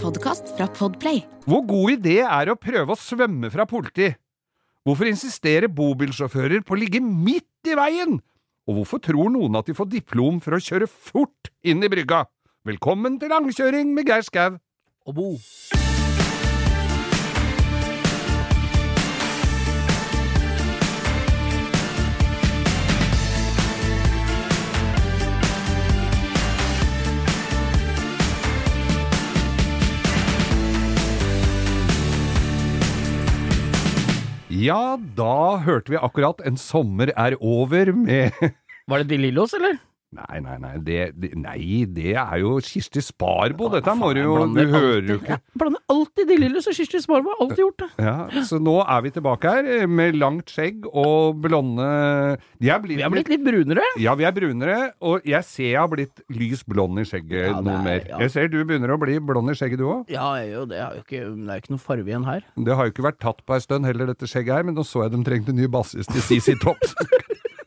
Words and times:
podkast 0.00 0.54
fra 0.56 0.66
Podplay. 0.72 1.22
Hvor 1.44 1.62
god 1.68 1.94
idé 1.98 2.20
er 2.24 2.48
det 2.48 2.54
å 2.54 2.60
prøve 2.60 2.94
å 2.94 2.98
svømme 2.98 3.50
fra 3.52 3.66
politi? 3.68 4.08
Hvorfor 4.86 5.10
insisterer 5.10 5.68
bobilsjåfører 5.68 6.64
på 6.64 6.76
å 6.76 6.80
ligge 6.80 7.02
midt 7.04 7.68
i 7.68 7.76
veien? 7.76 8.16
Og 8.68 8.80
hvorfor 8.80 9.02
tror 9.04 9.32
noen 9.34 9.60
at 9.60 9.68
de 9.68 9.76
får 9.76 9.90
diplom 9.92 10.40
for 10.40 10.56
å 10.56 10.62
kjøre 10.62 10.88
fort 10.88 11.52
inn 11.60 11.84
i 11.84 11.92
brygga? 11.92 12.24
Velkommen 12.68 13.20
til 13.20 13.32
langkjøring 13.32 13.92
med 13.96 14.08
Geir 14.08 14.24
Skau. 14.24 14.56
Og 15.08 15.16
Bo. 15.16 15.30
Ja, 34.60 34.98
da 35.16 35.56
hørte 35.64 35.94
vi 35.94 35.96
akkurat 36.00 36.42
En 36.44 36.58
sommer 36.60 37.12
er 37.16 37.36
over 37.40 37.92
med 37.96 38.34
Var 38.90 39.02
det 39.02 39.08
De 39.12 39.20
Lillos, 39.22 39.54
eller? 39.56 39.78
Nei, 40.10 40.40
nei, 40.42 40.56
nei, 40.58 40.72
det, 40.82 40.94
det, 41.22 41.28
nei, 41.38 41.84
det 41.86 42.16
er 42.18 42.40
jo 42.42 42.56
Kirsti 42.66 42.98
Sparbo. 43.06 43.68
Dette 43.70 43.92
må 43.94 44.08
Faen, 44.10 44.16
du 44.18 44.22
jo 44.24 44.46
Du 44.56 44.72
hører 44.72 45.04
jo 45.06 45.18
ikke 45.20 45.36
blander 45.60 45.84
alltid 45.94 46.26
De 46.32 46.38
lille 46.40 46.62
så 46.64 46.72
Kirsti 46.74 46.98
Sparbo. 47.04 47.30
Alltid 47.44 47.60
gjort 47.62 47.84
det. 47.84 47.88
ja, 48.02 48.16
Så 48.48 48.58
nå 48.58 48.74
er 48.82 49.04
vi 49.06 49.12
tilbake 49.14 49.52
her 49.54 49.68
eh, 49.76 49.84
med 49.86 50.18
langt 50.18 50.50
skjegg 50.50 50.88
og 50.90 51.38
blonde 51.44 51.86
De 52.58 52.72
er 52.74 52.82
blitt, 52.82 52.98
Vi 52.98 53.04
har 53.06 53.14
blitt 53.14 53.30
litt 53.30 53.44
brunere. 53.46 53.86
Ja, 54.02 54.16
vi 54.18 54.26
er 54.26 54.34
brunere, 54.34 54.80
og 54.98 55.22
jeg 55.30 55.46
ser 55.46 55.68
jeg 55.70 55.78
har 55.78 55.92
blitt 55.94 56.24
lys 56.34 56.64
blond 56.66 56.98
i 56.98 57.06
skjegget 57.06 57.46
Ja, 57.52 57.60
noe 57.62 57.78
er- 57.78 57.86
mer. 57.86 58.02
ja. 58.10 58.18
Jeg 58.24 58.34
ser 58.34 58.50
du 58.50 58.58
begynner 58.64 58.96
å 58.96 58.98
bli 58.98 59.14
blond 59.22 59.54
i 59.54 59.54
skjegget 59.60 59.78
du 59.78 59.86
òg. 59.92 60.10
Ja, 60.10 60.26
jeg 60.42 60.50
gjør 60.50 60.64
jo 60.64 60.66
det. 60.74 60.80
Er 60.82 60.98
jo 60.98 61.04
ikke, 61.06 61.22
det 61.38 61.46
er 61.54 61.54
jo 61.54 61.62
ikke 61.62 61.76
noe 61.76 61.84
farge 61.86 62.10
igjen 62.10 62.26
her. 62.26 62.42
Det 62.66 62.74
har 62.80 62.90
jo 62.90 62.96
ikke 62.96 63.06
vært 63.12 63.22
tatt 63.22 63.46
på 63.46 63.54
ei 63.54 63.62
stund 63.62 63.86
heller, 63.86 64.10
dette 64.10 64.26
skjegget 64.26 64.58
her, 64.58 64.66
men 64.66 64.74
nå 64.74 64.82
så 64.90 65.06
jeg 65.06 65.14
de 65.14 65.22
trengte 65.30 65.54
ny 65.54 65.70
bassist 65.70 66.10
til 66.10 66.26
CC 66.26 66.58
Tops. 66.66 66.98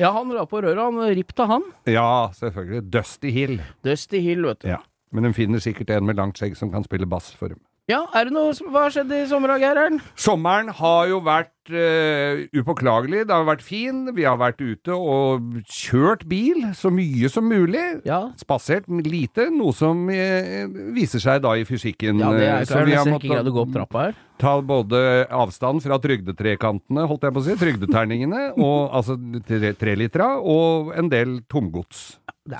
Ja, 0.00 0.12
han 0.14 0.30
la 0.32 0.44
på 0.48 0.60
røret. 0.62 0.78
Han 0.80 1.00
ripp 1.16 1.34
til 1.36 1.50
han. 1.50 1.62
ja, 1.90 2.06
selvfølgelig. 2.38 2.84
Dusty 2.92 3.30
Hill. 3.34 3.60
Dusty 3.84 4.20
Hill, 4.24 4.46
vet 4.46 4.62
du. 4.64 4.68
Ja. 4.72 4.78
Men 5.12 5.24
de 5.28 5.32
finner 5.36 5.60
sikkert 5.60 5.90
en 5.92 6.06
med 6.08 6.16
langt 6.16 6.38
skjegg 6.40 6.56
som 6.56 6.70
kan 6.72 6.84
spille 6.86 7.06
bass 7.06 7.32
for 7.36 7.52
dem. 7.52 7.60
Ja, 7.90 8.04
er 8.14 8.28
det 8.28 8.34
noe 8.34 8.52
som, 8.54 8.68
Hva 8.70 8.86
har 8.86 8.92
skjedd 8.94 9.10
i 9.10 9.24
sommer, 9.26 9.56
Geir? 9.58 9.78
Ern? 9.80 9.98
Sommeren 10.14 10.68
har 10.78 11.08
jo 11.10 11.18
vært 11.26 11.72
uh, 11.74 12.44
upåklagelig. 12.54 13.24
Det 13.26 13.34
har 13.34 13.46
vært 13.48 13.64
fin. 13.66 14.04
Vi 14.14 14.22
har 14.22 14.38
vært 14.38 14.62
ute 14.62 14.94
og 14.94 15.58
kjørt 15.66 16.22
bil 16.30 16.68
så 16.78 16.92
mye 16.94 17.30
som 17.32 17.48
mulig. 17.50 17.82
Ja. 18.06 18.20
Spasert 18.38 18.86
lite, 19.02 19.48
noe 19.50 19.74
som 19.74 20.06
uh, 20.06 20.78
viser 20.94 21.22
seg 21.24 21.42
da 21.42 21.56
i 21.58 21.66
fysikken. 21.66 22.22
ja, 22.22 22.30
det 22.36 22.46
er 22.46 22.60
eh, 22.60 22.68
så 22.70 22.84
vi 22.86 22.94
har 22.94 23.10
ikke 23.16 23.32
greid 23.32 23.50
å 23.50 23.56
gå 23.56 23.64
opp 23.66 23.74
trappa 23.74 24.06
her. 24.06 24.20
ta 24.42 24.56
både 24.62 25.02
avstand 25.42 25.82
fra 25.82 25.98
trygdetrekantene, 26.02 27.08
holdt 27.10 27.26
jeg 27.26 27.34
på 27.34 27.42
å 27.42 27.46
si, 27.48 27.58
trygdeterningene, 27.64 28.44
og 28.68 28.94
altså 28.94 29.18
tre, 29.48 29.74
trelitera, 29.78 30.36
og 30.38 30.94
en 30.94 31.10
del 31.10 31.40
tomgods 31.50 32.12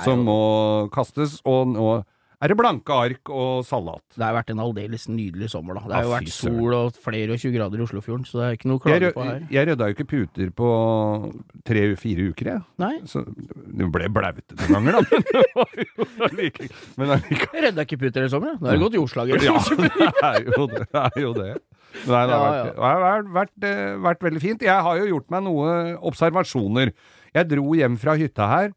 som 0.03 0.27
må 0.27 0.43
kastes. 0.95 1.39
Og 1.47 1.71
nå 1.77 1.93
er 2.43 2.51
det 2.51 2.57
blanke 2.59 2.91
ark 2.91 3.31
og 3.31 3.63
salat. 3.65 4.03
Det 4.17 4.25
har 4.27 4.35
vært 4.35 4.51
en 4.51 4.61
aldeles 4.65 5.05
nydelig 5.09 5.49
sommer, 5.53 5.79
da. 5.79 5.85
Det 5.87 5.95
har 5.95 6.07
jo 6.09 6.13
vært 6.17 6.33
sol 6.35 6.75
og 6.75 6.97
flere 7.05 7.37
og 7.37 7.39
20 7.43 7.55
grader 7.55 7.79
i 7.79 7.85
Oslofjorden, 7.87 8.27
så 8.27 8.41
det 8.41 8.47
er 8.49 8.57
ikke 8.59 8.71
noe 8.73 8.81
å 8.81 8.83
klage 8.83 9.13
på 9.15 9.27
her. 9.29 9.45
jeg 9.55 9.69
rydda 9.71 9.89
jo 9.91 9.97
ikke 9.97 10.09
puter 10.11 10.51
på 10.59 10.71
tre-fire 11.69 12.27
uker, 12.33 12.51
jeg. 12.53 12.63
Nei, 12.83 12.93
Så 13.09 13.23
det 13.27 13.89
ble 13.95 14.09
blaute 14.13 14.57
noen 14.59 14.75
ganger, 14.77 14.99
da. 14.99 15.03
Men 15.13 15.27
det 15.29 15.45
var 15.55 15.77
jo 15.87 16.09
allike- 16.29 16.69
Men 16.99 17.15
allikevel 17.17 17.59
jeg 17.63 17.67
rydda 17.69 17.87
ikke 17.87 18.01
puter 18.03 18.27
i 18.27 18.33
sommer, 18.33 18.53
jeg. 18.55 18.61
Nå 18.63 18.69
har 18.73 18.77
det 18.79 18.85
gått 18.87 18.99
jordslager. 19.01 19.43
Ja, 19.53 19.59
det 19.71 20.47
er 20.49 20.49
jo 20.51 20.67
det. 20.73 20.85
det, 20.91 21.03
er 21.03 21.21
jo 21.23 21.33
det. 21.37 21.51
Nei, 22.09 22.23
det 22.27 22.37
har, 22.37 22.43
vært, 22.43 22.73
det 22.75 22.83
har 22.83 23.03
vært, 23.03 23.27
vært, 23.37 23.67
eh, 23.69 23.97
vært 24.07 24.23
veldig 24.27 24.41
fint. 24.43 24.63
Jeg 24.65 24.87
har 24.87 24.99
jo 25.03 25.09
gjort 25.13 25.29
meg 25.35 25.45
noen 25.47 25.97
observasjoner. 26.11 26.93
Jeg 27.37 27.49
dro 27.51 27.75
hjem 27.77 27.99
fra 28.01 28.15
hytta 28.21 28.49
her. 28.51 28.73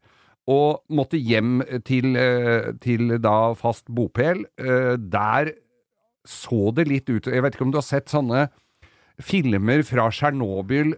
Og 0.48 0.82
måtte 0.94 1.18
hjem 1.18 1.60
til, 1.84 2.14
eh, 2.16 2.72
til 2.80 3.18
da 3.18 3.52
fast 3.58 3.86
bopel. 3.90 4.44
Eh, 4.58 4.96
Der 4.96 5.52
så 6.26 6.72
det 6.74 6.88
litt 6.88 7.08
ut 7.10 7.26
Jeg 7.30 7.42
vet 7.42 7.54
ikke 7.54 7.62
om 7.66 7.70
du 7.70 7.78
har 7.78 7.86
sett 7.86 8.06
sånne 8.10 8.48
filmer 9.22 9.82
fra 9.86 10.08
Tsjernobyl, 10.10 10.90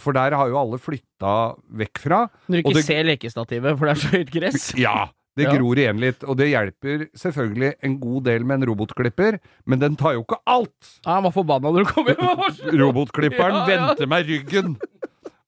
for 0.00 0.12
der 0.16 0.32
har 0.32 0.48
jo 0.48 0.56
alle 0.56 0.78
flytta 0.80 1.32
vekk 1.76 1.98
fra. 1.98 2.20
Når 2.48 2.56
du 2.56 2.62
ikke 2.62 2.74
det- 2.78 2.84
ser 2.86 3.04
lekestativet, 3.04 3.76
for 3.78 3.86
det 3.86 3.96
er 3.96 4.00
så 4.00 4.12
høyt 4.16 4.30
gress. 4.30 4.74
Ja, 4.78 5.08
det 5.36 5.44
Ja. 5.44 5.52
gror 5.58 5.76
igjen 5.76 6.00
litt, 6.00 6.24
og 6.24 6.38
det 6.38 6.48
hjelper 6.48 7.08
selvfølgelig 7.14 7.74
en 7.82 7.98
god 8.00 8.24
del 8.24 8.44
med 8.44 8.62
en 8.62 8.68
robotklipper, 8.70 9.38
men 9.66 9.78
den 9.78 9.94
tar 9.96 10.14
jo 10.14 10.22
ikke 10.24 10.38
alt. 10.46 11.00
Ja, 11.04 11.14
han 11.20 11.24
var 11.24 11.32
forbanna 11.32 11.70
når 11.70 11.84
du 11.84 11.92
kom 11.92 12.06
hjem. 12.06 12.78
Robotklipperen 12.80 13.52
Ja, 13.60 13.66
ja. 13.68 13.86
vendte 13.94 14.08
meg 14.08 14.26
ryggen. 14.26 14.76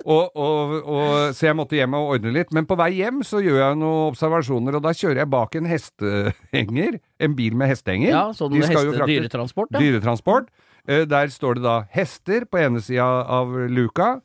Og, 0.05 0.33
og, 0.35 0.73
og, 0.83 1.13
så 1.37 1.47
jeg 1.49 1.57
måtte 1.59 1.77
hjem 1.79 1.95
og 1.99 2.15
ordne 2.17 2.33
litt. 2.35 2.51
Men 2.57 2.67
på 2.67 2.77
vei 2.81 2.91
hjem 2.99 3.21
så 3.27 3.39
gjør 3.45 3.61
jeg 3.61 3.79
noen 3.79 4.09
observasjoner, 4.11 4.79
og 4.79 4.83
da 4.83 4.93
kjører 4.97 5.23
jeg 5.23 5.31
bak 5.31 5.55
en 5.61 5.69
hestehenger. 5.71 6.99
En 7.23 7.37
bil 7.39 7.55
med 7.59 7.71
hestehenger. 7.71 8.11
Ja, 8.11 8.25
sånn 8.37 8.57
heste, 8.59 9.07
dyretransport, 9.07 9.71
ja. 9.75 9.83
Dyretransport. 9.83 10.51
Eh, 10.89 11.05
Der 11.07 11.31
står 11.31 11.61
det 11.61 11.67
da 11.69 11.77
hester 11.95 12.47
på 12.51 12.59
ene 12.59 12.83
sida 12.83 13.07
av 13.31 13.53
luka, 13.71 14.17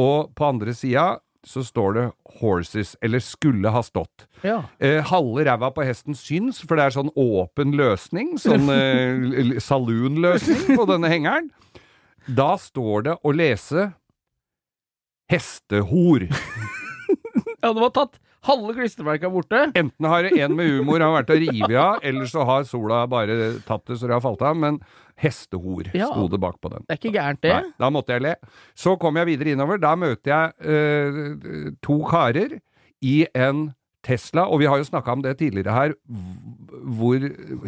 og 0.00 0.32
på 0.36 0.48
andre 0.52 0.74
sida 0.76 1.14
så 1.42 1.64
står 1.66 1.94
det 1.96 2.02
horses, 2.38 2.92
eller 3.02 3.18
skulle 3.18 3.70
ha 3.74 3.80
stått. 3.82 4.28
ja. 4.44 4.60
Eh, 4.78 5.00
halve 5.08 5.42
ræva 5.48 5.72
på 5.74 5.82
hesten 5.82 6.14
syns, 6.14 6.60
for 6.62 6.76
det 6.78 6.84
er 6.84 6.94
sånn 6.94 7.10
åpen 7.18 7.72
løsning, 7.74 8.36
sånn 8.38 8.68
eh, 8.70 9.56
saloonløsning 9.58 10.76
på 10.78 10.86
denne 10.86 11.10
hengeren. 11.10 11.50
Da 12.28 12.52
står 12.60 13.02
det 13.08 13.16
å 13.26 13.32
lese 13.34 13.88
hestehor. 15.32 16.28
Ja, 17.62 17.68
det 17.70 17.78
var 17.78 17.92
tatt 17.94 18.16
halve 18.42 18.72
klistremerka 18.74 19.28
borte. 19.30 19.58
Enten 19.78 20.06
har 20.10 20.26
en 20.26 20.54
med 20.58 20.66
humor 20.66 20.98
har 20.98 21.12
vært 21.14 21.28
å 21.30 21.36
rive 21.38 21.76
av, 21.78 22.00
eller 22.02 22.26
så 22.26 22.42
har 22.48 22.64
sola 22.66 23.04
bare 23.06 23.36
tatt 23.68 23.84
det 23.86 24.00
så 24.00 24.08
det 24.10 24.16
har 24.16 24.24
falt 24.24 24.42
av, 24.42 24.56
men 24.58 24.80
hestehor 25.22 25.86
Ja. 25.94 26.08
sto 26.10 26.24
det 26.32 26.40
bak 26.42 26.56
på 26.58 26.72
den. 26.72 26.82
Det 26.88 26.96
er 26.96 26.98
ikke 26.98 27.12
gærent, 27.14 27.40
det. 27.46 27.52
Nei, 27.54 27.70
da 27.78 27.90
måtte 27.94 28.16
jeg 28.16 28.24
le. 28.26 28.32
Så 28.74 28.96
kom 28.98 29.14
jeg 29.20 29.30
videre 29.30 29.54
innover. 29.54 29.78
Da 29.78 29.94
møter 29.94 30.34
jeg 30.34 30.74
eh, 30.74 31.72
to 31.86 32.00
karer 32.10 32.58
i 32.98 33.14
en 33.30 33.68
Tesla, 34.02 34.48
og 34.50 34.58
vi 34.58 34.66
har 34.66 34.82
jo 34.82 34.90
snakka 34.90 35.14
om 35.14 35.22
det 35.22 35.36
tidligere 35.38 35.76
her, 35.78 35.94
hvor 36.98 37.22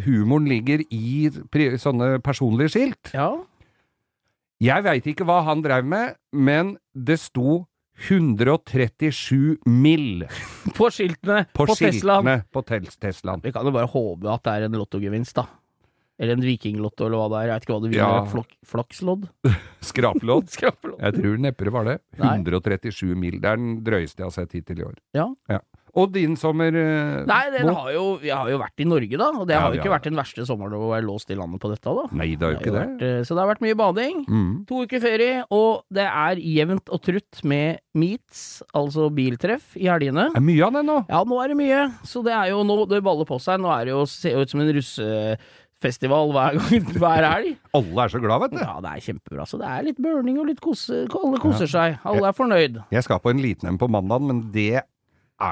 humoren 0.08 0.50
ligger 0.50 0.82
i 0.90 1.30
sånne 1.78 2.16
personlige 2.26 2.74
skilt. 2.74 3.14
Ja. 3.14 3.30
Jeg 4.58 4.82
veit 4.90 5.06
ikke 5.06 5.26
hva 5.28 5.44
han 5.46 5.62
drev 5.62 5.86
med, 5.86 6.16
men 6.34 6.74
det 6.94 7.18
sto 7.20 7.64
137 8.08 9.58
mill. 9.70 10.24
På 10.78 10.90
skiltene 10.90 11.44
på, 11.52 11.66
på, 11.66 11.76
Teslaen. 11.78 12.42
på 12.50 12.62
Teslaen. 12.66 13.42
Vi 13.44 13.52
kan 13.54 13.66
jo 13.66 13.74
bare 13.74 13.90
håpe 13.90 14.32
at 14.32 14.42
det 14.46 14.54
er 14.56 14.66
en 14.66 14.80
lottogevinst, 14.80 15.36
da. 15.38 15.46
Eller 16.18 16.36
en 16.36 16.44
vikinglotto, 16.46 17.08
eller 17.08 17.18
hva 17.18 17.28
det 17.30 17.38
er. 17.38 17.48
Jeg 17.48 17.54
vet 17.54 17.66
ikke 17.66 17.74
hva 17.74 17.82
du 17.82 17.88
vinner. 17.88 18.02
Ja. 18.02 18.26
Flok 18.30 18.52
flakslodd? 18.70 19.28
Skraplodd. 19.90 20.50
Skrapelodd. 20.54 21.00
Jeg 21.02 21.18
tror 21.18 21.40
neppe 21.42 21.66
det 21.66 21.74
var 21.74 21.88
det. 21.90 21.96
137 22.18 23.14
mil. 23.18 23.40
Det 23.42 23.50
er 23.50 23.62
den 23.62 23.78
drøyeste 23.86 24.22
jeg 24.22 24.28
har 24.28 24.36
sett 24.36 24.54
hittil 24.58 24.82
i 24.82 24.86
år. 24.90 24.98
Ja. 25.16 25.28
Og 26.00 26.10
din 26.14 26.34
sommer 26.38 26.74
eh, 26.74 27.20
Nei, 27.28 27.42
den 27.54 27.70
har 27.70 27.90
jo, 27.94 28.04
jeg 28.24 28.34
har 28.34 28.50
jo 28.50 28.58
vært 28.58 28.82
i 28.82 28.86
Norge, 28.88 29.18
da. 29.20 29.28
Og 29.38 29.46
det 29.48 29.58
har 29.58 29.70
jo 29.70 29.78
ikke 29.78 29.92
vært 29.92 30.08
den 30.08 30.18
verste 30.18 30.46
sommeren 30.48 30.74
å 30.74 30.90
være 30.90 31.06
låst 31.06 31.30
i 31.30 31.38
landet 31.38 31.62
på 31.62 31.70
dette, 31.70 31.94
da. 31.98 32.06
Nei, 32.18 32.32
det 32.34 32.46
har 32.46 32.56
jo 32.56 32.60
ikke 32.60 32.74
det. 32.74 32.80
vært, 32.80 33.04
eh, 33.06 33.20
så 33.26 33.36
det 33.36 33.44
har 33.44 33.50
vært 33.52 33.64
mye 33.64 33.78
bading. 33.78 34.24
Mm. 34.26 34.52
To 34.70 34.82
uker 34.84 35.02
ferie, 35.04 35.44
og 35.54 35.84
det 35.94 36.06
er 36.10 36.42
jevnt 36.42 36.90
og 36.90 37.02
trutt 37.06 37.42
med 37.46 37.82
meets, 37.94 38.62
altså 38.74 39.06
biltreff, 39.14 39.74
i 39.78 39.86
helgene. 39.90 40.28
Det 40.34 40.42
er 40.42 40.48
mye 40.50 40.66
av 40.66 40.78
det 40.78 40.84
nå. 40.88 40.98
Ja, 41.12 41.22
nå 41.30 41.42
er 41.44 41.52
det 41.52 41.58
mye. 41.62 41.82
Så 42.08 42.24
det 42.26 42.34
er 42.34 42.50
jo 42.50 42.64
nå 42.66 42.80
det 42.90 43.02
baller 43.06 43.28
på 43.28 43.38
seg. 43.42 43.62
Nå 43.62 43.70
er 43.74 43.86
det 43.86 43.94
jo 43.94 44.02
ser 44.10 44.34
jo 44.34 44.42
ut 44.44 44.50
som 44.50 44.62
en 44.64 44.72
russefestival 44.74 46.32
hver 46.34 46.58
gang 46.58 46.88
hver 47.04 47.28
helg. 47.28 47.52
Alle 47.78 48.06
er 48.06 48.14
så 48.14 48.22
glad, 48.22 48.44
vet 48.46 48.56
du. 48.56 48.62
Ja, 48.64 48.80
det 48.82 48.96
er 48.96 49.04
kjempebra. 49.06 49.46
Så 49.48 49.60
det 49.62 49.70
er 49.70 49.86
litt 49.86 50.00
burning 50.02 50.40
og 50.42 50.50
litt 50.50 50.62
kose. 50.64 51.04
Alle 51.06 51.40
koser 51.42 51.70
seg. 51.70 52.00
Alle 52.08 52.30
er 52.30 52.36
fornøyd. 52.36 52.82
Jeg 52.94 53.06
skal 53.06 53.22
på 53.22 53.30
en 53.30 53.42
liten 53.44 53.70
en 53.70 53.78
på 53.80 53.90
mandag, 53.90 54.26
men 54.26 54.42
det 54.54 54.82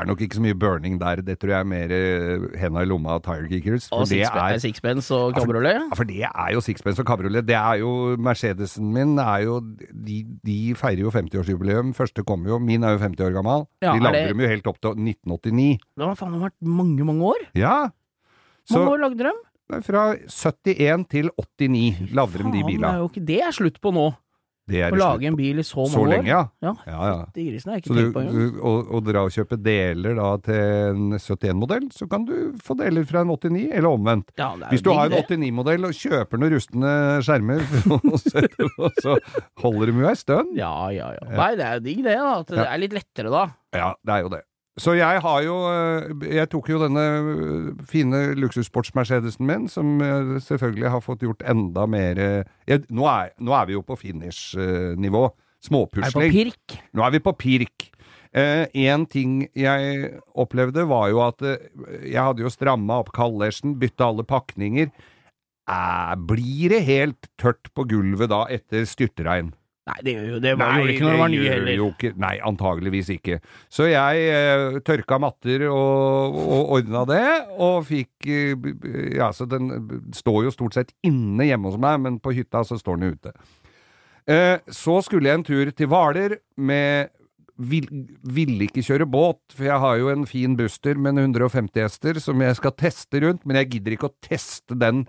er 0.00 0.06
nok 0.08 0.20
ikke 0.24 0.36
så 0.38 0.42
mye 0.44 0.56
burning 0.58 0.98
der. 1.00 1.20
Det 1.26 1.38
tror 1.40 1.52
jeg 1.52 1.60
er 1.60 1.68
mer 1.68 1.92
eh, 1.96 2.46
henda 2.60 2.82
i 2.82 2.88
lomma 2.88 3.14
av 3.16 3.22
tire 3.26 3.48
kickers. 3.50 3.88
For 3.88 4.02
Og 4.02 4.08
det 4.10 4.20
sixpence, 4.24 4.62
sixpence 4.66 5.10
og 5.16 5.34
kabriolet. 5.36 5.78
Ja, 5.78 5.94
for 5.98 6.04
det 6.08 6.20
er 6.28 6.50
jo 6.54 6.60
sixpence 6.64 7.00
og 7.02 7.06
kabriolet. 7.06 7.46
Det 7.46 7.56
er 7.58 7.80
jo 7.82 7.92
Mercedesen 8.18 8.92
min 8.92 9.16
er 9.18 9.44
jo 9.46 9.60
De, 9.62 10.22
de 10.44 10.58
feirer 10.78 11.04
jo 11.04 11.10
50-årsjubileum. 11.14 11.92
Første 11.94 12.24
kommer 12.24 12.48
jo 12.54 12.58
Min 12.58 12.84
er 12.84 12.96
jo 12.96 13.02
50 13.04 13.26
år 13.28 13.32
gammel. 13.38 13.66
Ja, 13.82 13.92
de 13.94 14.00
lagde 14.04 14.18
det- 14.18 14.28
dem 14.34 14.40
jo 14.40 14.48
helt 14.48 14.66
opp 14.66 14.80
til 14.80 14.90
1989. 14.96 15.78
Det 15.96 16.06
har 16.06 16.14
faen 16.16 16.40
vært 16.40 16.56
mange, 16.62 17.04
mange 17.04 17.22
år. 17.34 17.46
Ja. 17.54 17.90
Så 18.68 18.78
Mange 18.78 18.92
år 18.94 18.98
lagde 19.08 19.18
de 19.18 19.24
dem. 19.24 19.82
fra 19.82 20.02
71 20.28 21.06
til 21.08 21.30
89 21.38 22.12
lagde 22.14 22.38
de 22.38 22.44
de 22.52 22.62
bilene. 22.66 22.82
det 22.82 22.94
er 22.94 22.98
jo 22.98 23.08
ikke 23.08 23.26
det 23.26 23.40
er 23.42 23.50
slutt 23.52 23.80
på 23.80 23.92
nå. 23.94 24.12
Det 24.70 24.78
Å 24.86 24.94
lage 24.94 25.26
en 25.26 25.34
bil 25.36 25.58
i 25.58 25.64
så 25.66 25.82
mange 25.82 25.90
år. 25.90 25.94
Så 25.96 26.02
lenge, 26.06 26.28
ja. 26.30 26.42
Ja. 26.62 26.72
Ja, 26.86 26.98
ja. 27.10 27.16
De 27.34 27.46
grisene 27.48 27.72
har 27.74 27.80
jeg 27.80 27.86
Så 27.88 27.90
ikke 27.90 27.96
du, 27.96 28.02
tenkt 28.04 28.14
på 28.14 28.20
engang. 28.22 28.60
å, 28.62 28.74
å 28.94 29.00
dra 29.02 29.24
og 29.26 29.32
kjøpe 29.34 29.58
deler 29.58 30.14
da 30.20 30.28
til 30.46 30.60
en 30.92 31.16
71-modell, 31.18 31.88
så 31.96 32.06
kan 32.12 32.28
du 32.28 32.34
få 32.62 32.76
deler 32.78 33.08
fra 33.08 33.24
en 33.26 33.32
89, 33.34 33.64
eller 33.72 33.88
omvendt. 33.90 34.30
Ja, 34.38 34.52
Hvis 34.70 34.84
du 34.86 34.92
har 34.94 35.10
en 35.10 35.18
89-modell 35.18 35.88
og 35.90 35.98
kjøper 35.98 36.38
noen 36.38 36.54
rustne 36.54 36.94
skjermer, 37.26 37.66
og 37.98 39.02
så 39.02 39.16
holder 39.64 39.90
de 39.90 39.98
jo 40.06 40.08
ei 40.12 40.16
stund. 40.22 40.54
Ja, 40.58 40.72
ja, 40.94 41.10
ja. 41.18 41.26
Nei, 41.34 41.50
det 41.58 41.66
er 41.66 41.76
jo 41.80 41.84
digg 41.90 42.06
det, 42.06 42.16
da. 42.22 42.32
At 42.38 42.54
det 42.54 42.68
er 42.68 42.82
litt 42.86 42.96
lettere 42.96 43.34
da. 43.34 43.44
Ja, 43.74 43.90
det 44.06 44.14
er 44.14 44.26
jo 44.28 44.32
det. 44.38 44.44
Så 44.80 44.94
jeg 44.96 45.20
har 45.20 45.42
jo 45.44 45.56
eh, 45.69 46.28
Jeg 46.32 46.48
tok 46.48 46.70
jo 46.72 46.78
denne 46.80 47.02
eh, 47.04 47.84
fine 47.88 48.22
luksussports-Mercedesen 48.40 49.44
min, 49.44 49.69
som 49.69 50.00
eh, 50.00 50.38
selvfølgelig 50.40 50.92
har 50.94 51.04
fått 51.04 51.26
gjort 51.26 51.44
enda 51.44 51.84
mer 51.90 52.20
eh, 52.20 52.52
jeg, 52.70 52.86
nå, 52.88 53.04
er, 53.10 53.34
nå 53.36 53.52
er 53.52 53.69
vi 53.69 53.76
jo 53.76 53.84
på 53.84 53.98
finish-nivå. 54.00 55.26
Småpusling. 55.62 56.08
Nå 56.96 57.04
er 57.06 57.12
vi 57.14 57.20
på 57.22 57.34
pirk. 57.38 57.92
Eh, 58.32 58.64
en 58.88 59.04
ting 59.12 59.42
jeg 59.52 60.08
opplevde 60.40 60.86
var 60.88 61.10
jo 61.12 61.20
at 61.22 61.44
eh, 61.44 61.66
jeg 62.08 62.16
hadde 62.19 62.42
jo 62.42 62.50
stramma 62.50 63.02
opp 63.02 63.12
kallersen, 63.14 63.76
bytta 63.78 64.08
alle 64.08 64.24
pakninger. 64.24 64.88
Eh, 65.69 66.14
blir 66.16 66.72
det 66.72 66.80
helt 66.88 67.28
tørt 67.38 67.69
på 67.76 67.84
gulvet 67.92 68.32
da 68.32 68.46
etter 68.50 68.88
styrtregn? 68.88 69.52
Nei, 69.90 69.96
det 70.06 70.12
gjør 70.14 70.26
jo 70.31 70.40
det. 70.43 70.52
Var, 70.61 70.76
gjorde 70.79 70.93
ikke 70.94 71.06
når 71.06 71.17
det 71.17 71.20
var 71.20 71.31
ny 71.32 71.38
heller. 71.43 71.73
jo. 71.81 71.87
Nei, 72.23 72.34
antageligvis 72.46 73.08
ikke. 73.17 73.38
Så 73.73 73.88
jeg 73.90 74.26
eh, 74.31 74.76
tørka 74.87 75.19
matter 75.23 75.64
og, 75.67 76.37
og 76.38 76.76
ordna 76.79 77.02
det, 77.11 77.25
og 77.58 77.81
fikk 77.88 78.29
eh, 78.31 78.69
Ja, 79.17 79.32
så 79.34 79.49
den 79.50 79.73
står 80.14 80.46
jo 80.46 80.55
stort 80.55 80.79
sett 80.79 80.94
inne 81.02 81.49
hjemme 81.49 81.73
hos 81.73 81.81
meg, 81.82 81.99
men 82.05 82.20
på 82.23 82.34
hytta 82.37 82.62
så 82.69 82.79
står 82.79 83.00
den 83.00 83.17
ute. 83.17 83.34
Eh, 84.31 84.61
så 84.70 85.00
skulle 85.02 85.32
jeg 85.32 85.40
en 85.40 85.49
tur 85.49 85.73
til 85.75 85.90
Hvaler 85.90 86.37
med 86.62 87.11
vil, 87.58 87.88
Ville 88.23 88.69
ikke 88.69 88.84
kjøre 88.87 89.08
båt, 89.11 89.40
for 89.50 89.67
jeg 89.67 89.82
har 89.82 89.99
jo 89.99 90.12
en 90.12 90.29
fin 90.31 90.55
Buster 90.58 90.94
med 90.94 91.19
en 91.19 91.26
150 91.34 91.82
hester 91.82 92.23
som 92.23 92.40
jeg 92.43 92.58
skal 92.58 92.75
teste 92.79 93.23
rundt, 93.26 93.43
men 93.43 93.58
jeg 93.61 93.75
gidder 93.75 93.96
ikke 93.96 94.12
å 94.12 94.17
teste 94.23 94.79
den 94.79 95.05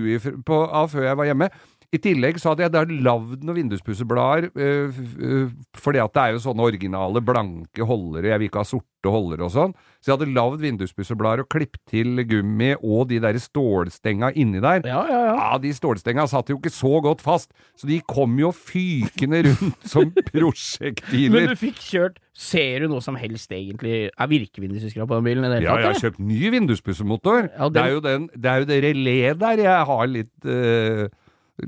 av 0.64 0.94
før 0.94 1.08
jeg 1.10 1.20
var 1.20 1.30
hjemme. 1.30 1.50
I 1.94 2.00
tillegg 2.02 2.40
så 2.42 2.50
hadde 2.54 2.64
jeg 2.66 2.74
da 2.74 2.82
lagd 2.90 3.44
noen 3.46 3.58
vinduspusseblader, 3.60 4.48
øh, 4.58 4.96
øh, 5.22 5.52
fordi 5.78 6.00
at 6.02 6.14
det 6.16 6.22
er 6.24 6.32
jo 6.34 6.40
sånne 6.42 6.66
originale, 6.66 7.22
blanke 7.22 7.86
holdere, 7.86 8.32
jeg 8.32 8.42
vil 8.42 8.50
ikke 8.50 8.64
ha 8.64 8.66
sorte 8.66 9.12
holdere 9.14 9.46
og 9.46 9.52
sånn. 9.54 9.76
Så 10.02 10.10
jeg 10.10 10.16
hadde 10.18 10.34
lagd 10.34 10.64
vinduspusseblader 10.64 11.44
og 11.44 11.50
klippet 11.54 11.82
til 11.92 12.24
gummi 12.26 12.72
og 12.80 13.10
de 13.12 13.20
der 13.22 13.38
stålstenga 13.38 14.32
inni 14.40 14.62
der. 14.64 14.82
Ja, 14.90 15.04
ja, 15.06 15.20
ja. 15.28 15.36
Ja, 15.38 15.58
de 15.62 15.74
stålstenga 15.78 16.26
satt 16.32 16.50
jo 16.50 16.58
ikke 16.58 16.74
så 16.74 16.96
godt 17.06 17.22
fast, 17.22 17.54
så 17.78 17.86
de 17.92 18.00
kom 18.10 18.40
jo 18.42 18.50
fykende 18.56 19.44
rundt 19.52 19.86
som 19.94 20.10
prosjektiler. 20.32 21.36
Men 21.46 21.54
du 21.54 21.60
fikk 21.62 21.82
kjørt 21.92 22.20
Ser 22.34 22.82
du 22.82 22.88
noe 22.90 23.04
som 23.06 23.14
helst 23.22 23.52
egentlig 23.54 24.08
Er 24.10 24.30
virkevindushuskere 24.32 25.06
på 25.06 25.20
den 25.20 25.28
bilen 25.28 25.44
hele 25.46 25.60
Ja, 25.62 25.76
tatt? 25.76 25.84
jeg 25.84 25.92
har 25.92 26.00
kjøpt 26.08 26.24
ny 26.26 26.40
vinduspussemotor. 26.56 27.52
Ja, 27.52 27.68
den- 27.70 27.76
det, 27.76 27.84
er 27.84 27.92
jo 27.94 28.00
den, 28.02 28.26
det 28.34 28.50
er 28.50 28.64
jo 28.64 28.70
det 28.72 28.80
relé 28.88 29.18
der 29.38 29.62
jeg 29.62 29.86
har 29.92 30.08
litt 30.10 30.48
eh, 30.50 31.04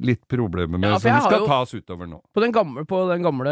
Litt 0.02 0.24
problemer 0.28 0.80
med, 0.80 0.90
Ja, 0.90 0.98
som 0.98 1.22
skal 1.22 1.44
jo- 1.44 1.46
tas 1.46 1.70
utover 1.78 2.08
nå. 2.10 2.18
På 2.34 2.42
den 2.42 2.52
gamle, 2.52 2.82
på 2.90 3.04
den 3.08 3.22
gamle 3.22 3.52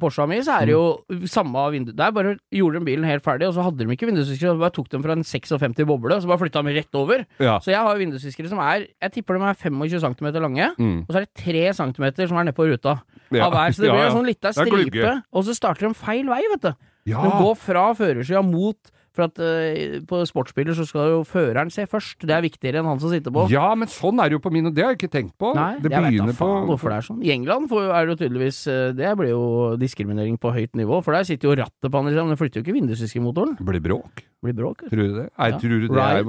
Porscha 0.00 0.24
mi 0.26 0.38
så 0.40 0.62
er 0.62 0.64
det 0.64 0.72
jo 0.72 1.04
samme 1.28 1.60
vindu 1.70 1.92
Der 1.94 2.10
bare 2.10 2.38
gjorde 2.50 2.78
de 2.80 2.84
bilen 2.86 3.04
helt 3.04 3.22
ferdig, 3.22 3.46
og 3.48 3.52
så 3.54 3.62
hadde 3.66 3.84
de 3.84 3.92
ikke 3.92 4.08
vindusviskere. 4.08 4.56
så 4.56 4.58
bare 4.58 4.70
tok 4.72 4.88
dem 4.88 5.02
fra 5.02 5.12
en 5.12 5.22
56 5.22 5.84
boble, 5.84 6.14
og 6.16 6.22
så 6.22 6.26
bare 6.26 6.38
flytta 6.40 6.62
de 6.64 6.72
rett 6.72 6.94
over. 6.94 7.26
Ja. 7.38 7.58
Så 7.60 7.66
jeg 7.68 7.76
har 7.84 7.94
vindusviskere 8.00 8.48
som 8.48 8.58
er 8.60 8.86
Jeg 9.02 9.12
tipper 9.12 9.36
de 9.36 9.44
er 9.44 9.54
25 9.54 10.00
cm 10.00 10.32
lange, 10.40 10.74
Mm. 10.78 11.00
og 11.04 11.08
så 11.12 11.16
er 11.16 11.26
det 11.26 11.34
3 11.34 11.72
cm 11.76 12.26
som 12.28 12.38
er 12.38 12.44
nede 12.44 12.54
på 12.56 12.64
ruta. 12.64 13.02
Ja. 13.30 13.44
Av 13.44 13.52
hver, 13.52 13.68
så 13.76 13.82
det 13.84 13.90
blir 13.92 14.00
ja. 14.00 14.08
ja. 14.08 14.14
sånn 14.16 14.26
lita 14.26 14.52
stripe, 14.56 15.22
og 15.34 15.44
så 15.44 15.52
starter 15.54 15.88
de 15.88 15.92
feil 15.94 16.24
vei, 16.26 16.40
vet 16.50 16.62
du. 16.62 16.72
Ja. 17.12 17.20
De 17.22 17.28
går 17.44 17.54
fra 17.56 17.92
førersida 17.92 18.42
mot 18.42 18.76
For 19.18 19.26
at 19.26 19.40
eh, 19.42 19.96
på 20.06 20.20
sportsbiler 20.30 20.76
så 20.78 20.84
skal 20.86 21.08
jo 21.10 21.22
føreren 21.26 21.72
se 21.74 21.82
først. 21.90 22.22
Det 22.22 22.30
er 22.36 22.44
viktigere 22.44 22.78
enn 22.78 22.86
han 22.86 23.00
som 23.02 23.10
sitter 23.10 23.34
på. 23.34 23.48
ja, 23.50 23.66
men 23.74 23.90
sånn 23.90 24.22
er 24.22 24.30
det 24.30 24.38
jo 24.38 24.42
på 24.44 24.52
mine. 24.54 24.70
Det 24.70 24.84
har 24.84 24.92
jeg 24.94 25.00
ikke 25.00 25.10
tenkt 25.16 25.34
på. 25.42 25.50
Nei, 25.58 25.72
det 25.82 25.90
jeg 25.90 26.04
vet 26.04 26.20
da 26.22 26.36
faen 26.38 26.38
på 26.38 26.68
hvorfor 26.70 26.94
det 26.94 27.00
er 27.00 27.06
sånn. 27.08 27.18
I 27.26 27.32
England 27.34 27.66
er 27.74 28.06
det 28.06 28.14
jo 28.14 28.18
tydeligvis 28.22 28.60
eh, 28.70 28.92
Det 28.94 29.10
blir 29.18 29.32
jo 29.32 29.42
diskriminering 29.80 30.38
på 30.38 30.54
høyt 30.54 30.78
nivå, 30.78 31.00
for 31.02 31.18
der 31.18 31.26
sitter 31.26 31.50
jo 31.50 31.56
rattet 31.64 31.90
på 31.90 31.98
andre 31.98 32.14
siden, 32.14 32.28
men 32.30 32.36
det 32.36 32.42
flytter 32.44 32.60
jo 32.62 32.66
ikke 32.68 32.76
vindusviskermotoren. 32.78 33.56
Blir 33.58 33.82
bråk. 33.82 34.22
Blir 34.46 34.54
bråk. 34.54 34.84
Tror 34.86 35.02
du 35.02 35.16
det? 35.18 35.26
Nei, 35.34 35.48
Ja. 35.50 35.58
tror 35.58 35.80
du 35.82 35.88
det 35.88 35.98
er, 35.98 36.22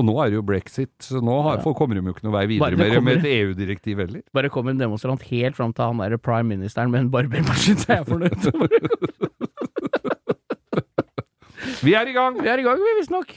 Og 0.00 0.04
nå 0.08 0.16
er 0.24 0.30
det 0.32 0.38
jo 0.40 0.42
brexit, 0.48 0.96
så 1.04 1.20
nå 1.20 1.42
har, 1.44 1.60
Ja. 1.60 1.72
kommer 1.76 1.94
de 1.94 2.00
jo 2.00 2.14
ikke 2.14 2.24
noe 2.24 2.32
vei 2.38 2.46
videre 2.46 2.76
med, 2.76 3.04
med 3.04 3.18
et 3.20 3.28
EU-direktiv 3.28 3.98
heller. 4.00 4.22
Bare 4.32 4.48
kommer 4.48 4.70
en 4.72 4.78
demonstrant 4.80 5.20
helt 5.28 5.56
fram 5.60 5.74
til 5.76 5.84
han 5.84 5.98
derre 6.00 6.16
prime 6.16 6.48
ministeren 6.56 6.90
med 6.90 7.00
en 7.04 7.10
barbermaskin, 7.12 7.76
så 7.76 7.92
er 7.92 7.96
jeg 8.00 8.08
fornøyd. 8.08 8.40
Vi 11.82 11.94
er 11.94 12.08
i 12.08 12.16
gang! 12.16 12.38
Vi 12.42 12.48
er 12.48 12.58
i 12.58 12.66
gang, 12.66 12.80
vi, 12.80 12.96
visstnok. 13.00 13.34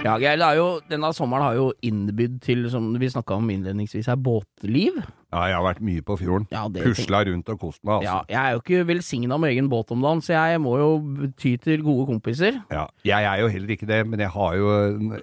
Ja, 0.00 0.16
er 0.48 0.56
jo, 0.56 0.68
denne 0.90 1.12
sommeren 1.12 1.44
har 1.44 1.54
jo 1.58 1.72
innbydd 1.84 2.40
til, 2.42 2.64
som 2.72 2.88
vi 2.98 3.10
snakka 3.12 3.36
om 3.36 3.50
innledningsvis 3.52 4.08
her, 4.08 4.16
båtliv. 4.16 4.96
Ja, 5.30 5.44
jeg 5.46 5.54
har 5.54 5.62
vært 5.62 5.80
mye 5.86 6.02
på 6.02 6.16
fjorden. 6.18 6.46
Ja, 6.50 6.64
Pusla 6.74 7.20
rundt 7.28 7.48
og 7.52 7.60
kost 7.62 7.78
meg, 7.86 8.02
Ja, 8.02 8.16
altså. 8.20 8.32
jeg 8.34 8.40
er 8.40 8.50
jo 8.56 8.62
ikke 8.64 8.86
velsigna 8.88 9.36
med 9.38 9.52
egen 9.52 9.68
båt 9.70 9.92
om 9.94 10.00
dagen, 10.02 10.22
så 10.26 10.32
jeg 10.34 10.60
må 10.64 10.72
jo 10.80 10.88
ty 11.38 11.52
til 11.62 11.84
gode 11.86 12.08
kompiser. 12.08 12.58
Ja. 12.72 12.86
Jeg 13.06 13.24
er 13.30 13.44
jo 13.44 13.50
heller 13.52 13.70
ikke 13.76 13.86
det, 13.86 14.00
men 14.10 14.18
jeg 14.24 14.32
har 14.34 14.56
jo, 14.58 14.72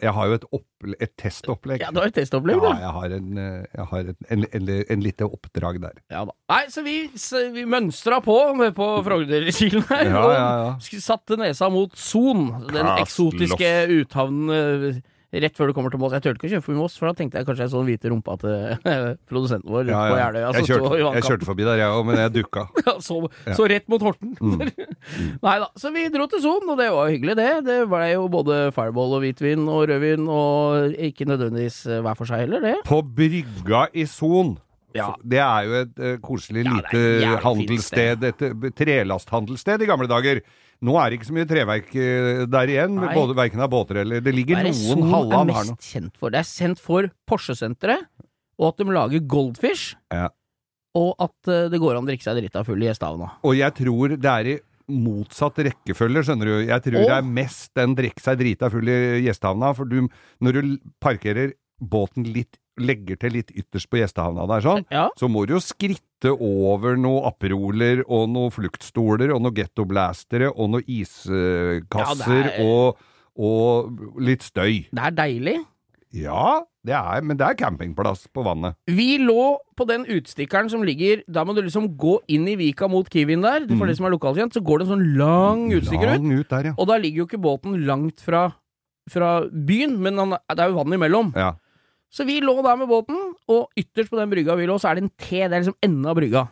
jeg 0.02 0.14
har 0.16 0.28
jo 0.32 0.38
et, 0.40 0.46
opp, 0.56 0.88
et 1.02 1.12
testopplegg. 1.20 1.84
Ja, 1.84 1.92
du 1.92 2.00
har 2.00 2.08
et 2.08 2.16
testopplegg, 2.16 2.62
du. 2.64 2.70
Ja, 2.70 2.78
jeg 2.86 2.94
har, 3.00 3.18
en, 3.18 3.38
eh, 3.44 3.66
jeg 3.76 3.88
har 3.92 4.12
et, 4.14 4.24
en, 4.32 4.48
en, 4.62 4.72
en 4.96 5.04
lite 5.04 5.28
oppdrag 5.28 5.82
der. 5.84 6.00
Ja 6.14 6.24
da. 6.30 6.38
Nei, 6.54 6.62
så 6.72 6.86
vi, 6.88 6.96
så 7.20 7.44
vi 7.52 7.66
mønstra 7.68 8.22
på 8.24 8.38
på 8.78 8.88
Frognerkilen 9.04 9.84
her, 9.92 10.06
Ja, 10.08 10.24
ja, 10.32 10.48
ja. 10.64 10.72
og 10.80 11.04
satte 11.04 11.36
nesa 11.40 11.68
mot 11.74 11.92
Son, 12.00 12.48
den 12.72 12.88
eksotiske 12.96 13.76
uthavnen 14.00 14.56
eh, 14.56 15.02
rett 15.34 15.58
før 15.60 15.70
du 15.70 15.74
kommer 15.76 15.92
til 15.92 16.00
Moss. 16.02 16.14
Jeg 16.16 16.24
turte 16.24 16.40
ikke 16.40 16.48
å 16.48 16.52
kjøre 16.56 16.66
forbi 16.66 16.78
Moss, 16.80 16.98
for 17.00 17.10
da 17.10 17.18
tenkte 17.20 17.42
jeg 17.42 17.48
kanskje 17.50 17.66
jeg 17.66 17.72
så 17.74 17.82
den 17.82 17.90
hvite 17.90 18.12
rumpa 18.14 18.36
til 18.42 18.54
produsenten 19.30 19.74
vår 19.74 19.90
Ja, 19.92 20.02
på 20.08 20.18
ja. 20.18 20.28
Jeløya. 20.28 20.52
Jeg, 20.58 20.68
kjørte, 20.70 21.00
jeg 21.04 21.26
kjørte 21.28 21.50
forbi 21.50 21.68
der, 21.68 21.82
jeg 21.82 21.96
òg, 21.98 22.04
men 22.08 22.22
jeg 22.22 22.34
dukka. 22.38 22.68
Så, 23.08 23.20
så 23.54 23.68
rett 23.70 23.88
mot 23.92 24.04
Horten. 24.04 24.36
Mm. 25.08 25.38
Nei 25.42 25.54
da, 25.62 25.68
så 25.80 25.90
vi 25.94 26.02
dro 26.12 26.26
til 26.30 26.42
Son, 26.44 26.66
og 26.68 26.78
det 26.80 26.88
var 26.92 27.08
hyggelig, 27.12 27.36
det. 27.40 27.50
Det 27.68 27.76
ble 27.90 28.10
jo 28.12 28.26
både 28.32 28.58
fireball 28.76 29.16
og 29.18 29.22
hvitvin 29.24 29.64
og 29.72 29.86
rødvin, 29.90 30.26
og 30.32 30.96
ikke 31.08 31.28
nødvendigvis 31.30 31.78
hver 32.04 32.18
for 32.18 32.28
seg 32.30 32.44
heller, 32.44 32.64
det. 32.64 32.74
På 32.88 33.00
brygga 33.06 33.86
i 33.96 34.04
Son. 34.10 34.56
Ja. 34.96 35.10
Det 35.20 35.40
er 35.44 35.66
jo 35.68 35.76
et 35.82 36.00
uh, 36.00 36.14
koselig 36.24 36.64
Ja, 36.64 36.78
er 36.78 36.94
lite 36.96 37.34
handelssted, 37.44 38.24
et 38.30 38.46
eh, 38.48 38.70
trelasthandelssted 38.78 39.84
i 39.84 39.90
gamle 39.90 40.08
dager. 40.10 40.40
Nå 40.88 40.96
er 41.02 41.10
det 41.10 41.18
ikke 41.20 41.28
så 41.28 41.36
mye 41.36 41.50
treverk 41.50 41.92
eh, 41.98 42.46
der 42.48 42.72
igjen, 42.72 42.96
både 43.02 43.36
verken 43.38 43.64
av 43.66 43.72
båter 43.74 44.04
eller 44.04 44.24
Det 44.24 44.34
ligger 44.36 44.62
er 44.62 44.70
det 44.70 44.76
noen 44.78 45.04
er 45.04 45.14
halvannen 45.16 45.56
her 45.58 45.68
nå. 45.68 45.76
mest 45.76 45.92
kjent 45.92 46.18
for? 46.22 46.34
Det 46.34 46.40
er 46.40 46.50
kjent 46.50 46.82
for 46.84 47.10
Porsche-senteret, 47.30 48.08
og 48.58 48.70
at 48.72 48.82
de 48.82 48.96
lager 48.96 49.26
Goldfish, 49.36 49.98
Ja. 50.14 50.30
og 50.98 51.16
at 51.28 51.52
det 51.74 51.82
går 51.82 51.98
an 51.98 52.08
å 52.08 52.10
drikke 52.10 52.26
seg 52.26 52.40
drita 52.40 52.64
full 52.66 52.82
i 52.82 52.90
gjestehavna. 52.90 53.32
Og 53.44 53.58
jeg 53.58 53.76
tror 53.82 54.16
det 54.16 54.34
er 54.34 54.52
i 54.54 54.58
motsatt 54.88 55.60
rekkefølge, 55.68 56.24
skjønner 56.24 56.48
du. 56.48 56.56
Jeg 56.70 56.86
tror 56.86 57.02
og... 57.02 57.10
det 57.10 57.18
er 57.18 57.32
mest 57.42 57.74
den 57.76 57.96
drikke 57.98 58.24
seg 58.24 58.40
drita 58.40 58.70
full 58.72 58.88
i 58.88 59.00
gjestehavna, 59.26 59.74
for 59.76 59.90
du, 59.90 60.06
når 60.46 60.62
du 60.62 60.78
parkerer 61.04 61.58
båten 61.78 62.26
litt, 62.34 62.58
legger 62.80 63.18
til 63.20 63.34
litt 63.38 63.52
ytterst 63.52 63.90
på 63.90 64.00
gjestehavna 64.02 64.48
der 64.48 64.62
sånn, 64.66 64.86
Ja. 64.92 65.10
så 65.18 65.28
må 65.30 65.46
du 65.48 65.54
jo 65.56 65.60
skritte 65.64 66.32
over 66.34 66.96
noen 66.98 67.26
Aperoler 67.30 68.04
og 68.08 68.30
noen 68.30 68.52
fluktstoler 68.52 69.34
og 69.34 69.42
noen 69.42 69.56
gettoblastere 69.58 70.52
og 70.56 70.70
noen 70.76 70.84
iskasser 70.88 72.44
Ja, 72.46 72.52
er- 72.54 72.62
og, 72.66 72.98
og 73.38 74.22
litt 74.22 74.42
støy. 74.46 74.88
Det 74.92 75.04
er 75.04 75.12
deilig. 75.12 75.58
Ja, 76.16 76.64
det 76.88 76.96
er, 76.96 77.22
men 77.22 77.36
det 77.38 77.44
er 77.46 77.58
campingplass 77.60 78.28
på 78.34 78.44
vannet. 78.46 78.78
Vi 78.88 79.18
lå 79.20 79.58
på 79.76 79.86
den 79.90 80.06
utstikkeren 80.08 80.70
som 80.72 80.82
ligger 80.88 81.20
Da 81.30 81.44
må 81.44 81.54
du 81.54 81.60
liksom 81.62 81.90
gå 82.00 82.14
inn 82.32 82.48
i 82.48 82.56
Vika 82.56 82.88
mot 82.90 83.10
Kiwien 83.12 83.42
der. 83.44 83.68
For 83.78 83.86
det 83.86 83.98
som 83.98 84.08
er 84.08 84.16
lokalkjent, 84.16 84.56
så 84.56 84.64
går 84.64 84.80
det 84.80 84.88
en 84.88 84.94
sånn 84.96 85.18
lang 85.20 85.66
utstikker 85.76 86.14
ut. 86.16 86.22
Mm. 86.24 86.30
Lang 86.32 86.40
ut 86.40 86.50
der, 86.50 86.64
ja. 86.72 86.74
Og 86.80 86.88
da 86.88 86.96
ligger 86.98 87.18
jo 87.24 87.28
ikke 87.28 87.42
båten 87.44 87.76
langt 87.86 88.24
fra, 88.24 88.46
fra 89.12 89.34
byen, 89.52 89.98
men 90.02 90.18
han, 90.18 90.30
det 90.48 90.60
er 90.64 90.72
jo 90.72 90.80
vann 90.80 90.96
imellom. 90.98 91.34
ja. 91.36 91.54
Så 92.14 92.24
vi 92.28 92.40
lå 92.42 92.54
der 92.64 92.78
med 92.80 92.88
båten, 92.90 93.18
og 93.52 93.68
ytterst 93.78 94.10
på 94.14 94.20
den 94.20 94.30
brygga 94.32 94.56
vi 94.56 94.68
lå, 94.70 94.78
så 94.80 94.92
er 94.92 94.96
det 95.00 95.04
en 95.08 95.16
T. 95.20 95.42
Det 95.44 95.52
er 95.52 95.60
liksom 95.60 95.76
enden 95.84 96.06
av 96.08 96.16
brygga. 96.20 96.46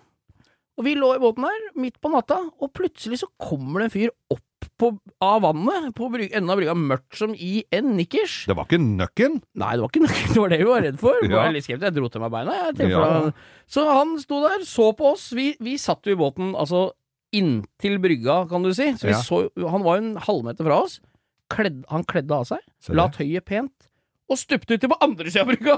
Og 0.75 0.83
vi 0.83 0.95
lå 0.99 1.13
i 1.15 1.21
båten 1.23 1.45
der, 1.47 1.69
midt 1.79 2.01
på 2.03 2.11
natta, 2.11 2.41
og 2.59 2.73
plutselig 2.75 3.21
så 3.21 3.29
kommer 3.39 3.79
det 3.79 3.87
en 3.87 3.93
fyr 3.95 4.11
opp 4.33 4.41
på, 4.81 4.89
av 5.23 5.43
vannet 5.45 5.93
på 5.95 6.09
bryg, 6.11 6.33
enden 6.35 6.51
av 6.51 6.59
brygga, 6.59 6.73
mørkt 6.75 7.15
som 7.15 7.31
i 7.37 7.61
en 7.75 7.93
nikkers. 7.95 8.41
Det 8.49 8.57
var 8.57 8.67
ikke 8.67 8.81
nøkken? 8.83 9.37
Nei, 9.61 9.71
det 9.77 9.85
var 9.85 9.93
ikke 9.93 10.03
nøkken, 10.03 10.33
det 10.35 10.41
var 10.41 10.51
det 10.51 10.59
vi 10.59 10.67
var 10.67 10.83
redd 10.83 10.99
for. 10.99 11.21
Ja. 11.31 11.45
Jeg, 11.47 11.63
skeptisk. 11.63 11.85
jeg 11.87 11.95
dro 11.95 12.09
til 12.11 12.25
meg 12.25 12.33
beina. 12.35 12.57
Jeg, 12.65 12.89
Ja. 12.91 13.07
Så 13.71 13.85
han 13.87 14.15
sto 14.19 14.41
der, 14.43 14.65
så 14.67 14.89
på 14.99 15.13
oss. 15.13 15.29
Vi, 15.37 15.53
vi 15.63 15.77
satt 15.79 16.03
jo 16.09 16.17
i 16.17 16.19
båten 16.19 16.51
altså 16.59 16.89
inntil 17.35 17.95
brygga, 18.03 18.41
kan 18.51 18.63
du 18.67 18.73
si. 18.75 18.91
Så 18.99 19.07
vi 19.07 19.15
Ja. 19.15 19.21
så, 19.23 19.45
han 19.71 19.83
var 19.87 19.99
jo 20.01 20.03
en 20.09 20.15
halvmeter 20.27 20.67
fra 20.67 20.81
oss. 20.83 20.99
Kledd, 21.51 21.83
han 21.91 22.03
kledde 22.09 22.33
av 22.35 22.43
seg, 22.49 22.59
la 22.97 23.05
tøyet 23.13 23.45
pent, 23.45 23.84
og 24.25 24.39
stupte 24.41 24.73
uti 24.79 24.87
på 24.89 24.95
andre 25.05 25.29
sida 25.29 25.43
av 25.43 25.49
brygga. 25.51 25.75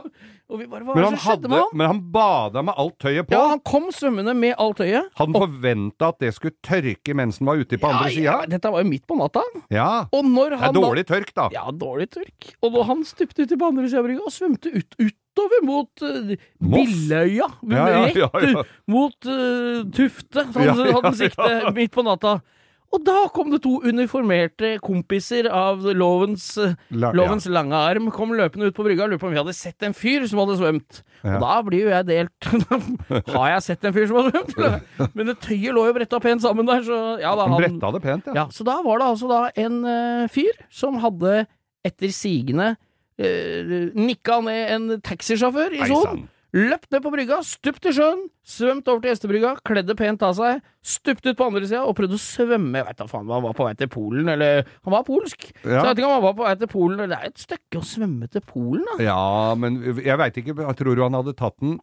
Og 0.47 0.61
vi 0.61 0.67
bare 0.71 0.85
Hva 0.87 0.93
Men 0.95 1.03
han, 1.09 1.17
hadde, 1.19 1.49
med 1.51 1.59
han? 1.59 1.71
men 1.75 1.89
han 1.91 1.99
bada 2.13 2.61
med 2.63 2.77
alt 2.79 2.95
tøyet 3.03 3.27
på. 3.27 3.35
Ja, 3.35 3.41
han 3.51 3.59
kom 3.67 3.89
svømmende 3.91 4.33
med 4.39 4.55
alt 4.57 4.79
tøyet. 4.79 5.09
Han 5.19 5.35
forventa 5.35 6.13
at 6.13 6.19
det 6.23 6.31
skulle 6.37 6.55
tørke 6.63 7.15
mens 7.19 7.41
han 7.41 7.49
var 7.51 7.59
ute 7.59 7.79
på 7.81 7.89
andre 7.91 8.13
ja, 8.23 8.37
dette 8.47 8.71
var 8.71 8.85
jo 8.85 8.89
midt 8.89 9.03
på 9.09 9.17
natta. 9.19 9.43
Ja. 9.73 9.89
Og 10.15 10.23
når 10.25 10.55
Det 10.55 10.61
er 10.69 10.77
dårlig 10.79 11.05
tørk, 11.11 11.33
da. 11.35 11.49
Ja, 11.51 11.65
dårlig 11.75 12.07
tørk. 12.15 12.51
Og 12.63 12.71
da 12.77 12.87
han 12.87 13.03
stupte 13.07 13.43
uti 13.43 13.59
på 13.59 13.67
andre 13.73 13.87
sida 13.89 13.99
av 13.99 14.07
brygga 14.07 14.23
og 14.31 14.35
svømte 14.37 14.71
ut, 14.71 14.95
utover 15.03 15.65
mot 15.67 16.05
uh? 16.07 16.31
Billøya, 16.63 17.47
Ja, 17.67 17.87
ja, 17.91 18.03
rett 18.07 18.15
ja, 18.23 18.29
ja. 18.47 18.63
mot 18.87 19.27
uh, 19.27 19.83
Tufte, 19.93 20.47
så 20.47 20.55
han 20.61 20.69
Ja, 20.71 20.77
ja, 20.87 20.93
hadde 21.01 21.13
sikte 21.19 21.73
midt 21.75 21.91
på 21.93 22.05
natta. 22.07 22.39
Og 22.95 23.01
da 23.03 23.17
kom 23.35 23.49
det 23.51 23.59
to 23.65 23.81
uniformerte 23.83 24.77
kompiser 24.79 25.49
av 25.51 25.81
lovens, 25.91 26.45
La- 26.95 27.09
lovens 27.11 27.43
lange 27.51 27.75
arm, 27.75 28.07
kom 28.15 28.31
løpende 28.31 28.69
ut 28.69 28.77
på 28.77 28.85
brygga 28.85 29.03
og 29.03 29.11
lurte 29.11 29.21
på 29.25 29.27
om 29.27 29.33
vi 29.35 29.39
hadde 29.41 29.55
sett 29.57 29.83
en 29.83 29.95
fyr 29.97 30.23
som 30.31 30.39
hadde 30.39 30.55
svømt. 30.61 31.01
Ja. 31.19 31.33
Og 31.35 31.43
da 31.43 31.57
blir 31.67 31.83
jo 31.83 31.91
jeg 31.91 32.07
delt. 32.07 32.47
Har 33.35 33.49
jeg 33.51 33.65
sett 33.67 33.83
en 33.89 33.95
fyr 33.97 34.07
som 34.07 34.21
har 34.21 34.31
svømt? 34.31 35.11
Men 35.17 35.29
det 35.33 35.35
tøyet 35.43 35.75
lå 35.75 35.83
jo 35.89 35.97
bretta 35.99 36.21
pent 36.23 36.45
sammen 36.45 36.69
der, 36.69 36.85
så 36.87 37.01
ja 37.19 37.35
da. 37.35 37.49
Han 37.51 37.59
bretta 37.59 37.91
det 37.97 38.03
pent, 38.07 38.31
ja. 38.31 38.37
ja, 38.39 38.47
så 38.55 38.67
da 38.67 38.77
var 38.87 39.03
det 39.03 39.11
altså 39.11 39.31
da 39.33 39.41
en 39.65 39.77
uh, 39.83 40.31
fyr 40.31 40.63
som 40.71 41.01
hadde 41.03 41.43
etter 41.87 42.15
sigende 42.15 42.71
uh, 43.19 43.75
nikka 43.99 44.39
ned 44.47 44.73
en 44.77 44.89
taxisjåfør 45.03 45.75
i 45.75 45.83
Son. 45.91 46.23
Løpt 46.55 46.87
ned 46.93 47.03
på 47.03 47.11
brygga, 47.11 47.41
stupt 47.43 47.89
i 47.89 47.91
sjøen, 47.91 48.21
svømt 48.47 48.87
over 48.87 49.01
til 49.03 49.11
gjestebrygga, 49.11 49.49
kledde 49.67 49.95
pent 49.99 50.21
av 50.23 50.35
seg, 50.37 50.61
stupt 50.79 51.25
ut 51.27 51.35
på 51.35 51.47
andre 51.49 51.67
sida 51.67 51.81
og 51.83 51.97
prøvde 51.97 52.15
å 52.15 52.23
svømme. 52.23 52.79
Jeg 52.79 52.87
veit 52.87 53.01
da 53.01 53.07
faen, 53.11 53.27
han 53.27 53.43
var 53.43 53.57
på 53.57 53.67
vei 53.67 53.73
til 53.75 53.91
Polen, 53.91 54.31
eller 54.31 54.63
Han 54.85 54.95
var 54.95 55.03
polsk, 55.07 55.49
så 55.59 55.73
jeg 55.73 55.83
vet 55.83 55.99
ikke 55.99 56.07
om 56.07 56.15
han 56.15 56.23
var 56.23 56.37
på 56.37 56.47
vei 56.47 56.55
til 56.61 56.71
Polen. 56.71 57.01
eller 57.03 57.17
Det 57.17 57.19
er 57.19 57.33
et 57.33 57.43
stykke 57.43 57.81
å 57.81 57.85
svømme 57.91 58.31
til 58.31 58.45
Polen, 58.47 58.87
da. 58.93 58.97
Ja, 59.03 59.53
men 59.59 59.81
jeg 59.99 60.19
veit 60.23 60.39
ikke. 60.39 60.55
Jeg 60.63 60.79
tror 60.79 60.95
du 60.95 61.03
han 61.03 61.19
hadde 61.19 61.35
tatt 61.35 61.57
den 61.59 61.79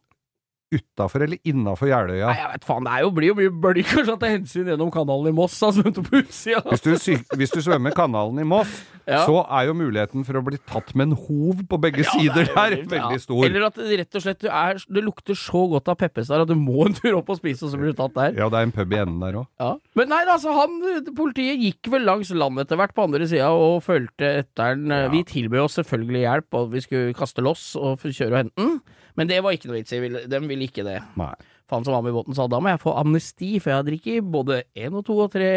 utafor 0.73 1.25
eller 1.25 1.37
innafor 1.47 1.89
Jeløya? 1.91 2.31
Nei, 2.31 2.39
jeg 2.39 2.51
vet 2.55 2.67
faen, 2.67 2.87
det 2.87 2.97
jo, 3.03 3.13
blir 3.15 3.31
jo 3.31 3.37
mye 3.37 3.53
bølger 3.65 3.87
kanskje 3.91 4.15
å 4.15 4.19
ta 4.21 4.31
hensyn 4.31 4.71
gjennom 4.71 4.91
kanalen 4.93 5.31
i 5.31 5.35
Moss. 5.35 5.59
Han 5.65 5.75
svømte 5.77 6.03
på 6.05 6.21
utsida. 6.23 6.63
Hvis 6.71 6.83
du, 6.85 7.15
hvis 7.37 7.53
du 7.53 7.61
svømmer 7.65 7.95
kanalen 7.95 8.41
i 8.41 8.47
Moss, 8.47 8.73
Ja. 9.05 9.19
så 9.21 9.43
er 9.53 9.67
jo 9.67 9.75
muligheten 9.77 10.23
for 10.25 10.39
å 10.39 10.41
bli 10.41 10.57
tatt 10.65 10.87
med 10.97 11.11
en 11.11 11.17
hov 11.27 11.59
på 11.69 11.77
begge 11.77 12.01
Ja, 12.07 12.09
sider 12.15 12.47
er 12.47 12.55
der 12.55 12.87
veldig 12.89 13.19
ja. 13.19 13.21
stor. 13.21 13.43
Eller 13.45 13.67
at 13.67 13.77
det 13.77 13.99
rett 14.01 14.17
og 14.17 14.23
slett 14.25 14.41
du 14.41 14.47
er, 14.49 14.79
det 14.81 15.03
lukter 15.05 15.37
så 15.37 15.61
godt 15.69 15.91
av 15.93 15.99
Peppes 15.99 16.31
der 16.31 16.41
at 16.41 16.49
du 16.49 16.55
må 16.57 16.87
en 16.87 16.97
tur 16.97 17.19
opp 17.19 17.29
og 17.29 17.37
spise, 17.37 17.67
og 17.67 17.73
så 17.73 17.77
blir 17.77 17.93
du 17.93 17.99
tatt 17.99 18.15
der. 18.17 18.39
Ja, 18.41 18.49
det 18.49 18.57
er 18.57 18.65
en 18.65 18.73
pub 18.73 18.95
i 18.95 18.99
enden 19.03 19.21
der 19.21 19.37
òg. 19.43 19.47
Ja. 19.61 19.69
Men 20.01 20.09
nei, 20.09 20.23
altså, 20.25 20.55
han, 20.57 20.81
politiet 21.17 21.61
gikk 21.61 21.91
vel 21.93 22.09
langs 22.09 22.33
land 22.33 22.65
etter 22.65 22.81
hvert 22.81 22.95
på 22.97 23.05
andre 23.05 23.29
sida 23.29 23.51
og 23.53 23.83
fulgte 23.85 24.31
etter 24.41 24.73
den. 24.81 24.89
Vi 25.13 25.21
tilbød 25.29 25.67
oss 25.67 25.77
selvfølgelig 25.83 26.25
hjelp, 26.25 26.57
og 26.57 26.73
vi 26.73 26.81
skulle 26.87 27.17
kaste 27.17 27.45
loss 27.45 27.75
og 27.77 28.01
kjøre 28.01 28.31
og 28.33 28.39
hente 28.41 28.57
den. 28.65 28.77
Men 29.15 29.29
det 29.31 29.41
var 29.43 29.55
ikke 29.55 29.69
noe 29.71 29.79
vits 29.79 29.93
i, 29.95 29.99
de 30.31 30.39
ville 30.45 30.67
ikke 30.67 30.85
det. 30.87 30.99
Nei. 31.19 31.33
Han 31.73 31.85
som 31.85 31.95
var 31.95 32.03
med 32.05 32.13
i 32.13 32.15
båten 32.19 32.35
sa 32.37 32.45
da 32.51 32.59
må 32.61 32.69
jeg 32.69 32.81
få 32.83 32.93
amnesti, 32.99 33.55
for 33.57 33.71
jeg 33.71 33.79
har 33.79 33.85
drukket 33.87 34.27
både 34.35 34.59
én 34.77 34.93
og 34.93 35.05
to 35.07 35.15
og 35.23 35.31
tre 35.33 35.47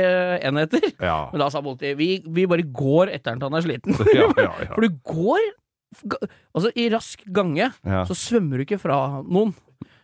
enheter. 0.46 0.86
Ja. 1.04 1.18
Men 1.34 1.42
da 1.44 1.50
sa 1.52 1.60
politiet 1.64 1.98
vi, 2.00 2.10
vi 2.24 2.46
bare 2.48 2.64
går 2.64 3.12
etter 3.12 3.34
den 3.34 3.42
til 3.42 3.50
han 3.50 3.58
er 3.60 3.66
sliten. 3.66 3.98
Ja, 4.18 4.28
ja, 4.40 4.52
ja. 4.64 4.70
For 4.74 4.84
du 4.86 5.00
går 5.08 5.48
Altså, 5.88 6.68
i 6.76 6.84
rask 6.92 7.22
gange 7.32 7.70
så 7.80 8.12
svømmer 8.12 8.60
du 8.60 8.66
ikke 8.66 8.76
fra 8.76 9.22
noen. 9.24 9.54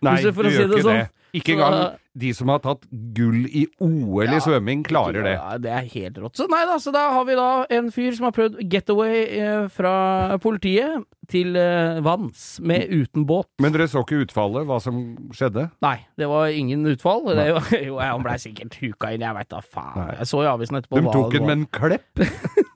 Nei, 0.00 0.14
du 0.25 0.30
gjør 0.30 0.49
si 0.49 0.62
ikke 0.64 0.78
sånn. 0.80 1.00
det. 1.02 1.26
Ikke 1.37 1.52
engang 1.58 1.75
de 2.14 2.30
som 2.37 2.50
har 2.52 2.61
tatt 2.62 2.85
gull 3.16 3.44
i 3.50 3.64
OL 3.83 4.25
Ja. 4.28 4.37
i 4.37 4.40
svømming, 4.44 4.85
klarer 4.87 5.25
det. 5.26 5.33
Ja, 5.35 5.56
det 5.59 5.71
er 5.75 5.88
helt 5.94 6.18
rått. 6.23 6.37
Så 6.38 6.47
nei 6.50 6.62
da, 6.68 6.76
så 6.78 6.92
da 6.94 7.09
har 7.16 7.25
vi 7.26 7.35
da 7.38 7.49
en 7.75 7.90
fyr 7.94 8.14
som 8.14 8.28
har 8.28 8.35
prøvd 8.37 8.61
getaway 8.71 9.25
eh, 9.35 9.64
fra 9.75 10.38
politiet 10.42 11.02
til 11.30 11.56
eh, 11.56 11.99
vanns, 12.04 12.61
med 12.61 12.87
uten 12.92 13.25
båt. 13.26 13.49
Men 13.62 13.75
dere 13.75 13.88
så 13.90 14.04
ikke 14.04 14.23
utfallet, 14.26 14.66
hva 14.68 14.78
som 14.83 15.00
skjedde? 15.35 15.68
Nei, 15.83 15.97
det 16.21 16.28
var 16.30 16.52
ingen 16.54 16.87
utfall. 16.87 17.25
Det, 17.35 17.49
jo, 17.50 17.59
jo, 17.88 17.99
han 18.02 18.23
blei 18.26 18.38
sikkert 18.42 18.78
huka 18.83 19.11
inn, 19.14 19.25
jeg 19.26 19.35
veit 19.40 19.50
da 19.50 19.62
faen. 19.64 19.99
Nei. 20.04 20.14
Jeg 20.21 20.30
så 20.30 20.44
i 20.44 20.50
avisen 20.52 20.78
etterpå 20.80 21.02
De 21.02 21.11
tok 21.18 21.35
den 21.35 21.49
med 21.49 21.59
en 21.59 21.66
klepp. 21.80 22.25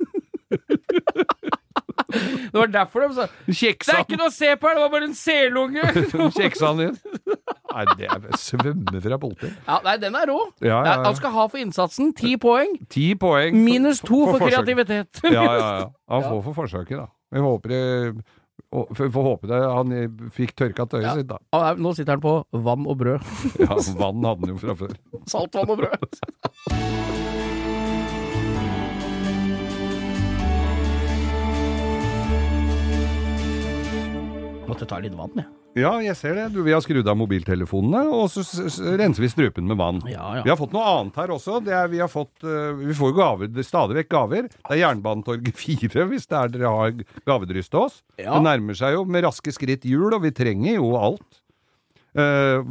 Det 2.09 2.57
var 2.57 2.71
derfor 2.73 3.05
de 3.05 3.09
sa 3.19 3.27
Det 3.45 3.73
er 3.93 4.01
ikke 4.01 4.17
noe 4.17 4.31
å 4.31 4.33
se 4.33 4.49
på 4.57 4.69
her, 4.71 4.79
det 4.79 4.85
var 4.87 4.93
bare 4.95 5.09
en 5.11 5.17
selunge! 5.19 5.83
den 6.15 6.31
Kjeksa 6.33 6.71
han 6.71 6.81
inn. 6.87 6.95
Nei, 7.69 7.85
det 8.01 8.09
er 8.09 8.39
svømme 8.41 9.03
fra 9.05 9.19
politiet. 9.21 9.59
Ja, 9.67 9.77
nei, 9.85 9.97
den 10.01 10.17
er 10.17 10.31
rå. 10.33 10.39
Ja, 10.65 10.79
ja. 10.87 10.95
Han 11.05 11.19
skal 11.19 11.35
ha 11.37 11.45
for 11.53 11.61
innsatsen 11.61 12.15
ti 12.17 12.33
poeng. 12.41 12.79
Ti 12.89 13.11
poeng. 13.21 13.59
Minus 13.61 14.01
to 14.01 14.23
for, 14.25 14.39
forsøk. 14.41 14.57
kreativitet. 14.57 15.21
Ja, 15.29 15.45
ja, 15.45 15.55
ja. 15.83 15.87
Han 16.15 16.25
får 16.31 16.43
for 16.49 16.59
forsøket, 16.63 16.97
da. 16.97 17.07
Vi 17.37 17.45
håper 17.45 17.75
det 17.77 17.83
Vi 18.73 19.11
får 19.13 19.25
håpe 19.29 19.49
det 19.53 19.59
han 19.63 19.93
fikk 20.35 20.57
tørka 20.57 20.89
tøyet 20.89 21.05
Ja. 21.11 21.15
sitt, 21.21 21.29
da. 21.29 21.39
Nå 21.77 21.93
sitter 21.97 22.17
han 22.17 22.25
på 22.25 22.39
vann 22.57 22.89
og 22.89 22.97
brød. 23.05 23.21
Ja, 23.61 23.77
vann 24.01 24.25
hadde 24.25 24.49
han 24.49 24.57
jo 24.57 24.61
fra 24.65 24.79
før. 24.81 24.97
Saltvann 25.37 25.77
og 25.77 25.85
brød. 25.85 27.28
Måtte 34.69 34.87
ta 34.89 34.99
litt 35.01 35.15
vann, 35.17 35.33
jeg. 35.41 35.49
Ja, 35.79 35.91
jeg 36.03 36.17
ser 36.19 36.35
det. 36.35 36.45
Du, 36.55 36.63
vi 36.67 36.73
har 36.75 36.81
skrudd 36.83 37.07
av 37.07 37.15
mobiltelefonene, 37.21 38.01
og 38.11 38.27
så 38.33 38.43
renser 38.99 39.23
vi 39.23 39.29
strupen 39.31 39.69
med 39.69 39.79
vann. 39.79 40.01
Ja, 40.11 40.41
Vi 40.43 40.51
har 40.51 40.57
fått 40.59 40.73
noe 40.75 40.83
annet 40.91 41.19
her 41.21 41.31
også. 41.37 41.59
Det 41.63 41.75
er, 41.77 41.91
vi, 41.93 42.01
har 42.03 42.09
fått, 42.11 42.33
uh, 42.43 42.73
vi 42.81 42.97
får 42.97 43.13
jo 43.13 43.17
gaver, 43.19 43.61
stadig 43.63 43.99
vekk 44.01 44.09
gaver. 44.11 44.49
Det 44.51 44.75
er 44.75 44.81
Jernbanetorget 44.83 45.61
4, 45.65 46.07
hvis 46.11 46.27
det 46.27 46.39
er 46.41 46.55
dere 46.57 46.73
har 46.75 46.97
gavedryst 47.29 47.71
til 47.75 47.85
oss. 47.85 48.01
Ja. 48.19 48.33
Det 48.35 48.43
nærmer 48.49 48.79
seg 48.81 48.97
jo 48.97 49.05
med 49.07 49.23
raske 49.29 49.55
skritt 49.55 49.87
jul, 49.87 50.09
og 50.17 50.25
vi 50.25 50.33
trenger 50.35 50.81
jo 50.81 50.95
alt. 50.99 51.29
Uh, 52.19 52.65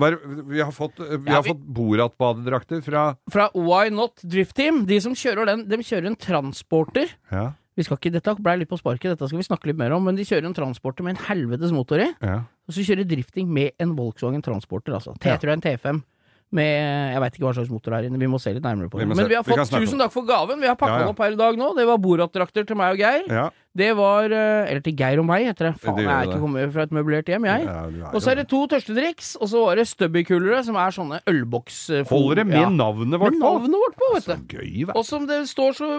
vi 0.49 0.59
har 0.59 0.73
fått, 0.75 0.97
uh, 0.99 1.15
vi 1.21 1.31
Ja, 1.31 1.39
vi- 1.45 1.53
Borat-badedrakter 1.55 2.81
fra 2.83 3.05
Fra 3.31 3.47
Why 3.55 3.93
Not 3.93 4.19
Drift 4.25 4.57
Team. 4.57 4.83
De 4.89 4.99
som 5.05 5.15
kjører 5.15 5.45
den, 5.53 5.63
de 5.69 5.77
kjører 5.85 6.09
en 6.11 6.19
transporter. 6.19 7.13
Ja. 7.31 7.53
Vi 7.77 7.86
skal 7.86 8.00
ikke, 8.00 8.12
Dette 8.17 8.34
ble 8.41 8.55
litt 8.57 8.69
på 8.72 8.79
sparket, 8.79 9.13
dette 9.13 9.27
skal 9.29 9.38
vi 9.38 9.46
snakke 9.46 9.69
litt 9.69 9.77
mer 9.77 9.93
om, 9.93 10.03
men 10.07 10.17
de 10.17 10.25
kjører 10.25 10.50
en 10.50 10.57
transporter 10.57 11.05
med 11.05 11.15
en 11.15 11.24
helvetes 11.29 11.72
motor 11.75 12.01
i. 12.01 12.10
ja. 12.25 12.39
Og 12.67 12.75
så 12.75 12.84
kjører 12.84 13.05
drifting 13.07 13.48
med 13.48 13.77
en 13.79 13.93
Volkswagen 13.96 14.41
Transporter, 14.43 14.91
altså. 14.98 15.13
T 15.22 15.29
Ja. 15.29 15.38
tror 15.39 15.53
jeg 15.53 15.60
en 15.62 15.63
T5. 15.63 16.01
Med 16.55 17.11
Jeg 17.11 17.19
veit 17.19 17.33
ikke 17.35 17.43
hva 17.43 17.53
slags 17.57 17.69
motor 17.69 17.91
det 17.91 17.97
er 17.97 18.05
inne, 18.07 18.19
vi 18.21 18.27
må 18.31 18.37
se 18.39 18.53
litt 18.55 18.63
nærmere 18.63 18.87
på 18.87 19.01
det. 19.01 19.07
Men 19.11 19.27
vi 19.27 19.35
har 19.35 19.43
fått 19.43 19.67
vi 19.67 19.81
tusen 19.83 19.99
takk 19.99 20.13
for 20.13 20.23
gaven. 20.23 20.61
Vi 20.63 20.67
har 20.69 20.77
pakka 20.79 20.99
Ja, 21.01 21.05
ja. 21.05 21.09
opp 21.11 21.19
her 21.19 21.33
i 21.35 21.39
dag 21.39 21.57
nå. 21.59 21.73
Det 21.75 21.83
var 21.89 21.97
Borat-drakter 21.99 22.63
til 22.69 22.77
meg 22.79 22.93
og 22.95 23.01
Geir. 23.03 23.25
ja. 23.27 23.49
Det 23.77 23.91
var 23.93 24.31
eh, 24.33 24.71
Eller 24.71 24.81
til 24.81 24.95
Geir 24.97 25.19
og 25.21 25.25
meg, 25.27 25.43
heter 25.45 25.67
det. 25.67 25.73
Faen, 25.83 25.99
jeg 26.01 26.09
er 26.09 26.23
ikke 26.31 26.39
kommet 26.41 26.71
fra 26.73 26.81
et 26.87 26.93
møblert 26.97 27.27
hjem, 27.29 27.43
jeg. 27.45 27.67
Og 28.09 28.21
så 28.23 28.31
er 28.31 28.39
det 28.39 28.47
to 28.49 28.63
tørstedriks, 28.71 29.35
og 29.37 29.51
så 29.51 29.65
var 29.67 29.75
det 29.77 29.85
stubby-kulere, 29.91 30.63
som 30.65 30.79
er 30.81 30.95
sånne 30.95 31.19
ølboks... 31.29 31.81
Holder 32.09 32.39
det 32.41 32.47
med 32.49 32.71
navnet 32.79 33.19
vårt 33.21 33.35
på? 33.35 33.37
Med 33.37 33.43
navnet 33.43 33.83
vårt 33.83 33.99
på, 33.99 34.09
vet 34.15 34.23
Så 34.25 34.37
du. 34.39 34.55
gøy, 34.55 34.71
vet 34.87 34.95
Og 34.97 35.05
som 35.05 35.27
det 35.29 35.43
står 35.51 35.77
så, 35.77 35.89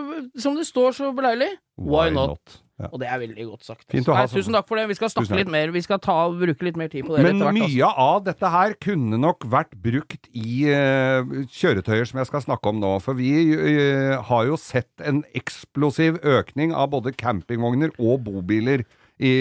som 0.42 0.56
det 0.58 0.66
står 0.66 0.96
så 0.98 1.12
beleilig, 1.14 1.52
why 1.78 2.08
not? 2.10 2.58
Ja. 2.78 2.88
Og 2.92 3.00
det 3.02 3.08
er 3.10 3.18
veldig 3.18 3.44
godt 3.48 3.66
sagt. 3.66 3.84
Fint 3.90 4.06
å 4.06 4.14
ha 4.14 4.22
Nei, 4.22 4.28
sånn. 4.30 4.38
tusen 4.38 4.54
takk 4.54 4.68
for 4.70 4.78
det. 4.78 4.84
Vi 4.86 4.96
skal 5.00 5.10
snakke 5.10 5.38
litt 5.40 5.50
mer. 5.50 5.72
Vi 5.74 5.82
skal 5.82 5.98
ta, 5.98 6.14
bruke 6.30 6.66
litt 6.66 6.76
mer 6.78 6.90
tid 6.92 7.08
på 7.08 7.16
det 7.16 7.24
Men 7.26 7.40
hvert. 7.42 7.56
altså. 7.56 7.70
mye 7.74 7.88
av 8.04 8.20
dette 8.28 8.52
her 8.54 8.74
kunne 8.84 9.18
nok 9.18 9.48
vært 9.50 9.74
brukt 9.82 10.30
i 10.30 10.60
uh, 10.70 11.26
kjøretøyer 11.58 12.06
som 12.06 12.22
jeg 12.22 12.30
skal 12.30 12.44
snakke 12.46 12.70
om 12.70 12.78
nå. 12.78 12.92
For 13.02 13.18
vi 13.18 13.32
uh, 13.50 14.22
har 14.30 14.46
jo 14.46 14.60
sett 14.62 14.90
en 15.02 15.24
eksplosiv 15.34 16.20
økning 16.22 16.70
av 16.70 16.92
både 16.94 17.16
campingvogner 17.18 17.90
og 17.98 18.22
bobiler 18.28 18.86
i, 19.18 19.32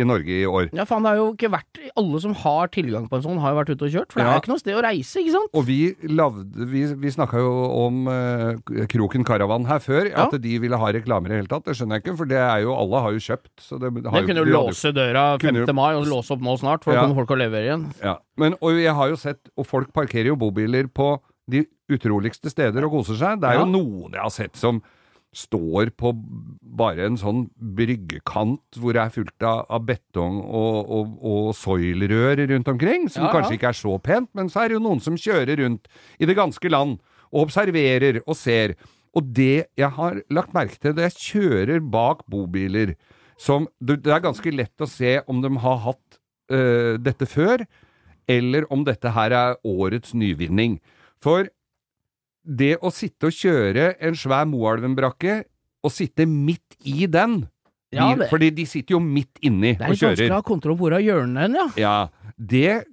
i 0.00 0.04
Norge 0.04 0.28
i 0.28 0.44
år. 0.44 0.68
Ja, 0.76 0.84
faen, 0.84 1.02
det 1.04 1.12
har 1.14 1.16
jo 1.16 1.30
ikke 1.32 1.48
vært 1.52 1.78
Alle 1.96 2.20
som 2.20 2.34
har 2.34 2.68
tilgang 2.68 3.06
på 3.08 3.16
en 3.16 3.22
sånn, 3.24 3.38
har 3.40 3.54
jo 3.54 3.58
vært 3.62 3.70
ute 3.72 3.86
og 3.86 3.92
kjørt. 3.94 4.12
For 4.12 4.20
det 4.20 4.24
Ja. 4.26 4.30
er 4.30 4.36
jo 4.36 4.42
ikke 4.42 4.52
noe 4.52 4.60
sted 4.60 4.74
å 4.76 4.82
reise, 4.84 5.16
ikke 5.22 5.32
sant? 5.32 5.50
Og 5.54 5.64
vi 5.68 5.78
lavde 6.12 6.66
Vi, 6.68 6.82
vi 6.94 7.08
snakka 7.14 7.40
jo 7.40 7.52
om 7.86 8.08
eh, 8.08 8.86
Kroken 8.92 9.24
Caravan 9.24 9.64
her 9.66 9.78
før, 9.80 10.10
Ja. 10.10 10.26
at 10.28 10.36
de 10.40 10.58
ville 10.58 10.76
ha 10.76 10.92
reklamer 10.92 11.26
i 11.26 11.34
det 11.34 11.40
hele 11.44 11.48
tatt. 11.48 11.64
Det 11.64 11.76
skjønner 11.78 11.96
jeg 12.00 12.04
ikke, 12.04 12.16
for 12.18 12.26
det 12.26 12.36
er 12.40 12.60
jo 12.66 12.74
Alle 12.76 13.00
har 13.00 13.12
jo 13.12 13.18
kjøpt. 13.18 13.52
Så 13.60 13.78
det, 13.80 13.92
har 14.04 14.20
Den 14.20 14.26
kunne 14.28 14.44
jo 14.44 14.52
låse 14.52 14.92
døra 14.92 15.38
5. 15.40 15.54
Jo- 15.66 15.72
mai 15.72 15.94
og 15.94 16.06
låse 16.06 16.30
opp 16.36 16.40
nå 16.44 16.58
snart, 16.60 16.84
for 16.84 16.92
Ja. 16.92 17.00
da 17.00 17.06
kommer 17.08 17.24
folk 17.24 17.30
og 17.30 17.38
leverer 17.38 17.68
igjen. 17.70 17.86
Ja. 18.02 18.16
Men, 18.36 18.54
og 18.60 18.72
jeg 18.76 18.92
har 18.94 19.08
jo 19.08 19.16
sett 19.16 19.38
Og 19.56 19.66
folk 19.66 19.92
parkerer 19.92 20.26
jo 20.26 20.36
bobiler 20.36 20.84
på 20.92 21.18
de 21.48 21.66
utroligste 21.92 22.48
steder 22.50 22.84
og 22.84 22.90
koser 22.92 23.16
seg. 23.20 23.40
Det 23.40 23.48
er 23.50 23.58
jo 23.60 23.66
noen 23.68 24.12
jeg 24.12 24.20
har 24.20 24.30
sett 24.30 24.56
som 24.56 24.82
står 25.36 25.92
på 25.98 26.12
bare 26.74 27.06
en 27.08 27.18
sånn 27.20 27.44
bryggekant 27.54 28.78
hvor 28.80 28.96
det 28.96 29.02
er 29.02 29.14
fullt 29.14 29.46
av, 29.46 29.64
av 29.68 29.84
betong 29.88 30.40
og, 30.42 30.90
og, 30.96 31.14
og 31.20 31.48
soilrør 31.58 32.44
rundt 32.50 32.70
omkring, 32.72 33.08
som 33.10 33.26
Ja, 33.26 33.30
ja. 33.30 33.34
kanskje 33.36 33.58
ikke 33.58 33.70
er 33.72 33.78
så 33.78 33.96
pent, 34.02 34.30
men 34.34 34.50
så 34.52 34.64
er 34.64 34.70
det 34.70 34.78
jo 34.78 34.84
noen 34.86 35.02
som 35.04 35.18
kjører 35.18 35.60
rundt 35.62 35.90
i 36.18 36.28
det 36.28 36.36
ganske 36.38 36.70
land 36.72 36.98
og 37.34 37.46
observerer 37.48 38.20
og 38.24 38.38
ser. 38.38 38.76
Og 39.14 39.26
det 39.34 39.66
jeg 39.78 39.90
har 39.98 40.20
lagt 40.34 40.54
merke 40.54 40.78
til, 40.78 40.94
det 40.94 41.10
jeg 41.10 41.20
kjører 41.28 41.82
bak 41.82 42.24
bobiler 42.30 42.94
som 43.40 43.66
Det 43.82 43.98
det 44.04 44.12
er 44.14 44.22
ganske 44.22 44.50
lett 44.54 44.80
å 44.80 44.86
se 44.86 45.16
om 45.26 45.40
de 45.42 45.50
har 45.58 45.80
hatt 45.82 46.18
øh, 46.54 46.94
dette 47.02 47.26
før, 47.26 47.64
eller 48.30 48.64
om 48.72 48.84
dette 48.86 49.10
her 49.10 49.34
er 49.34 49.56
årets 49.66 50.14
nyvinning. 50.14 50.78
For 51.18 51.48
det 52.44 52.74
å 52.84 52.90
sitte 52.92 53.30
og 53.30 53.32
kjøre 53.36 53.94
en 54.04 54.14
svær 54.14 54.44
Moelven-brakke, 54.50 55.44
og 55.84 55.92
sitte 55.92 56.24
midt 56.28 56.76
i 56.84 57.06
den 57.06 57.42
Ja, 57.94 58.08
det- 58.16 58.26
Fordi 58.30 58.48
de 58.50 58.64
sitter 58.66 58.94
jo 58.96 59.00
midt 59.00 59.38
inni 59.42 59.74
Det 59.76 59.82
er 59.82 59.84
og 59.86 59.90
litt 59.94 60.00
vanskelig 60.02 60.16
kjører. 60.18 60.30
å 60.32 60.34
ha 60.40 60.42
kontroll 60.42 60.76
på 60.76 60.80
hvor 60.88 60.94
av 60.96 61.02
hjørnene 61.04 61.54
ja. 61.54 61.66
Ja, 61.76 62.08
det, 62.38 62.84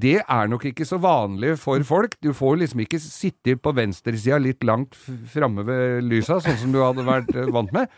det 0.00 0.22
er 0.26 0.48
nok 0.48 0.62
ikke 0.70 0.86
så 0.88 0.98
vanlig 1.02 1.58
for 1.58 1.82
folk. 1.84 2.14
Du 2.22 2.30
får 2.32 2.56
liksom 2.62 2.80
ikke 2.80 2.98
sitte 3.02 3.56
på 3.60 3.74
venstresida 3.76 4.38
litt 4.40 4.62
langt 4.64 4.94
framme 5.28 5.66
ved 5.66 6.04
lysa, 6.08 6.40
sånn 6.40 6.56
som 6.62 6.72
du 6.72 6.78
hadde 6.80 7.04
vært 7.04 7.34
eh, 7.36 7.50
vant 7.52 7.72
med. 7.72 7.90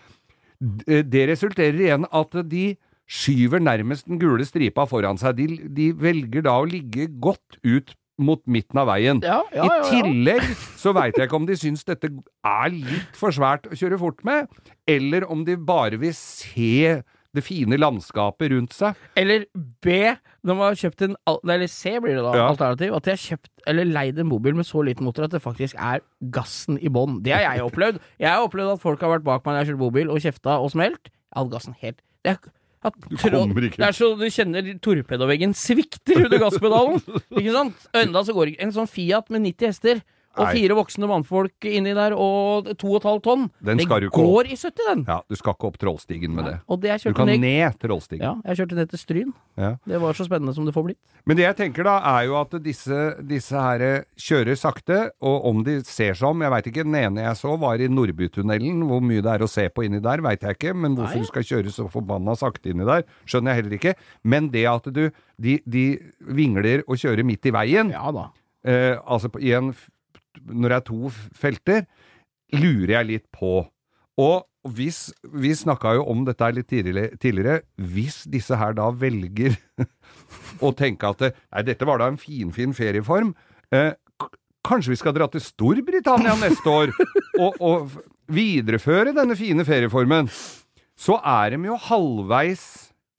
Det 0.61 1.29
resulterer 1.29 1.79
igjen 1.79 2.07
at 2.11 2.35
de 2.49 2.77
skyver 3.07 3.61
nærmest 3.61 4.07
den 4.09 4.19
gule 4.19 4.45
stripa 4.49 4.87
foran 4.89 5.19
seg. 5.21 5.37
De, 5.37 5.47
de 5.69 5.93
velger 5.93 6.43
da 6.47 6.57
å 6.63 6.67
ligge 6.69 7.07
godt 7.21 7.59
ut 7.63 7.95
mot 8.19 8.43
midten 8.47 8.79
av 8.79 8.87
veien. 8.93 9.21
Ja, 9.25 9.41
ja, 9.55 9.65
I 9.65 9.71
ja, 9.73 9.81
tillegg 9.91 10.45
så 10.79 10.93
veit 10.95 11.17
jeg 11.19 11.27
ikke 11.29 11.41
om 11.41 11.49
de 11.49 11.57
syns 11.59 11.83
dette 11.89 12.11
er 12.11 12.71
litt 12.71 13.19
for 13.19 13.35
svært 13.35 13.67
å 13.71 13.75
kjøre 13.79 13.99
fort 13.99 14.23
med, 14.27 14.47
eller 14.87 15.27
om 15.31 15.43
de 15.47 15.57
bare 15.59 15.99
vil 15.99 16.15
se 16.15 17.01
det 17.35 17.43
fine 17.43 17.75
landskapet 17.75 18.53
rundt 18.53 18.71
seg. 18.77 18.95
Eller 19.19 19.49
B, 19.83 20.13
når 20.47 20.55
man 20.55 20.69
har 20.69 20.77
kjøpt 20.79 21.03
en 21.03 21.17
Eller 21.51 21.67
C 21.67 21.97
blir 21.99 22.15
det 22.15 22.23
da, 22.23 22.35
Ja. 22.39 22.45
alternativ. 22.53 22.95
At 22.95 23.03
de 23.03 23.11
har 23.11 23.19
kjøpt 23.19 23.51
eller 23.67 23.85
leid 23.91 24.19
en 24.23 24.29
bobil 24.31 24.55
med 24.55 24.65
så 24.69 24.85
liten 24.87 25.03
motor 25.03 25.25
at 25.27 25.33
det 25.35 25.43
faktisk 25.43 25.75
er 25.75 25.99
gassen 26.31 26.79
i 26.79 26.87
bånn. 26.87 27.25
Det 27.25 27.33
har 27.35 27.43
jeg 27.57 27.65
opplevd. 27.67 27.99
Jeg 28.21 28.31
har 28.31 28.47
opplevd 28.47 28.75
at 28.77 28.81
folk 28.81 29.01
har 29.03 29.19
vært 29.19 29.25
bak 29.27 29.43
meg 29.45 29.51
når 29.51 29.59
jeg 29.59 29.67
har 29.67 29.73
kjørt 29.73 29.83
bobil 29.83 30.11
og 30.15 30.23
kjefta 30.23 30.61
og 30.63 30.71
smelt. 30.71 31.11
Jeg 31.11 31.35
hadde 31.43 31.51
gassen 31.57 31.75
helt 31.83 31.99
det 32.25 32.39
er, 32.39 32.53
at 32.85 32.97
ikke. 33.69 33.81
Det 33.81 33.87
er 33.89 33.97
så 33.97 34.11
du 34.19 34.25
kjenner 34.29 34.73
torpedoveggen 34.85 35.55
svikter 35.57 36.27
under 36.27 36.43
gasspedalen. 36.43 37.01
ikke 37.39 37.55
sant? 37.55 37.87
Enda 37.97 38.25
så 38.27 38.37
går 38.37 38.55
En 38.65 38.75
sånn 38.77 38.91
Fiat 38.91 39.33
med 39.33 39.47
90 39.47 39.73
hester 39.73 40.03
og 40.37 40.51
fire 40.51 40.75
voksne 40.79 41.09
mannfolk 41.11 41.67
inni 41.69 41.93
der 41.95 42.15
og 42.19 42.71
to 42.81 42.91
og 42.93 42.97
et 43.01 43.07
halvt 43.09 43.25
tonn. 43.27 43.45
Den 43.65 43.79
det 43.79 43.87
går 44.11 44.49
i 44.51 44.57
70, 44.57 44.73
den. 44.89 45.05
Ja, 45.09 45.21
du 45.29 45.37
skal 45.39 45.55
ikke 45.55 45.69
opp 45.71 45.79
Trollstigen 45.79 46.35
med 46.35 46.49
det. 46.49 46.55
Og 46.69 46.81
det 46.83 46.91
jeg 46.91 47.13
Du 47.13 47.19
kan 47.19 47.27
ned 47.31 47.41
ned 47.45 47.79
Trollstigen. 47.83 48.25
Ja, 48.25 48.35
jeg 48.51 48.63
kjørte 48.63 48.79
ned 48.81 48.91
til 48.91 48.99
Stryn. 48.99 49.33
Ja. 49.57 49.77
Det 49.87 50.01
var 50.03 50.17
så 50.19 50.27
spennende 50.27 50.55
som 50.57 50.67
det 50.67 50.75
får 50.75 50.87
blitt. 50.89 50.99
Men 51.25 51.39
det 51.39 51.45
jeg 51.47 51.57
tenker 51.57 51.87
da, 51.87 51.99
er 52.19 52.27
jo 52.27 52.35
at 52.41 52.57
disse, 52.65 52.99
disse 53.25 53.55
her 53.55 54.05
kjører 54.19 54.59
sakte, 54.59 54.99
og 55.23 55.47
om 55.49 55.63
de 55.65 55.79
ser 55.87 56.15
seg 56.19 56.29
om 56.29 56.43
Jeg 56.43 56.51
veit 56.51 56.67
ikke, 56.73 56.85
den 56.85 56.99
ene 56.99 57.23
jeg 57.29 57.37
så 57.41 57.55
var 57.61 57.81
i 57.81 57.89
Nordbytunnelen. 57.89 58.83
Hvor 58.91 59.01
mye 59.05 59.23
det 59.25 59.33
er 59.37 59.47
å 59.47 59.51
se 59.51 59.69
på 59.71 59.87
inni 59.87 60.03
der, 60.05 60.21
veit 60.25 60.43
jeg 60.43 60.59
ikke. 60.59 60.75
Men 60.75 60.97
hvorfor 60.99 61.21
Nei. 61.21 61.25
du 61.25 61.31
skal 61.31 61.47
kjøre 61.47 61.73
så 61.73 61.87
forbanna 61.93 62.35
sakte 62.37 62.75
inni 62.75 62.85
der, 62.89 63.07
skjønner 63.25 63.55
jeg 63.55 63.63
heller 63.63 63.79
ikke. 63.79 63.95
Men 64.25 64.51
det 64.55 64.67
at 64.71 64.91
du 64.93 65.05
De, 65.35 65.57
de 65.67 65.99
vingler 66.31 66.85
og 66.87 66.95
kjører 67.01 67.25
midt 67.27 67.47
i 67.49 67.51
veien, 67.51 67.89
Ja 67.91 68.13
da. 68.15 68.29
eh, 68.65 68.95
altså 69.03 69.27
på, 69.35 69.41
i 69.43 69.51
en, 69.57 69.73
når 70.43 70.69
det 70.75 70.77
er 70.81 70.87
to 70.89 71.13
felter, 71.39 71.87
lurer 72.55 72.93
jeg 72.99 73.07
litt 73.11 73.27
på. 73.35 73.65
Og 74.21 74.45
hvis, 74.75 75.11
vi 75.35 75.51
snakka 75.57 75.97
jo 75.99 76.05
om 76.09 76.23
dette 76.25 76.47
litt 76.57 76.71
tidligere, 76.71 77.59
hvis 77.77 78.23
disse 78.33 78.57
her 78.57 78.73
da 78.79 78.87
velger 78.97 79.57
å 80.65 80.71
tenke 80.77 81.11
at 81.11 81.21
nei, 81.29 81.65
dette 81.67 81.85
var 81.89 82.01
da 82.01 82.09
en 82.09 82.17
finfin 82.21 82.73
ferieform, 82.77 83.35
eh, 83.75 83.93
kanskje 84.65 84.95
vi 84.95 85.01
skal 85.03 85.13
dra 85.19 85.27
til 85.29 85.43
Storbritannia 85.45 86.37
neste 86.41 86.71
år 86.73 86.95
og, 87.43 87.59
og 87.61 87.99
videreføre 88.33 89.13
denne 89.17 89.37
fine 89.37 89.67
ferieformen, 89.69 90.31
så 90.97 91.19
er 91.21 91.53
de 91.59 91.69
jo 91.69 91.77
halvveis 91.91 92.65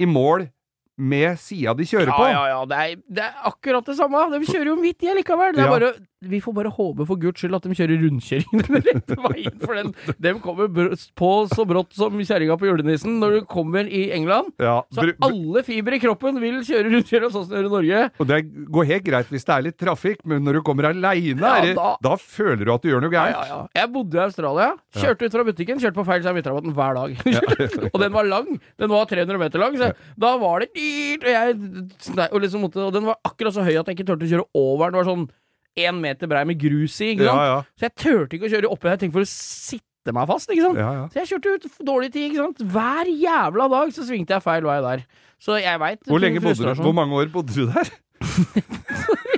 i 0.01 0.08
mål 0.10 0.47
med 0.95 1.36
sida 1.38 1.73
de 1.75 1.84
kjører 1.86 2.08
Ja, 2.10 2.15
på. 2.17 2.25
ja, 2.32 2.43
ja. 2.54 2.60
Det 2.71 2.78
er, 2.82 2.91
det 3.19 3.23
er 3.28 3.47
akkurat 3.51 3.86
det 3.86 3.97
samme. 3.99 4.21
De 4.32 4.39
kjører 4.47 4.69
jo 4.71 4.75
midt 4.80 5.04
i 5.04 5.12
likevel. 5.17 5.51
Det 5.58 5.60
er 5.60 5.67
Ja. 5.67 5.73
bare, 5.73 5.89
vi 6.29 6.39
får 6.43 6.53
bare 6.57 6.71
håpe 6.73 7.05
for 7.07 7.19
guds 7.21 7.41
skyld 7.41 7.55
at 7.57 7.65
de 7.67 7.75
kjører 7.77 8.01
rundkjøring 8.03 8.61
den 8.67 8.85
rette 8.89 9.17
veien. 9.25 9.57
For 9.63 9.77
den, 9.79 9.91
dem 10.25 10.39
kommer 10.43 10.69
på 11.17 11.31
så 11.51 11.65
brått 11.69 11.93
som 11.97 12.15
kjerringa 12.19 12.57
på 12.59 12.69
julenissen 12.69 13.19
når 13.21 13.38
du 13.39 13.45
kommer 13.51 13.88
i 13.88 14.07
England. 14.15 14.51
Ja, 14.61 14.79
Så 14.93 15.07
alle 15.25 15.63
fibre 15.67 15.97
i 15.97 16.01
kroppen 16.03 16.39
vil 16.43 16.61
kjøre 16.65 16.91
rundkjøring 16.93 17.33
sånn 17.33 17.45
som 17.47 17.53
de 17.53 17.61
gjør 17.61 17.69
i 17.69 17.73
Norge. 17.75 18.03
Og 18.21 18.29
det 18.31 18.39
går 18.75 18.89
helt 18.93 19.05
greit 19.07 19.31
hvis 19.33 19.45
det 19.47 19.55
er 19.57 19.65
litt 19.69 19.77
trafikk, 19.81 20.23
men 20.27 20.43
når 20.45 20.59
du 20.59 20.63
kommer 20.67 20.89
aleine, 20.91 21.41
Ja, 21.55 21.73
da, 21.77 21.91
da- 22.03 22.15
føler 22.21 22.63
du 22.65 22.73
at 22.73 22.83
du 22.83 22.89
gjør 22.91 23.03
noe 23.05 23.11
Ja, 23.13 23.21
gærent. 23.25 23.49
ja, 23.49 23.59
ja. 23.61 23.81
Jeg 23.81 23.91
bodde 23.93 24.17
i 24.19 24.23
Australia. 24.25 24.69
Kjørte 24.95 25.27
ut 25.29 25.35
fra 25.38 25.45
butikken, 25.47 25.79
kjørte 25.81 25.99
på 25.99 26.05
feil 26.07 26.21
side 26.23 26.31
av 26.31 26.38
midtrabatten 26.39 26.73
hver 26.75 26.97
dag. 26.97 27.15
og 27.93 27.97
den 28.01 28.13
var 28.15 28.27
lang. 28.29 28.49
Den 28.81 28.91
var 28.91 29.05
300 29.09 29.39
meter 29.41 29.61
lang, 29.61 29.77
så 29.79 29.91
da 30.19 30.33
var 30.41 30.63
det 30.65 30.71
dyrt. 30.75 31.25
Og, 31.25 31.31
jeg, 31.35 32.27
og, 32.31 32.38
liksom 32.43 32.65
og 32.69 32.93
den 32.95 33.05
var 33.11 33.19
akkurat 33.27 33.55
så 33.55 33.63
høy 33.65 33.75
at 33.79 33.88
jeg 33.91 33.97
ikke 33.99 34.07
turte 34.11 34.27
å 34.27 34.31
kjøre 34.31 34.47
over 34.55 34.89
den. 34.89 34.95
Det 34.95 35.01
var 35.03 35.09
sånn 35.11 35.25
én 35.77 35.99
meter 36.01 36.27
brei 36.31 36.43
med 36.47 36.59
grus 36.61 36.95
i. 37.01 37.11
Ikke 37.15 37.25
sant? 37.27 37.41
Ja, 37.41 37.45
ja. 37.51 37.59
Så 37.75 37.88
jeg 37.89 37.95
turte 37.99 38.38
ikke 38.38 38.47
å 38.47 38.53
kjøre 38.55 38.71
oppi 38.71 38.88
der. 38.88 38.95
Jeg 38.95 39.03
tenkte 39.05 39.17
for 39.19 39.25
å 39.25 39.31
sitte 39.33 40.13
meg 40.15 40.27
fast. 40.29 40.49
ikke 40.53 40.65
sant? 40.69 40.77
Ja. 40.79 40.91
Så 41.11 41.19
jeg 41.21 41.31
kjørte 41.33 41.53
ut 41.55 41.85
dårlig 41.91 42.11
tid. 42.13 42.31
ikke 42.31 42.43
sant? 42.45 42.63
Hver 42.75 43.11
jævla 43.11 43.69
dag 43.75 43.93
så 43.95 44.05
svingte 44.07 44.38
jeg 44.38 44.45
feil 44.45 44.63
vei 44.69 44.79
der. 44.85 45.05
Så 45.41 45.59
jeg 45.59 45.79
veit 45.83 45.99
Hvor, 46.07 46.19
lenge 46.23 46.39
bodde 46.41 46.63
du, 46.75 46.81
hvor 46.81 46.93
mange 46.95 47.13
år 47.19 47.27
bodde 47.33 47.53
du 47.53 47.65
der? 47.67 47.89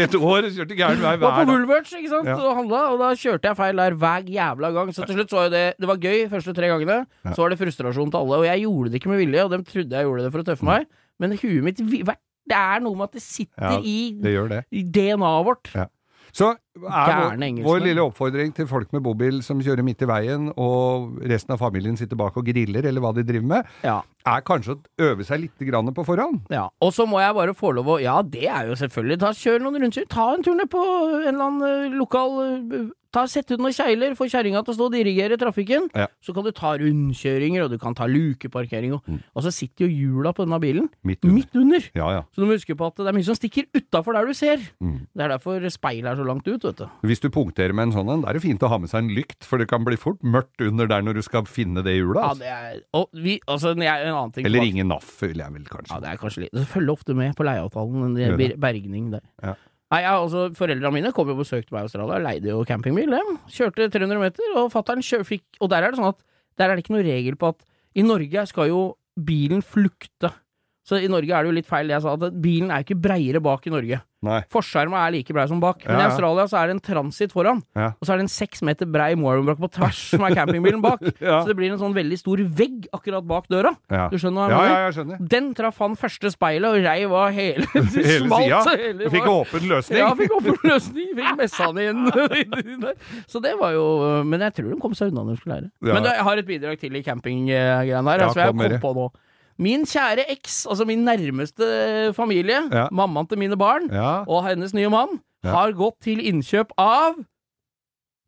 Et 0.00 0.14
år, 0.16 0.46
kjørte 0.54 0.76
gæren 0.78 1.00
vei 1.02 1.12
var 1.18 1.20
på 1.20 1.28
hver 1.28 1.44
dag. 1.44 1.50
Woolworths 1.50 1.92
ikke 1.98 2.10
sant? 2.10 2.30
Og 2.32 2.54
handla, 2.56 2.80
og 2.94 3.00
da 3.02 3.10
kjørte 3.18 3.50
jeg 3.50 3.58
feil 3.58 3.80
der 3.82 3.96
hver 4.00 4.24
jævla 4.32 4.70
gang. 4.74 4.92
Så 4.96 5.04
til 5.06 5.18
slutt 5.18 5.32
så 5.32 5.38
var 5.40 5.48
jo 5.48 5.52
det 5.54 5.64
Det 5.80 5.88
var 5.90 6.00
gøy 6.06 6.24
første 6.32 6.54
tre 6.56 6.70
gangene. 6.72 6.96
Så 7.34 7.36
var 7.42 7.52
det 7.52 7.58
frustrasjon 7.60 8.10
til 8.14 8.20
alle. 8.22 8.40
Og 8.40 8.46
jeg 8.48 8.64
gjorde 8.64 8.90
det 8.94 9.00
ikke 9.02 9.12
med 9.12 9.22
vilje, 9.24 9.44
og 9.44 9.52
de 9.54 9.60
trodde 9.68 9.96
jeg 10.00 10.08
gjorde 10.08 10.24
det 10.26 10.32
for 10.34 10.42
å 10.44 10.48
tøffe 10.50 10.68
meg. 10.70 10.88
Men 11.20 11.36
huet 11.36 11.62
mitt 11.66 11.80
vi- 11.84 12.02
hver- 12.08 12.20
Det 12.50 12.58
er 12.58 12.82
noe 12.84 12.98
med 12.98 13.10
at 13.10 13.16
det 13.18 13.22
sitter 13.24 13.76
Ja, 13.76 13.80
i, 13.80 13.96
Det 14.20 14.64
i 14.74 14.82
DNA-et 14.82 15.46
vårt. 15.46 15.70
Ja. 15.76 15.86
Så 16.34 16.52
Gærne 16.88 17.46
engelskmenn. 17.46 17.66
vår 17.68 17.84
lille 17.84 18.04
oppfordring 18.04 18.54
til 18.54 18.66
folk 18.70 18.92
med 18.92 19.02
bobil 19.02 19.42
som 19.42 19.60
kjører 19.60 19.84
midt 19.84 20.02
i 20.02 20.08
veien, 20.10 20.52
og 20.56 21.18
resten 21.28 21.52
av 21.56 21.58
familien 21.62 21.96
sitter 22.00 22.16
bak 22.16 22.36
og 22.36 22.46
griller, 22.46 22.84
eller 22.86 23.00
hva 23.00 23.12
de 23.14 23.22
driver 23.26 23.46
med, 23.46 23.66
Ja. 23.84 24.02
er 24.26 24.40
kanskje 24.42 24.76
å 24.76 24.80
øve 25.10 25.24
seg 25.24 25.40
litt 25.40 25.58
grann 25.58 25.92
på 25.94 26.04
forhånd. 26.06 26.42
Ja, 26.50 26.68
og 26.80 26.92
så 26.92 27.06
må 27.08 27.20
jeg 27.20 27.34
bare 27.34 27.54
få 27.54 27.74
lov 27.74 27.86
å 27.86 28.00
Ja, 28.02 28.22
det 28.22 28.46
er 28.48 28.66
jo 28.68 28.74
selvfølgelig 28.74 29.18
Ta, 29.20 29.30
Kjør 29.32 29.60
noen 29.60 29.80
rundkjør. 29.82 30.08
Ta 30.08 30.34
en 30.34 30.42
tur 30.42 30.54
ned 30.54 30.68
på 30.70 30.80
en 31.26 31.34
eller 31.34 31.44
annen 31.44 31.62
eh, 31.92 31.96
lokal 31.98 32.40
eh, 32.72 32.88
Ta, 33.10 33.24
Sett 33.26 33.50
ut 33.50 33.58
noen 33.58 33.72
kjegler, 33.74 34.12
få 34.14 34.28
kjerringa 34.30 34.60
til 34.62 34.70
å 34.70 34.74
stå 34.76 34.84
og 34.86 34.92
dirigere 34.94 35.34
trafikken. 35.36 35.88
Ja. 35.98 36.04
Så 36.22 36.30
kan 36.32 36.44
du 36.46 36.52
ta 36.54 36.76
rundkjøringer, 36.78 37.64
og 37.64 37.72
du 37.72 37.78
kan 37.82 37.92
ta 37.98 38.06
lukeparkering. 38.06 38.92
Og, 38.94 39.02
og 39.34 39.42
så 39.42 39.50
sitter 39.50 39.88
jo 39.88 39.90
hjula 39.90 40.30
på 40.32 40.44
denne 40.46 40.60
bilen 40.62 40.86
Midt 41.02 41.24
under. 41.26 41.34
midt 41.34 41.56
under. 41.58 41.88
Ja, 41.98 42.10
ja. 42.14 42.20
Så 42.30 42.38
du 42.38 42.46
må 42.46 42.54
huske 42.54 42.76
på 42.78 42.86
at 42.86 42.94
det 43.02 43.08
er 43.10 43.16
mye 43.16 43.26
som 43.26 43.34
stikker 43.34 43.66
utafor 43.74 44.14
der 44.14 44.30
du 44.30 44.34
ser. 44.38 44.62
Mm. 44.78 45.08
Det 45.10 45.24
er 45.26 45.34
derfor 45.34 45.66
speilet 45.74 46.12
er 46.12 46.20
så 46.22 46.26
langt 46.28 46.46
ut, 46.46 46.68
vet 46.70 46.80
du. 46.82 47.06
Hvis 47.10 47.22
du 47.22 47.28
punkterer 47.34 47.74
med 47.76 47.88
en 47.88 47.94
sånn 47.94 48.10
en, 48.12 48.24
da 48.24 48.30
er 48.32 48.38
det 48.38 48.42
fint 48.44 48.62
å 48.66 48.70
ha 48.72 48.78
med 48.80 48.90
seg 48.92 49.04
en 49.04 49.12
lykt, 49.16 49.44
for 49.46 49.60
det 49.62 49.68
kan 49.70 49.84
bli 49.86 49.98
fort 50.00 50.20
mørkt 50.22 50.64
under 50.64 50.88
der 50.90 51.04
når 51.06 51.20
du 51.20 51.22
skal 51.26 51.48
finne 51.50 51.84
det 51.86 51.96
hjulet. 51.98 52.20
Ja, 52.22 52.30
Altså. 52.30 52.44
det 52.44 52.52
er 52.54 52.82
Og 52.96 53.08
vi, 53.26 53.38
altså, 53.46 53.74
en 53.74 53.82
annen 53.86 54.32
ting 54.34 54.46
Eller 54.46 54.66
ingen 54.66 54.88
NAF, 54.88 55.10
vil 55.22 55.42
jeg 55.42 55.52
vel 55.56 55.66
kanskje. 55.68 55.92
Ja, 55.94 56.00
det 56.00 56.12
er 56.12 56.20
kanskje 56.22 56.44
litt 56.46 56.54
Det 56.56 56.66
følger 56.70 56.94
ofte 56.94 57.16
med 57.18 57.34
på 57.36 57.46
leieavtalen, 57.46 58.16
en 58.16 58.60
bergning 58.60 59.10
der. 59.12 59.26
Ja. 59.42 59.54
Nei, 59.90 60.02
ja, 60.04 60.12
altså, 60.22 60.48
Foreldrene 60.54 60.94
mine 60.94 61.10
kom 61.14 61.26
jo 61.26 61.34
og 61.34 61.42
besøkte 61.42 61.74
meg 61.74 61.82
i 61.82 61.88
Australia, 61.88 62.20
leide 62.22 62.52
jo 62.52 62.62
campingbil, 62.68 63.10
dem. 63.10 63.38
Kjørte 63.50 63.88
300 63.90 64.20
meter, 64.22 64.52
og 64.60 64.70
fatter'n 64.70 65.02
fikk 65.26 65.58
Og 65.60 65.70
der 65.72 65.82
er 65.82 65.90
det 65.90 65.98
sånn 65.98 66.12
at 66.12 66.22
der 66.60 66.70
er 66.70 66.76
det 66.76 66.84
ikke 66.84 66.94
noe 66.94 67.06
regel 67.06 67.36
på 67.40 67.50
at 67.54 67.64
i 67.98 68.04
Norge 68.06 68.44
skal 68.46 68.68
jo 68.70 68.80
bilen 69.18 69.64
flukte. 69.66 70.30
Så 70.90 70.98
i 70.98 71.06
Norge 71.12 71.30
er 71.30 71.44
det 71.46 71.52
jo 71.52 71.54
litt 71.60 71.68
feil 71.70 71.86
det 71.86 71.94
jeg 72.00 72.02
sa, 72.02 72.16
at 72.18 72.38
bilen 72.42 72.70
er 72.74 72.82
ikke 72.82 72.96
breiere 72.98 73.38
bak 73.44 73.62
i 73.68 73.70
Norge. 73.70 74.00
Nei. 74.26 74.40
Forskjerma 74.52 74.98
er 75.06 75.12
like 75.14 75.32
brei 75.32 75.46
som 75.48 75.60
bak, 75.62 75.78
men 75.86 75.96
Ja, 75.96 76.02
i. 76.02 76.08
Australia 76.10 76.44
så 76.50 76.58
er 76.60 76.66
det 76.68 76.74
en 76.74 76.80
transit 76.84 77.30
foran, 77.32 77.62
Ja. 77.78 77.86
og 77.96 78.04
så 78.04 78.12
er 78.12 78.18
det 78.18 78.24
en 78.26 78.32
seks 78.34 78.60
meter 78.66 78.84
brei 78.90 79.14
Moorham-brakke 79.16 79.62
på 79.62 79.70
tvers 79.78 80.00
som 80.10 80.24
er 80.26 80.34
campingbilen 80.36 80.82
bak. 80.84 81.00
Ja. 81.24 81.38
Så 81.40 81.48
det 81.48 81.56
blir 81.56 81.70
en 81.72 81.78
sånn 81.80 81.94
veldig 81.96 82.18
stor 82.20 82.42
vegg 82.58 82.88
akkurat 82.92 83.24
bak 83.24 83.46
døra. 83.48 83.72
Ja. 83.88 84.08
Du 84.12 84.18
skjønner 84.20 84.44
hva 84.44 84.50
jeg 84.50 84.52
Ja, 84.52 84.58
mener? 84.60 84.74
ja, 84.74 84.82
jeg 84.90 84.96
skjønner. 84.98 85.22
Den 85.36 85.48
traff 85.56 85.78
han 85.80 85.96
første 86.02 86.32
speilet 86.34 86.68
og 86.68 86.84
reiv 86.84 87.14
av 87.22 87.30
hele 87.38 87.64
Hele 87.72 88.26
smalt, 88.26 88.44
sida. 88.44 88.76
hele 88.82 89.10
fikk 89.14 89.30
åpen 89.32 89.68
løsning. 89.72 89.98
Ja, 90.02 90.10
fikk 90.20 90.36
åpen 90.36 90.68
løsning. 90.68 91.08
Fikk 91.16 91.32
messa 91.40 91.70
han 91.70 91.78
inn. 91.86 92.04
så 93.32 93.40
det 93.46 93.54
var 93.62 93.72
jo 93.78 93.86
Men 94.28 94.40
jeg 94.48 94.58
tror 94.58 94.74
de 94.74 94.80
kom 94.84 94.94
seg 94.98 95.14
unna 95.14 95.24
når 95.24 95.38
de 95.38 95.40
skulle 95.40 95.56
lære. 95.60 95.70
Ja. 95.86 95.94
Men 95.96 96.10
jeg 96.10 96.28
har 96.28 96.36
et 96.44 96.46
bidrag 96.50 96.78
til 96.82 96.96
i 97.00 97.02
campinggreiene 97.06 98.04
her. 98.12 98.26
Ja, 98.26 98.28
altså, 98.28 98.44
jeg 98.50 98.80
kom 98.80 98.80
på 98.84 98.94
nå. 99.00 99.08
Min 99.60 99.82
kjære 99.84 100.24
eks, 100.32 100.62
altså 100.70 100.86
min 100.88 101.02
nærmeste 101.04 102.14
familie, 102.16 102.62
Ja. 102.72 102.86
mammaen 102.90 103.28
til 103.28 103.38
mine 103.38 103.56
barn, 103.60 103.90
Ja. 103.92 104.22
og 104.26 104.46
hennes 104.48 104.72
nye 104.74 104.88
mann, 104.88 105.20
Ja. 105.44 105.50
har 105.52 105.72
gått 105.76 106.00
til 106.02 106.18
innkjøp 106.24 106.72
av 106.78 107.14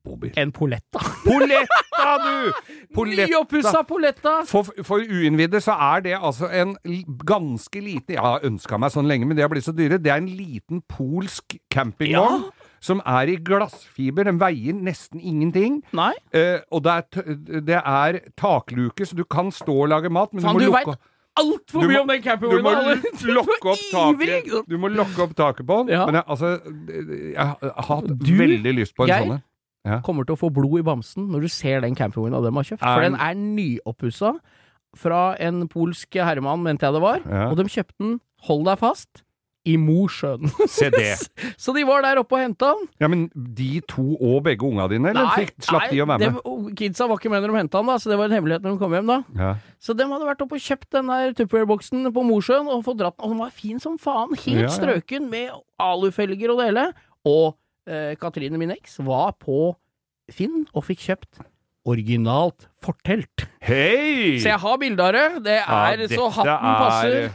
Bobil. 0.05 0.33
en 0.37 0.51
Poletta. 0.53 0.99
Poletta, 1.25 2.19
du! 2.25 2.53
Poletta. 2.95 3.27
Nyoppussa 3.31 3.83
Poletta. 3.87 4.33
For, 4.51 4.67
for 4.83 4.99
uinnvidde 4.99 5.61
så 5.63 5.77
er 5.79 6.01
det 6.03 6.17
altså 6.19 6.49
en 6.51 6.77
ganske 7.25 7.81
liten 7.81 8.17
Jeg 8.17 8.21
har 8.25 8.41
ønska 8.43 8.79
meg 8.83 8.91
sånn 8.91 9.07
lenge, 9.07 9.27
men 9.29 9.37
det 9.39 9.45
har 9.47 9.53
blitt 9.53 9.65
så 9.69 9.73
dyre. 9.77 10.01
Det 10.03 10.11
er 10.11 10.17
en 10.19 10.27
liten 10.27 10.83
polsk 10.91 11.57
campingvogn. 11.71 12.49
Som 12.83 12.99
er 13.07 13.31
i 13.31 13.37
glassfiber. 13.39 14.25
Den 14.27 14.41
veier 14.43 14.75
nesten 14.75 15.21
ingenting. 15.23 15.83
Nei, 15.95 16.13
Eh, 16.35 16.59
og 16.73 16.83
det 16.83 16.93
er, 16.93 17.03
t 17.13 17.61
det 17.63 17.79
er 17.79 18.19
takluke, 18.37 19.07
så 19.07 19.15
du 19.15 19.23
kan 19.25 19.53
stå 19.55 19.85
og 19.85 19.89
lage 19.93 20.11
mat, 20.11 20.33
men 20.35 20.43
Fan, 20.43 20.57
du 20.59 20.67
må 20.67 20.67
du 20.67 20.73
lukke 20.73 20.99
altfor 21.39 21.81
Du 21.85 21.89
mye 21.89 22.01
om 22.03 22.09
den 22.11 22.23
du 22.23 22.59
må 22.63 22.73
lokke 23.39 23.73
opp 23.73 23.85
taket? 23.93 24.67
Du 24.69 24.77
må 24.79 24.91
lokke 24.93 25.23
opp 25.25 25.35
taket 25.39 25.67
på 25.67 25.79
den. 25.83 25.95
Ja. 25.97 26.07
Men 26.07 26.21
jeg, 26.21 26.25
altså, 26.27 26.51
jeg 27.33 27.37
har 27.39 27.87
hatt 27.89 28.11
Du, 28.21 28.33
veldig 28.39 28.75
lyst 28.77 28.95
på 28.97 29.07
en 29.09 29.15
sånn 29.15 29.41
en. 29.87 30.01
kommer 30.07 30.25
til 30.29 30.37
å 30.37 30.39
få 30.39 30.51
blod 30.55 30.79
i 30.79 30.83
bamsen 30.87 31.31
når 31.33 31.41
du 31.47 31.49
ser 31.49 31.81
den 31.83 31.95
campingvogna 31.99 32.43
de 32.45 32.53
har 32.55 32.69
kjøpt. 32.69 32.83
Er 32.83 32.95
For 32.95 33.03
den- 33.03 33.17
den 33.17 33.21
er 33.21 33.35
nyoppussa 33.35 34.35
fra 34.95 35.23
en 35.41 35.67
polsk 35.73 36.13
herremann, 36.21 36.63
mente 36.63 36.85
jeg 36.85 36.93
det 36.93 37.01
var. 37.03 37.21
Ja. 37.25 37.47
Og 37.51 37.57
de 37.57 37.65
kjøpte 37.65 37.97
den, 37.99 38.21
hold 38.45 38.65
deg 38.69 38.79
fast, 38.79 39.23
i 39.65 39.77
Mosjøen. 39.79 40.49
Se 40.77 40.89
det. 40.91 41.13
Så 41.63 41.71
de 41.77 41.85
var 41.87 42.03
der 42.03 42.19
oppe 42.19 42.35
og 42.35 42.41
henta 42.43 42.73
han. 42.73 42.81
Ja, 43.03 43.07
men 43.13 43.29
de 43.35 43.81
to 43.87 44.05
og 44.19 44.41
begge 44.49 44.67
unga 44.67 44.89
dine, 44.91 45.13
eller 45.13 45.29
fikk, 45.39 45.53
slapp 45.63 45.87
de 45.93 46.01
å 46.03 46.07
være 46.11 46.19
med? 46.19 46.41
dem- 46.43 46.75
kidsa 46.79 47.07
var 47.07 47.21
ikke 47.21 47.31
med 47.31 47.45
når 47.45 47.53
de 47.55 47.61
henta 47.63 47.79
han, 47.83 47.91
da, 47.93 47.97
så 48.03 48.11
det 48.11 48.19
var 48.19 48.27
en 48.31 48.35
hemmelighet 48.39 48.65
når 48.67 48.75
de 48.75 48.81
kom 48.83 48.97
hjem. 48.97 49.07
da 49.13 49.19
Ja. 49.39 49.53
Så 49.83 49.95
de 49.99 50.07
hadde 50.11 50.27
vært 50.27 50.43
oppe 50.43 50.59
og 50.59 50.65
kjøpt 50.67 50.89
den 50.99 51.13
der 51.13 51.33
Tupperware-boksen 51.39 52.11
på 52.17 52.25
Mosjøen 52.27 52.67
og 52.73 52.83
fått 52.87 52.99
dratt 53.05 53.17
den. 53.19 53.25
Og 53.29 53.35
den 53.37 53.43
var 53.45 53.55
fin 53.55 53.79
som 53.83 53.99
faen. 54.03 54.35
Helt 54.35 54.65
Ja, 54.65 54.67
ja. 54.67 54.75
strøken 54.75 55.31
med 55.31 55.51
alufelger 55.79 56.55
og 56.55 56.59
det 56.63 56.69
hele. 56.73 56.87
Og 57.29 57.55
eh, 57.87 58.15
Katrine, 58.19 58.59
min 58.59 58.75
eks, 58.75 58.99
var 59.07 59.33
på 59.39 59.73
Finn 60.33 60.65
og 60.73 60.85
fikk 60.87 61.07
kjøpt 61.07 61.41
originalt 61.87 62.69
fortelt. 62.83 63.47
Hei! 63.63 64.39
Så 64.43 64.53
jeg 64.53 64.59
har 64.63 64.77
bilde 64.79 65.03
av 65.03 65.13
det. 65.17 65.25
Det 65.47 65.57
Ja, 65.59 65.79
er 65.93 66.05
så 66.11 66.29
hatten 66.31 66.53
er- 66.53 66.79
passer. 66.83 67.17
Er 67.27 67.33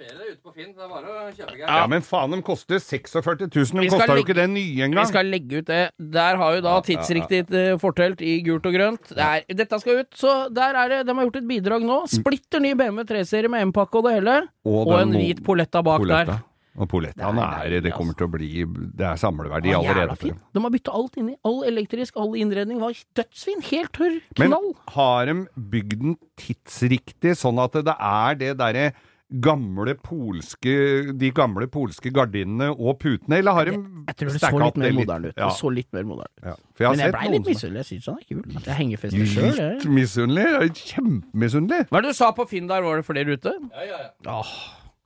flere 0.00 0.30
ute 0.30 0.40
på 0.40 0.52
Finn. 0.56 0.72
Det 0.72 0.80
er 0.86 0.90
bare 0.90 1.12
å 1.12 1.28
kjøpe 1.36 1.52
greier. 1.58 1.68
Ja, 1.68 1.86
men 1.92 2.04
faen, 2.06 2.32
de 2.32 2.40
koster 2.46 2.80
46 2.80 3.46
000. 3.46 3.50
De 3.76 3.84
Vi 3.84 3.92
kosta 3.92 4.16
jo 4.16 4.24
ikke 4.24 4.36
det 4.38 4.48
nye 4.52 4.86
engang. 4.88 5.04
Vi 5.04 5.12
skal 5.12 5.28
legge 5.28 5.60
ut 5.60 5.68
det. 5.68 5.82
Der 6.16 6.40
har 6.40 6.56
jo 6.56 6.64
da 6.64 6.76
tidsriktig 6.86 7.42
eh, 7.52 7.72
fortelt 7.82 8.24
i 8.24 8.38
gult 8.46 8.68
og 8.70 8.76
grønt. 8.78 9.12
Det 9.12 9.26
er, 9.26 9.44
dette 9.62 9.80
skal 9.84 10.02
ut, 10.04 10.12
så 10.16 10.36
der 10.56 10.78
er 10.84 10.94
det. 10.96 11.00
De 11.10 11.16
har 11.18 11.28
gjort 11.28 11.40
et 11.42 11.50
bidrag 11.50 11.84
nå. 11.84 12.02
Splitter 12.10 12.64
ny 12.64 12.72
BMW 12.80 13.04
3-serie 13.12 13.52
med 13.52 13.68
M-pakke 13.70 14.00
og 14.00 14.08
det 14.08 14.16
hele. 14.20 14.38
Og 14.64 14.86
og 14.86 14.96
en 15.02 15.12
hvit 15.18 15.44
Poletta 15.44 15.84
bak 15.84 16.00
Poletta. 16.00 16.38
der. 16.38 16.46
Og 16.80 16.86
Polettaen 16.88 17.34
Det 17.36 17.44
er 17.44 17.72
er 17.76 17.82
Det 17.82 17.92
kommer 17.92 18.14
til 18.14 18.28
å 18.28 18.30
bli 18.30 18.48
Det 18.96 19.04
er 19.04 19.16
samleverdi 19.18 19.72
Ja, 19.72 19.80
allerede. 19.82 20.14
for 20.16 20.28
fin. 20.28 20.36
De 20.54 20.60
har 20.62 20.70
bytta 20.70 20.92
alt 20.94 21.16
inni. 21.18 21.34
All 21.44 21.64
elektrisk, 21.66 22.16
all 22.16 22.36
innredning 22.38 22.78
var 22.80 22.94
dødsfin. 23.18 23.60
Helt 23.72 23.92
tørr. 23.92 24.20
Men 24.38 24.54
har 24.94 25.26
de 25.26 25.34
bygd 25.58 25.98
den 26.00 26.16
tidsriktig, 26.38 27.34
sånn 27.36 27.58
at 27.62 27.72
det 27.84 27.96
er 27.98 28.38
det 28.40 28.52
derre 28.62 28.92
gamle 29.30 29.94
polske 30.02 30.72
De 31.14 31.30
gamle 31.34 31.68
polske 31.70 32.10
gardinene 32.14 32.70
og 32.72 32.98
putene, 33.02 33.38
eller 33.38 33.54
har 33.54 33.70
de 33.70 33.76
Jeg 33.76 34.16
tror 34.18 34.32
det 34.32 34.40
så 34.42 34.50
litt 34.58 34.80
mer 34.82 34.96
moderne 34.96 35.30
ut. 35.30 35.36
Ja. 35.36 35.46
Det 35.46 35.58
så 35.60 35.70
litt 35.74 35.90
mer 35.94 36.08
moderne 36.08 36.34
ut. 36.34 36.44
Ja. 36.50 36.56
For 36.74 36.84
jeg 36.84 36.88
har 36.88 36.96
Men 36.96 37.04
jeg 37.04 37.12
sett 37.12 37.18
blei 37.18 37.32
litt 37.36 37.50
misunnelig. 37.50 37.84
Jeg 37.84 37.88
syns 37.90 38.10
han 38.10 38.18
er 38.18 38.26
kul. 38.26 38.58
At 38.60 38.68
jeg 38.70 38.78
henger 38.80 39.02
fester 39.04 39.30
sjøl. 39.34 39.54
Litt 39.60 39.88
misunnelig? 40.00 40.72
Kjempemisunnelig. 40.90 41.80
Hva 41.90 42.00
er 42.00 42.06
det 42.06 42.14
du 42.14 42.18
sa 42.20 42.30
på 42.36 42.46
Finn 42.50 42.70
der, 42.70 42.86
var 42.86 43.00
det 43.00 43.06
flere 43.06 43.38
ute? 43.38 43.54
Ja, 43.70 43.86
ja, 43.86 44.00
ja. 44.08 44.36
Åh, 44.40 44.54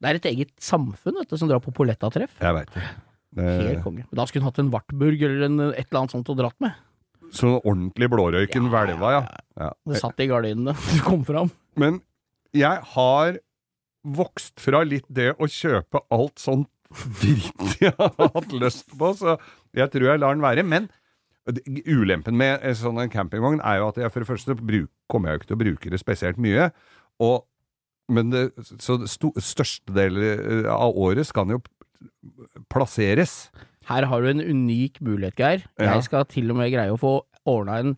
det 0.00 0.10
er 0.10 0.20
et 0.20 0.30
eget 0.32 0.54
samfunn 0.62 1.20
vet 1.20 1.30
du, 1.30 1.36
som 1.40 1.50
drar 1.50 1.62
på 1.64 1.74
Poletta-treff. 1.76 2.32
Jeg 2.40 2.56
veit 2.56 2.72
det. 2.74 2.88
Helt 3.44 3.84
konge. 3.84 4.04
Da 4.14 4.26
skulle 4.30 4.44
hun 4.44 4.52
hatt 4.52 4.60
en 4.62 4.70
Wartburg 4.72 5.22
eller 5.26 5.46
en, 5.48 5.60
et 5.72 5.86
eller 5.88 6.04
annet 6.04 6.14
sånt 6.14 6.28
å 6.30 6.36
dratt 6.38 6.56
med. 6.62 6.76
Så 7.34 7.56
ordentlig 7.58 8.08
blårøyken 8.12 8.68
hvelva, 8.70 9.10
ja. 9.14 9.22
ja. 9.58 9.70
Det 9.90 10.00
satt 10.02 10.20
i 10.22 10.28
gardinene. 10.30 10.76
Du 10.94 11.00
kom 11.06 11.24
fram. 11.26 11.50
Men 11.80 11.98
jeg 12.54 12.78
har 12.94 13.40
vokst 14.04 14.60
fra 14.62 14.82
litt 14.86 15.06
det 15.08 15.32
å 15.40 15.48
kjøpe 15.50 16.04
alt 16.14 16.40
sånt 16.46 16.70
dritt 17.18 17.80
jeg 17.80 17.94
har 17.98 18.12
hatt 18.36 18.52
lyst 18.54 18.92
på, 18.94 19.10
så 19.18 19.38
jeg 19.74 19.90
tror 19.90 20.12
jeg 20.12 20.20
lar 20.22 20.36
den 20.36 20.44
være. 20.44 20.62
Men 20.66 20.86
ulempen 21.90 22.36
med 22.38 22.62
en 22.64 22.76
sånn 22.78 23.00
en 23.02 23.12
campingvogn 23.12 23.60
er 23.64 23.80
jo 23.80 23.88
at 23.90 23.98
jeg 24.00 24.12
for 24.12 24.24
det 24.24 24.30
første 24.30 24.56
bruk, 24.60 24.92
kommer 25.10 25.30
jeg 25.30 25.34
jo 25.34 25.40
ikke 25.42 25.50
til 25.50 25.56
å 25.56 25.62
bruke 25.64 25.92
det 25.92 26.00
spesielt 26.00 26.40
mye. 26.40 26.70
Og, 27.24 27.44
men 28.14 28.30
det, 28.32 28.46
så 28.82 29.00
sto, 29.10 29.32
største 29.42 29.94
deler 29.96 30.68
av 30.70 30.94
året 30.94 31.28
skal 31.28 31.48
den 31.48 31.58
jo 31.58 31.64
plasseres. 32.72 33.48
Her 33.88 34.06
har 34.08 34.24
du 34.24 34.30
en 34.30 34.44
unik 34.44 35.02
mulighet, 35.04 35.36
Geir. 35.40 35.68
Ja. 35.76 35.96
Jeg 35.96 36.08
skal 36.08 36.28
til 36.30 36.52
og 36.52 36.60
med 36.60 36.72
greie 36.72 36.94
å 36.94 37.00
få 37.00 37.18
ordna 37.48 37.80
en 37.82 37.96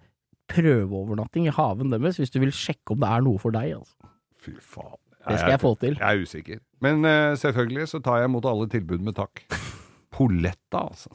prøveovernatting 0.51 1.49
i 1.51 1.55
haven 1.55 1.93
deres, 1.93 2.19
hvis 2.23 2.33
du 2.35 2.41
vil 2.43 2.55
sjekke 2.55 2.95
om 2.95 3.03
det 3.03 3.11
er 3.11 3.27
noe 3.27 3.43
for 3.43 3.55
deg. 3.55 3.77
Altså. 3.79 4.15
Fy 4.43 4.55
faen. 4.63 4.99
Det 5.27 5.41
skal 5.41 5.57
jeg 5.57 5.63
få 5.63 5.75
til. 5.81 5.99
Jeg 5.99 6.07
er 6.07 6.23
usikker. 6.23 6.63
Men 6.85 7.05
eh, 7.05 7.35
selvfølgelig 7.41 7.89
så 7.89 8.01
tar 8.05 8.23
jeg 8.23 8.31
imot 8.31 8.47
alle 8.51 8.69
tilbud 8.71 9.03
med 9.03 9.19
takk. 9.19 9.43
Poletta, 10.17 10.87
altså. 10.87 11.11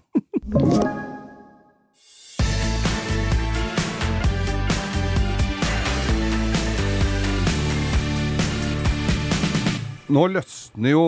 Nå 10.11 10.25
løsner 10.33 10.91
jo 10.93 11.03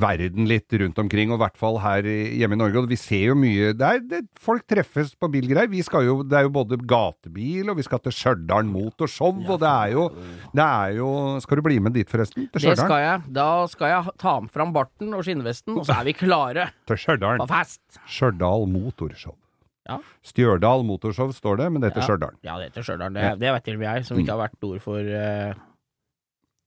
verden 0.00 0.46
litt 0.48 0.72
rundt 0.80 0.98
omkring, 1.02 1.32
og 1.32 1.38
i 1.38 1.42
hvert 1.44 1.58
fall 1.58 1.78
her 1.82 2.06
hjemme 2.06 2.56
i 2.56 2.60
Norge. 2.60 2.82
Og 2.82 2.90
vi 2.90 2.98
ser 3.00 3.26
jo 3.32 3.36
mye 3.38 3.72
det 3.76 3.88
er, 3.88 4.02
det, 4.10 4.22
Folk 4.44 4.66
treffes 4.70 5.14
på 5.18 5.30
bilgreier. 5.32 5.70
Vi 5.72 5.82
skal 5.86 6.06
jo, 6.06 6.16
det 6.26 6.38
er 6.38 6.46
jo 6.48 6.54
både 6.54 6.78
gatebil, 6.78 7.70
og 7.72 7.78
vi 7.80 7.86
skal 7.86 8.02
til 8.04 8.14
Stjørdal 8.14 8.68
Motorshow, 8.70 9.34
og 9.44 9.60
det 9.62 9.70
er 9.70 9.94
jo 9.96 10.08
Det 10.54 10.64
er 10.64 10.98
jo 11.00 11.10
Skal 11.44 11.60
du 11.60 11.66
bli 11.66 11.78
med 11.82 11.96
dit, 11.96 12.08
forresten? 12.10 12.48
Til 12.52 12.68
Det 12.70 12.76
skal 12.78 13.00
jeg. 13.02 13.22
Da 13.34 13.48
skal 13.70 13.94
jeg 13.94 14.18
ta 14.20 14.36
fram 14.52 14.74
barten 14.74 15.14
og 15.14 15.24
skinnvesten, 15.26 15.76
og 15.78 15.86
så 15.88 16.00
er 16.00 16.10
vi 16.10 16.16
klare 16.18 16.70
Til 16.88 17.00
Stjørdal. 17.00 17.42
på 17.42 17.48
fest. 17.50 17.82
Stjørdal 18.06 18.68
Motorshow. 18.70 19.36
Ja. 19.84 19.98
Stjørdal 20.24 20.84
Motorshow 20.88 21.32
står 21.36 21.58
det, 21.60 21.70
men 21.72 21.82
det 21.82 21.92
heter 21.92 22.00
Ja. 22.00 22.06
Stjørdal. 22.08 22.36
Ja, 22.46 22.56
det 22.58 22.70
heter 22.70 22.86
Stjørdal. 22.86 23.14
Det, 23.14 23.38
det 23.40 23.52
vet 23.52 23.64
til 23.64 23.74
og 23.76 23.80
med 23.82 23.88
jeg, 23.90 24.06
som 24.08 24.18
ikke 24.20 24.32
har 24.32 24.42
vært 24.46 24.68
ord 24.70 24.80
for 24.84 25.00
uh, 25.04 25.52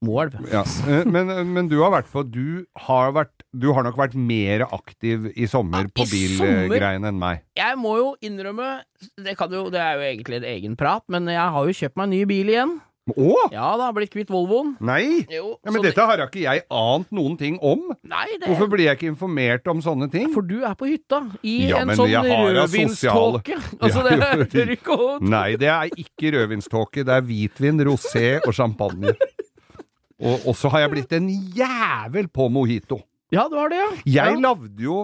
Moelv. 0.05 0.35
Ja. 0.53 0.61
eh, 0.87 1.05
Men, 1.09 1.31
men 1.53 1.69
du 1.71 1.79
har 1.81 1.89
vært 1.95 2.09
på 2.11 2.21
Du 2.29 2.65
har, 2.87 3.11
vært, 3.15 3.31
du 3.53 3.71
har 3.73 3.87
nok 3.87 3.97
vært 3.97 4.13
mer 4.13 4.67
aktiv 4.69 5.31
i 5.35 5.47
sommer 5.49 5.87
Ja, 5.87 5.93
på 5.97 6.05
bilgreiene 6.11 7.09
enn 7.09 7.17
meg. 7.21 7.41
Jeg 7.57 7.79
må 7.81 7.95
jo 7.97 8.11
innrømme 8.21 8.83
det, 9.17 9.33
kan 9.39 9.53
jo, 9.53 9.67
det 9.73 9.81
er 9.81 9.97
jo 9.97 10.05
egentlig 10.11 10.41
en 10.43 10.51
egen 10.51 10.75
prat, 10.77 11.01
men 11.09 11.25
jeg 11.31 11.41
har 11.55 11.65
jo 11.65 11.79
kjøpt 11.81 11.97
meg 11.97 12.07
en 12.11 12.13
ny 12.13 12.21
bil 12.29 12.53
igjen. 12.53 12.77
Å! 13.07 13.33
Ja 13.53 13.67
da, 13.79 13.85
blitt 13.95 14.11
kvitt 14.11 14.27
Volvoen. 14.33 14.73
Nei! 14.83 15.23
Jo, 15.31 15.53
Ja, 15.63 15.71
men 15.71 15.81
dette 15.85 16.03
har 16.09 16.19
ikke 16.25 16.41
jeg 16.43 16.65
ant 16.75 17.07
noen 17.15 17.37
ting 17.39 17.55
om. 17.63 17.85
Nei, 18.03 18.25
det 18.35 18.49
Hvorfor 18.49 18.67
blir 18.73 18.83
jeg 18.89 18.99
ikke 18.99 19.11
informert 19.13 19.69
om 19.71 19.79
sånne 19.85 20.09
ting? 20.11 20.27
For 20.35 20.43
du 20.43 20.57
er 20.67 20.75
på 20.75 20.89
hytta 20.91 21.21
i 21.39 21.69
Ja, 21.71 21.85
en 21.85 21.93
sånn 21.95 22.11
rødvinståke. 22.11 23.55
Altså, 23.81 24.03
Ja, 24.11 24.35
det 24.43 24.61
er 24.65 24.73
ikke 24.77 24.99
Nei, 25.23 25.55
det 25.61 25.71
er 25.71 25.93
ikke 25.95 26.35
rødvinståke. 26.35 27.07
Det 27.07 27.15
er 27.15 27.23
hvitvin, 27.31 27.79
rosé 27.87 28.27
og 28.43 28.51
champagne. 28.57 29.15
Og, 30.17 30.55
så 30.57 30.71
har 30.73 30.85
jeg 30.85 30.93
blitt 30.95 31.13
en 31.13 31.29
jævel 31.29 32.27
på 32.33 32.47
mojito. 32.49 32.99
Ja, 33.33 33.45
du 33.51 33.57
har 33.59 33.69
det, 33.69 33.77
ja. 33.77 33.89
Jeg 34.05 34.37
ja. 34.37 34.39
lagde 34.39 34.81
jo 34.81 35.03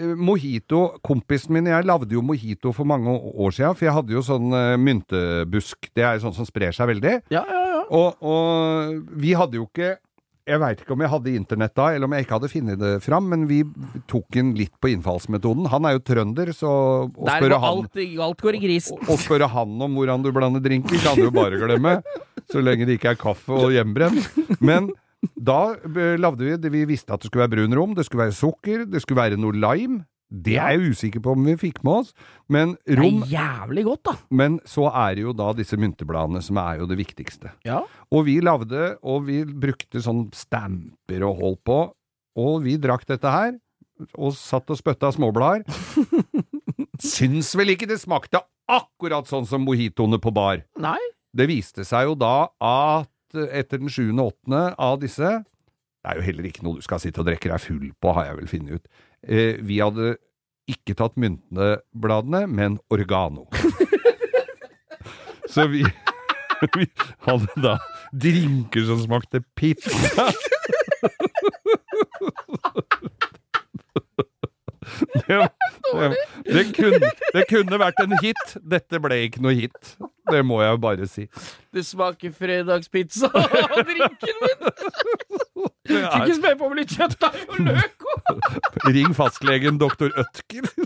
eh, 0.00 0.14
Mojito, 0.16 0.98
kompisen 1.04 1.54
min 1.54 1.68
og 1.68 1.76
jeg 1.76 1.86
lagde 1.86 2.16
jo 2.16 2.22
mojito 2.24 2.72
for 2.74 2.88
mange 2.88 3.12
år 3.12 3.54
siden, 3.54 3.76
for 3.76 3.86
jeg 3.86 3.94
hadde 3.94 4.16
jo 4.16 4.24
sånn 4.24 4.56
eh, 4.56 4.74
myntebusk. 4.80 5.90
Det 5.94 6.02
er 6.02 6.16
jo 6.16 6.26
sånn 6.26 6.38
som 6.40 6.48
sprer 6.48 6.74
seg 6.74 6.90
veldig. 6.90 7.14
Ja, 7.34 7.44
ja, 7.44 7.62
ja. 7.74 7.82
Og, 7.94 8.24
og 8.24 9.18
vi 9.20 9.36
hadde 9.38 9.60
jo 9.60 9.68
ikke 9.68 9.96
Jeg 10.48 10.60
veit 10.62 10.80
ikke 10.80 10.94
om 10.94 11.02
jeg 11.04 11.12
hadde 11.12 11.32
internett 11.36 11.74
da, 11.76 11.90
eller 11.92 12.08
om 12.08 12.14
jeg 12.16 12.24
ikke 12.24 12.36
hadde 12.38 12.48
funnet 12.52 12.78
det 12.80 12.92
fram, 13.04 13.26
men 13.28 13.42
vi 13.50 13.58
tok 14.08 14.24
den 14.32 14.54
litt 14.56 14.72
på 14.80 14.88
innfallsmetoden. 14.94 15.68
Han 15.68 15.88
er 15.88 15.98
jo 15.98 16.04
trønder, 16.08 16.52
så 16.56 16.70
å 17.04 17.26
spørre 17.28 17.58
han 17.60 17.82
alt, 17.84 17.98
alt 18.28 18.46
går 18.46 18.56
i 18.56 18.62
grisen. 18.62 19.02
å 19.04 19.18
spørre 19.20 19.50
han 19.52 19.74
om 19.84 19.98
hvordan 19.98 20.24
du 20.24 20.30
blander 20.32 20.64
drinker, 20.64 20.96
kan 21.04 21.20
du 21.20 21.28
bare 21.34 21.60
glemme. 21.60 21.98
Så 22.48 22.62
lenge 22.64 22.88
det 22.88 22.96
ikke 22.96 23.12
er 23.12 23.20
kaffe 23.20 23.52
og 23.52 23.74
hjemmebrent. 23.76 24.24
Men 24.64 24.88
Da 25.34 25.74
lagde 26.18 26.44
vi 26.46 26.56
det. 26.56 26.70
Vi 26.70 26.84
visste 26.86 27.12
at 27.12 27.20
det 27.22 27.26
skulle 27.30 27.42
være 27.46 27.56
brun 27.56 27.74
rom, 27.74 27.94
det 27.96 28.04
skulle 28.06 28.28
være 28.28 28.36
sukker, 28.38 28.84
det 28.86 29.02
skulle 29.02 29.18
være 29.18 29.40
noe 29.40 29.56
lime. 29.56 30.04
Det 30.28 30.58
er 30.60 30.74
jeg 30.76 30.92
usikker 30.92 31.22
på 31.24 31.32
om 31.32 31.46
vi 31.48 31.54
fikk 31.56 31.80
med 31.86 32.02
oss. 32.02 32.10
Men 32.52 32.74
Det 32.84 32.98
er 33.00 33.30
jævlig 33.32 33.84
godt, 33.86 34.02
da. 34.10 34.14
Men 34.30 34.58
så 34.68 34.88
er 34.92 35.16
det 35.16 35.24
jo 35.24 35.32
da 35.36 35.52
disse 35.56 35.78
myntebladene 35.80 36.42
som 36.44 36.60
er 36.60 36.82
jo 36.82 36.88
det 36.90 36.98
viktigste. 37.00 37.52
Ja. 37.64 37.80
Og 38.12 38.26
vi 38.28 38.38
lagde, 38.44 38.98
og 39.02 39.24
vi 39.28 39.40
brukte 39.44 40.02
sånn 40.04 40.28
stamper 40.36 41.24
og 41.24 41.40
holdt 41.40 41.62
på, 41.64 41.78
og 42.38 42.60
vi 42.66 42.76
drakk 42.80 43.06
dette 43.08 43.32
her, 43.32 43.56
og 44.14 44.36
satt 44.36 44.68
og 44.70 44.78
spytta 44.78 45.10
småblader. 45.16 45.64
Syns 47.02 47.54
vel 47.58 47.74
ikke 47.74 47.88
det 47.88 47.98
smakte 48.02 48.42
akkurat 48.68 49.28
sånn 49.30 49.46
som 49.48 49.64
mojitoene 49.64 50.20
på 50.22 50.32
bar. 50.34 50.62
Nei. 50.78 51.00
Det 51.34 51.48
viste 51.48 51.84
seg 51.86 52.08
jo 52.10 52.18
da 52.18 52.50
at 52.64 53.08
etter 53.32 53.80
den 53.80 53.92
sjuende 53.92 54.24
og 54.24 54.32
åttende 54.32 54.62
av 54.80 54.94
disse 55.02 55.28
Det 55.28 56.08
er 56.08 56.16
jo 56.16 56.24
heller 56.24 56.46
ikke 56.48 56.62
noe 56.64 56.78
du 56.78 56.84
skal 56.86 57.00
sitte 57.02 57.20
og 57.20 57.26
drikke 57.28 57.50
deg 57.50 57.60
full 57.60 57.90
på, 58.00 58.12
har 58.16 58.30
jeg 58.30 58.38
vel 58.38 58.48
funnet 58.48 58.78
ut. 58.78 58.86
Eh, 59.26 59.58
vi 59.64 59.80
hadde 59.82 60.16
ikke 60.68 60.94
tatt 60.98 61.16
myntebladene, 61.18 62.44
men 62.46 62.78
Organo. 62.92 63.48
Så 65.48 65.66
vi, 65.72 65.84
vi 66.76 66.86
hadde 67.26 67.62
da 67.64 67.78
drinker 68.12 68.84
som 68.88 69.00
smakte 69.02 69.40
pizza. 69.56 70.28
Det, 75.28 75.48
det, 75.92 76.16
det, 76.44 76.64
kunne, 76.76 77.10
det 77.34 77.42
kunne 77.50 77.78
vært 77.80 78.00
en 78.02 78.14
hit. 78.22 78.54
Dette 78.64 79.00
ble 79.02 79.18
ikke 79.26 79.42
noe 79.44 79.54
hit. 79.56 79.96
Det 80.28 80.40
må 80.44 80.60
jeg 80.62 80.80
bare 80.80 81.08
si. 81.08 81.26
Det 81.74 81.84
smaker 81.86 82.32
fredagspizza 82.36 83.28
og 83.74 83.80
drinken 83.88 84.42
min! 84.42 84.70
Ikke 85.88 86.36
spør 86.38 86.58
på 86.60 86.68
med 86.72 86.82
litt 86.82 86.94
kjøttdeig 86.96 87.44
og 87.48 87.58
løk 87.68 88.06
ring 88.94 89.14
fastlegen 89.16 89.78
doktor 89.80 90.12
Ødker. 90.14 90.68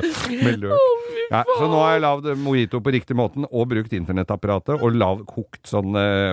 Løk. 0.00 0.78
Ja, 1.30 1.42
så 1.44 1.66
nå 1.68 1.76
har 1.76 1.90
jeg 1.92 2.02
lagd 2.04 2.28
mojito 2.40 2.80
på 2.82 2.92
riktig 2.94 3.16
måten, 3.18 3.44
og 3.50 3.66
brukt 3.70 3.92
internettapparatet, 3.96 4.80
og 4.80 4.96
lav, 4.96 5.20
kokt 5.28 5.68
sånn 5.68 5.92
uh, 5.92 6.32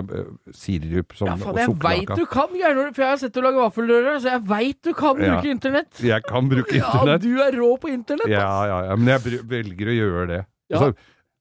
sirup 0.56 1.17
sånn, 1.17 1.34
Ja, 1.34 1.38
faen, 1.41 1.60
jeg 1.60 1.76
veit 1.84 2.13
du 2.15 2.23
kan, 2.32 2.54
Geir, 2.56 2.80
for 2.95 3.04
jeg 3.04 3.12
har 3.12 3.19
sett 3.21 3.36
du 3.36 3.41
lage 3.43 3.60
vaffelrører, 3.62 4.21
så 4.23 4.32
jeg 4.38 4.45
veit 4.47 4.80
du 4.88 4.93
kan 4.97 5.19
Ja. 5.19 5.36
bruke 5.36 5.52
internett. 5.52 5.91
Jeg 6.00 6.26
kan 6.30 6.47
bruke 6.52 6.80
Ja, 6.80 7.17
du 7.19 7.30
er 7.43 7.60
rå 7.60 7.73
på 7.82 7.91
internett. 7.91 8.32
Ja, 8.32 8.47
ja, 8.71 8.80
ja, 8.89 8.95
men 8.95 9.12
jeg 9.17 9.43
velger 9.52 9.91
å 9.91 9.97
gjøre 10.00 10.26
det. 10.32 10.41
Ja. 10.71 10.80
Så, 10.80 10.93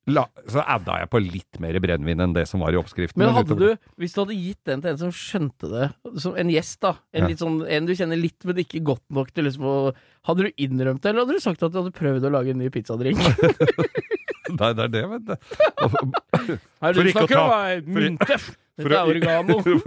la, 0.07 0.23
så 0.47 0.62
adda 0.62 1.01
jeg 1.03 1.09
på 1.11 1.19
litt 1.23 1.59
mer 1.62 1.75
brennevin 1.83 2.21
enn 2.23 2.35
det 2.37 2.45
som 2.51 2.61
var 2.62 2.71
i 2.75 2.79
oppskriften. 2.79 3.19
Men 3.21 3.35
hadde 3.35 3.57
du, 3.59 3.69
hvis 4.01 4.14
du 4.14 4.21
hadde 4.23 4.37
gitt 4.38 4.62
den 4.69 4.81
til 4.85 4.90
en 4.92 5.01
som 5.01 5.11
skjønte 5.14 5.66
det, 5.73 5.87
som 6.23 6.33
en 6.38 6.51
gjest, 6.53 6.79
da, 6.85 6.92
en, 7.16 7.29
Ja. 7.31 7.37
sånn, 7.40 7.57
en 7.66 7.87
du 7.88 7.92
kjenner 7.99 8.19
litt, 8.21 8.38
men 8.47 8.57
ikke 8.62 8.85
godt 8.87 9.03
nok 9.11 9.29
til 9.35 9.45
liksom 9.51 9.64
å 9.66 9.79
Hadde 10.27 10.42
du 10.42 10.51
innrømt 10.59 11.03
det, 11.05 11.09
eller 11.12 11.23
hadde 11.23 11.37
du 11.37 11.40
sagt 11.42 11.62
at 11.62 11.71
du 11.71 11.77
hadde 11.79 11.92
prøvd 11.95 12.25
å 12.27 12.31
lage 12.35 12.51
en 12.51 12.59
ny 12.59 12.66
pizzadrink? 12.75 13.19
Nei, 14.59 14.71
det 14.75 14.83
er 14.83 14.90
det, 14.90 15.03
vet 15.07 15.23
du. 15.29 15.35
Her 16.83 16.92
du 16.97 17.01
snakker 17.12 17.38
om 17.38 17.51
er 17.55 17.79
mynte. 17.87 18.35
for. 18.40 18.55
For 18.77 18.90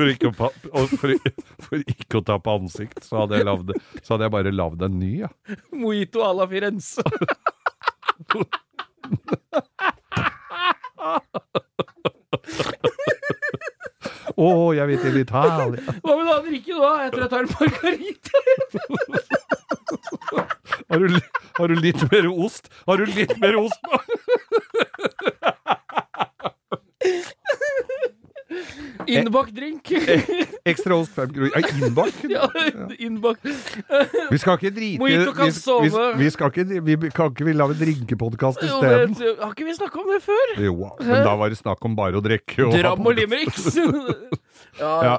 ikke, 0.10 0.32
å, 0.32 0.34
for, 0.96 1.12
for 1.68 1.78
ikke 1.84 2.18
å 2.22 2.24
ta 2.26 2.40
på 2.40 2.50
ansikt, 2.56 3.04
så 3.04 3.20
hadde 3.26 3.36
jeg, 3.38 3.46
lavd, 3.52 3.76
så 4.00 4.14
hadde 4.16 4.24
jeg 4.30 4.34
bare 4.38 4.52
lagd 4.56 4.80
en 4.88 4.96
ny, 4.98 5.12
ja. 5.26 5.30
Mojito 5.84 6.24
à 6.24 6.32
la 6.40 6.48
Firenze. 6.48 7.04
Å, 14.40 14.72
jeg 14.78 14.88
vet 14.88 15.02
til 15.04 15.18
Italia. 15.20 15.66
Hva 16.04 16.14
vil 16.16 16.24
du 16.24 16.30
ha 16.32 16.38
å 16.38 16.46
drikke 16.46 16.74
da? 16.80 16.92
Jeg 17.04 17.10
tror 17.14 17.24
jeg 17.26 17.32
tar 17.34 17.44
en 17.44 17.56
margarita. 17.60 18.38
Har 20.90 20.98
du, 21.02 21.06
har 21.60 21.68
du 21.68 21.76
litt 21.84 22.02
mer 22.12 22.26
ost? 22.32 22.64
Har 22.88 22.96
du 23.02 23.06
litt 23.10 23.34
mer 23.42 23.54
ost? 23.60 23.82
Innbakt 29.10 29.54
drink. 29.56 29.90
Ekstra 30.68 30.96
ost, 31.00 31.14
fem 31.16 31.32
kroner. 31.34 31.70
Innbakt. 31.80 32.20
ja, 32.36 32.50
innbakt. 33.00 33.46
Vi 34.30 34.38
skal 34.42 34.58
ikke 34.60 34.72
drite 34.76 35.00
Mojito 35.02 35.32
kan 35.38 35.48
vi, 35.48 35.54
vi, 35.54 35.60
sove. 35.60 36.10
vi 36.20 36.30
skal 36.36 36.52
ikke, 36.54 36.66
vi, 36.90 36.98
kan 37.16 37.32
ikke 37.32 37.48
vi 37.48 37.56
lage 37.58 37.78
drinkepodkast 37.80 38.62
isteden? 38.68 39.16
det- 39.20 39.38
Har 39.40 39.56
ikke 39.56 39.66
vi 39.70 39.78
snakka 39.80 40.04
om 40.04 40.12
det 40.14 40.22
før? 40.26 40.54
Jo, 40.68 40.76
men 41.00 41.24
da 41.26 41.34
var 41.40 41.50
det 41.54 41.58
snakk 41.62 41.86
om 41.90 41.96
bare 41.98 42.20
å 42.20 42.24
drikke. 42.26 42.68
og 42.68 42.76
Dram 42.78 43.06
og 43.08 43.16
limericks. 43.18 43.72
ja, 44.80 44.94
Ja. 45.10 45.18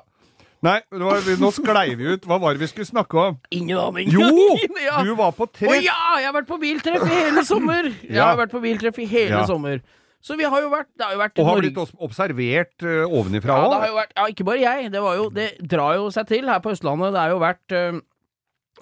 Nei, 0.61 0.75
var 0.93 1.23
vi- 1.25 1.39
nå 1.41 1.49
sklei 1.57 1.95
vi 1.97 2.11
ut. 2.19 2.27
Hva 2.29 2.37
var 2.43 2.53
det 2.53 2.61
vi 2.61 2.67
skulle 2.69 2.85
snakke 2.85 3.17
om? 3.17 3.39
Ingen 3.51 3.79
aning. 3.81 4.11
Jo! 4.13 4.27
Du 5.07 5.15
var 5.17 5.33
på 5.33 5.47
Å 5.47 5.53
treff! 5.57 5.73
ja! 5.81 5.95
Jeg 6.21 6.27
har 6.29 6.35
vært 6.37 6.49
på 6.51 6.59
biltreff 6.61 7.07
i 7.07 7.15
hele 7.17 7.45
sommer! 7.49 7.89
Jeg 8.05 8.21
har 8.21 8.37
vært 8.37 8.53
på 8.53 8.61
biltreff 8.61 8.99
i 9.01 9.07
hele 9.09 9.39
Ja. 9.41 9.47
sommer. 9.49 9.81
Så 10.21 10.37
vi 10.37 10.45
har 10.45 10.61
jo 10.61 10.69
vært 10.73 10.91
Det 10.99 11.07
har 11.07 11.17
jo 11.17 11.23
vært 11.23 11.41
Og 11.41 11.49
har 11.49 11.63
blitt 11.63 11.81
observert 11.81 12.85
uh, 12.85 13.09
ovenifra 13.09 13.57
òg. 13.65 13.75
Ja, 13.75 13.91
vært, 13.97 14.15
ja, 14.19 14.29
ikke 14.35 14.47
bare 14.49 14.63
jeg. 14.63 14.93
Det, 14.93 15.03
var 15.05 15.17
jo, 15.17 15.27
det 15.33 15.51
drar 15.65 15.97
jo 15.97 16.11
seg 16.15 16.29
til 16.29 16.51
her 16.51 16.61
på 16.63 16.75
Østlandet. 16.75 17.15
Det 17.17 17.23
har 17.23 17.33
jo 17.33 17.41
vært 17.41 17.77
uh, 17.77 18.03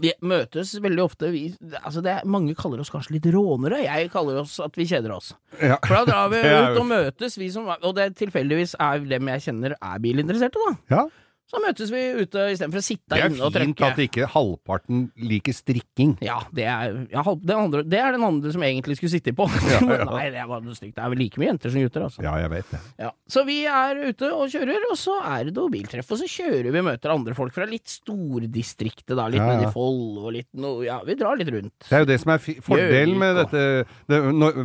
Vi 0.02 0.12
møtes 0.26 0.74
veldig 0.82 1.04
ofte 1.04 1.30
vi, 1.34 1.44
altså 1.78 2.02
det 2.04 2.16
er, 2.16 2.26
Mange 2.26 2.56
kaller 2.58 2.82
oss 2.82 2.90
kanskje 2.94 3.16
litt 3.16 3.30
rånere. 3.34 3.84
Jeg 3.86 4.10
kaller 4.14 4.42
oss 4.42 4.58
at 4.64 4.74
vi 4.78 4.88
kjeder 4.90 5.14
oss. 5.14 5.30
Ja. 5.62 5.78
For 5.86 6.00
da 6.00 6.04
drar 6.10 6.34
vi 6.34 6.42
er 6.48 6.72
ut 6.72 6.82
og 6.82 6.90
møtes, 6.90 7.38
vi 7.38 7.52
som, 7.54 7.70
og 7.70 7.94
det 7.98 8.10
tilfeldigvis 8.18 8.74
er 8.82 9.06
dem 9.14 9.32
jeg 9.36 9.46
kjenner 9.46 9.78
er 9.78 10.04
bilinteresserte, 10.04 10.66
da. 10.66 10.76
Ja. 10.96 11.06
Så 11.48 11.60
møtes 11.64 11.88
vi 11.88 12.00
ute 12.18 12.42
istedenfor 12.52 12.82
å 12.82 12.84
sitte 12.84 13.14
Det 13.14 13.22
er 13.24 13.30
inne 13.32 13.46
og 13.46 13.54
fint 13.56 13.80
at 13.86 14.00
ikke 14.04 14.26
halvparten 14.28 15.06
liker 15.30 15.54
strikking. 15.56 16.10
Ja, 16.20 16.42
det 16.52 16.66
er, 16.68 16.98
ja, 17.08 17.22
den 17.24 17.54
andre, 17.56 17.80
det 17.88 18.02
er 18.04 18.12
den 18.12 18.26
andre 18.26 18.52
som 18.52 18.64
egentlig 18.66 18.98
skulle 18.98 19.14
sitte 19.14 19.32
på. 19.36 19.46
Ja, 19.72 19.78
ja. 19.80 20.08
Nei, 20.18 20.26
det 20.34 20.44
var 20.50 20.60
noe 20.64 20.76
stygt. 20.76 20.92
Det 20.98 21.04
er 21.06 21.14
vel 21.14 21.22
like 21.22 21.40
mye 21.40 21.48
jenter 21.48 21.72
som 21.72 21.86
gutter, 21.86 22.04
altså. 22.04 22.24
Ja, 22.26 22.34
jeg 22.42 22.52
vet 22.52 22.74
det. 22.74 22.80
Ja. 23.00 23.12
Så 23.32 23.44
vi 23.48 23.56
er 23.64 24.02
ute 24.10 24.28
og 24.36 24.52
kjører, 24.52 24.84
og 24.90 24.98
så 25.00 25.16
er 25.24 25.48
det 25.48 25.54
noe 25.56 25.72
biltreff. 25.72 26.12
Og 26.12 26.20
så 26.20 26.28
kjører 26.28 26.68
vi 26.68 26.82
og 26.82 26.86
møter 26.90 27.14
andre 27.14 27.36
folk 27.38 27.56
fra 27.56 27.68
litt 27.70 27.88
stordistriktet, 27.94 29.16
da. 29.16 29.30
Litt 29.32 29.40
Ja, 29.40 29.48
nedi 29.54 29.72
Foll 29.72 30.18
og 30.18 30.32
litt 30.34 30.48
noe 30.58 30.84
Ja, 30.84 30.98
vi 31.06 31.16
drar 31.16 31.40
litt 31.40 31.48
rundt. 31.54 31.72
Det 31.86 31.96
er 31.96 32.04
jo 32.04 32.10
det 32.12 32.18
som 32.20 32.34
er 32.34 32.44
fordelen 32.44 33.16
med 33.20 33.40
dette 33.40 33.64
det, 34.10 34.20
når, 34.36 34.60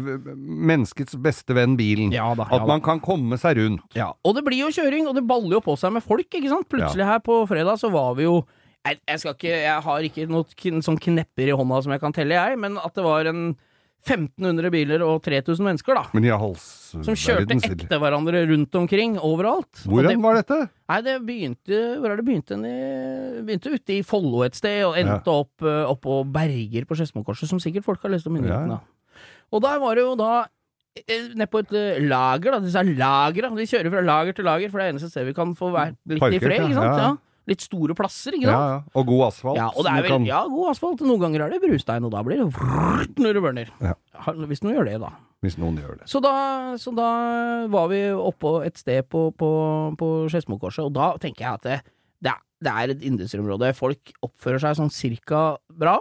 Menneskets 0.73 1.15
beste 1.23 1.55
venn, 1.55 1.77
bilen. 1.79 2.11
Ja 2.11 2.33
da, 2.35 2.49
At 2.51 2.67
man 2.67 2.83
kan 2.83 2.99
komme 3.03 3.39
seg 3.39 3.61
rundt. 3.61 3.87
Ja. 3.95 4.11
Og 4.27 4.35
det 4.35 4.43
blir 4.47 4.65
jo 4.65 4.71
kjøring, 4.73 5.07
og 5.07 5.15
det 5.15 5.23
baller 5.29 5.61
jo 5.61 5.63
på 5.63 5.77
seg 5.79 5.95
med 5.95 6.03
folk, 6.03 6.27
ikke 6.27 6.51
sant. 6.51 6.67
Plutselig 6.73 7.05
her 7.09 7.19
på 7.25 7.39
fredag 7.49 7.77
så 7.81 7.91
var 7.93 8.13
vi 8.17 8.23
jo 8.27 8.39
jeg, 8.83 8.97
jeg 9.07 9.19
ikke 9.37 9.51
Jeg 9.63 9.81
har 9.85 9.99
ikke 10.09 10.25
noen 10.27 10.81
sånn 10.83 10.97
knepper 10.99 11.47
i 11.53 11.55
hånda 11.55 11.83
som 11.85 11.93
jeg 11.95 12.01
kan 12.03 12.11
telle, 12.15 12.35
jeg, 12.35 12.57
men 12.59 12.75
at 12.81 12.93
det 12.97 13.03
var 13.05 13.29
en 13.31 13.53
1500 14.03 14.67
biler 14.73 14.99
og 15.05 15.21
3000 15.23 15.63
mennesker, 15.63 15.95
da. 15.95 16.01
Men 16.11 16.25
hals... 16.35 16.63
Som 17.07 17.15
kjørte 17.15 17.55
etter 17.55 18.01
hverandre 18.01 18.41
rundt 18.49 18.75
omkring, 18.75 19.13
overalt. 19.23 19.85
Hvor 19.87 20.03
det- 20.03 20.17
var 20.19 20.35
dette? 20.41 20.57
Nei, 20.91 20.97
det 21.05 21.13
begynte 21.25 21.79
Hvor 22.01 22.11
er 22.11 22.17
det 22.19 22.25
begynte? 22.27 22.57
i- 22.59 23.41
Begynte 23.47 23.71
ute 23.73 23.95
i 23.95 24.01
Follo 24.03 24.43
et 24.43 24.55
sted, 24.59 24.83
og 24.83 24.97
endte 24.99 25.31
opp 25.31 25.63
uh, 25.63 25.87
oppå 25.87 26.19
Berger 26.29 26.83
på 26.85 26.97
Skedsmokorset, 26.99 27.47
som 27.47 27.59
sikkert 27.63 27.85
folk 27.87 28.01
har 28.03 28.11
lest 28.11 28.27
om 28.27 28.35
i 28.35 28.41
Ja, 28.43 28.59
nyhetene. 28.59 28.81
ja. 28.81 29.23
Og 29.53 29.61
der 29.63 29.79
var 29.79 29.95
det 29.95 30.03
jo 30.03 30.15
da 30.19 30.33
eh, 31.01 31.27
Nede 31.33 31.49
på 31.51 31.61
et 31.63 31.73
eh, 31.79 31.99
lager, 32.05 32.55
da. 32.55 32.59
Disse 32.63 32.83
lagre. 32.93 33.51
De 33.57 33.67
kjører 33.69 33.89
fra 33.93 34.01
lager 34.05 34.37
til 34.37 34.45
lager, 34.47 34.71
for 34.71 34.79
det 34.81 34.87
er 34.87 34.93
eneste 34.95 35.09
stedet 35.11 35.31
vi 35.31 35.37
kan 35.37 35.53
få 35.57 35.71
være 35.73 35.95
litt 36.13 36.19
Parker, 36.23 36.35
i 36.37 36.43
fred, 36.43 36.65
ikke 36.67 36.79
sant? 36.79 36.97
Ja. 36.97 37.11
Ja. 37.11 37.13
Litt 37.51 37.59
store 37.65 37.91
plasser, 37.99 38.37
ikke 38.37 38.47
sant? 38.47 38.55
ja. 38.55 38.77
Og 38.95 39.05
god 39.09 39.25
asfalt. 39.27 39.57
Ja, 39.59 39.65
og 39.75 39.83
det 39.83 39.91
er 39.91 40.05
vel 40.05 40.11
kan- 40.13 40.25
ja, 40.29 40.43
god 40.47 40.69
asfalt. 40.71 41.01
Noen 41.03 41.19
ganger 41.25 41.41
er 41.43 41.49
det 41.51 41.61
brustein, 41.65 42.05
og 42.07 42.11
da 42.13 42.21
blir 42.23 42.39
det 42.39 42.47
vrrt 42.55 43.19
når 43.19 43.33
det 43.35 43.41
burner. 43.43 43.73
Ja. 43.83 43.93
Hvis 44.47 44.63
noen 44.63 44.77
gjør 44.77 44.87
det, 44.87 44.99
da. 45.03 45.09
Hvis 45.43 45.57
noen 45.59 45.75
gjør 45.81 45.97
det. 45.99 46.07
Så 46.07 46.21
da, 46.23 46.31
så 46.79 46.93
da 46.95 47.09
var 47.67 47.89
vi 47.91 47.99
oppå 48.15 48.61
et 48.63 48.77
sted 48.79 49.03
på, 49.11 49.25
på, 49.35 49.49
på 49.99 50.11
Skedsmokorset, 50.31 50.85
og 50.87 50.93
da 50.95 51.09
tenker 51.19 51.43
jeg 51.43 51.53
at 51.59 51.67
det, 51.67 51.77
det, 52.23 52.31
er, 52.31 52.39
det 52.63 52.71
er 52.79 52.93
et 52.95 53.03
industriområde. 53.11 53.73
Folk 53.75 54.13
oppfører 54.23 54.63
seg 54.63 54.79
sånn 54.79 54.93
cirka 54.95 55.57
bra. 55.67 55.97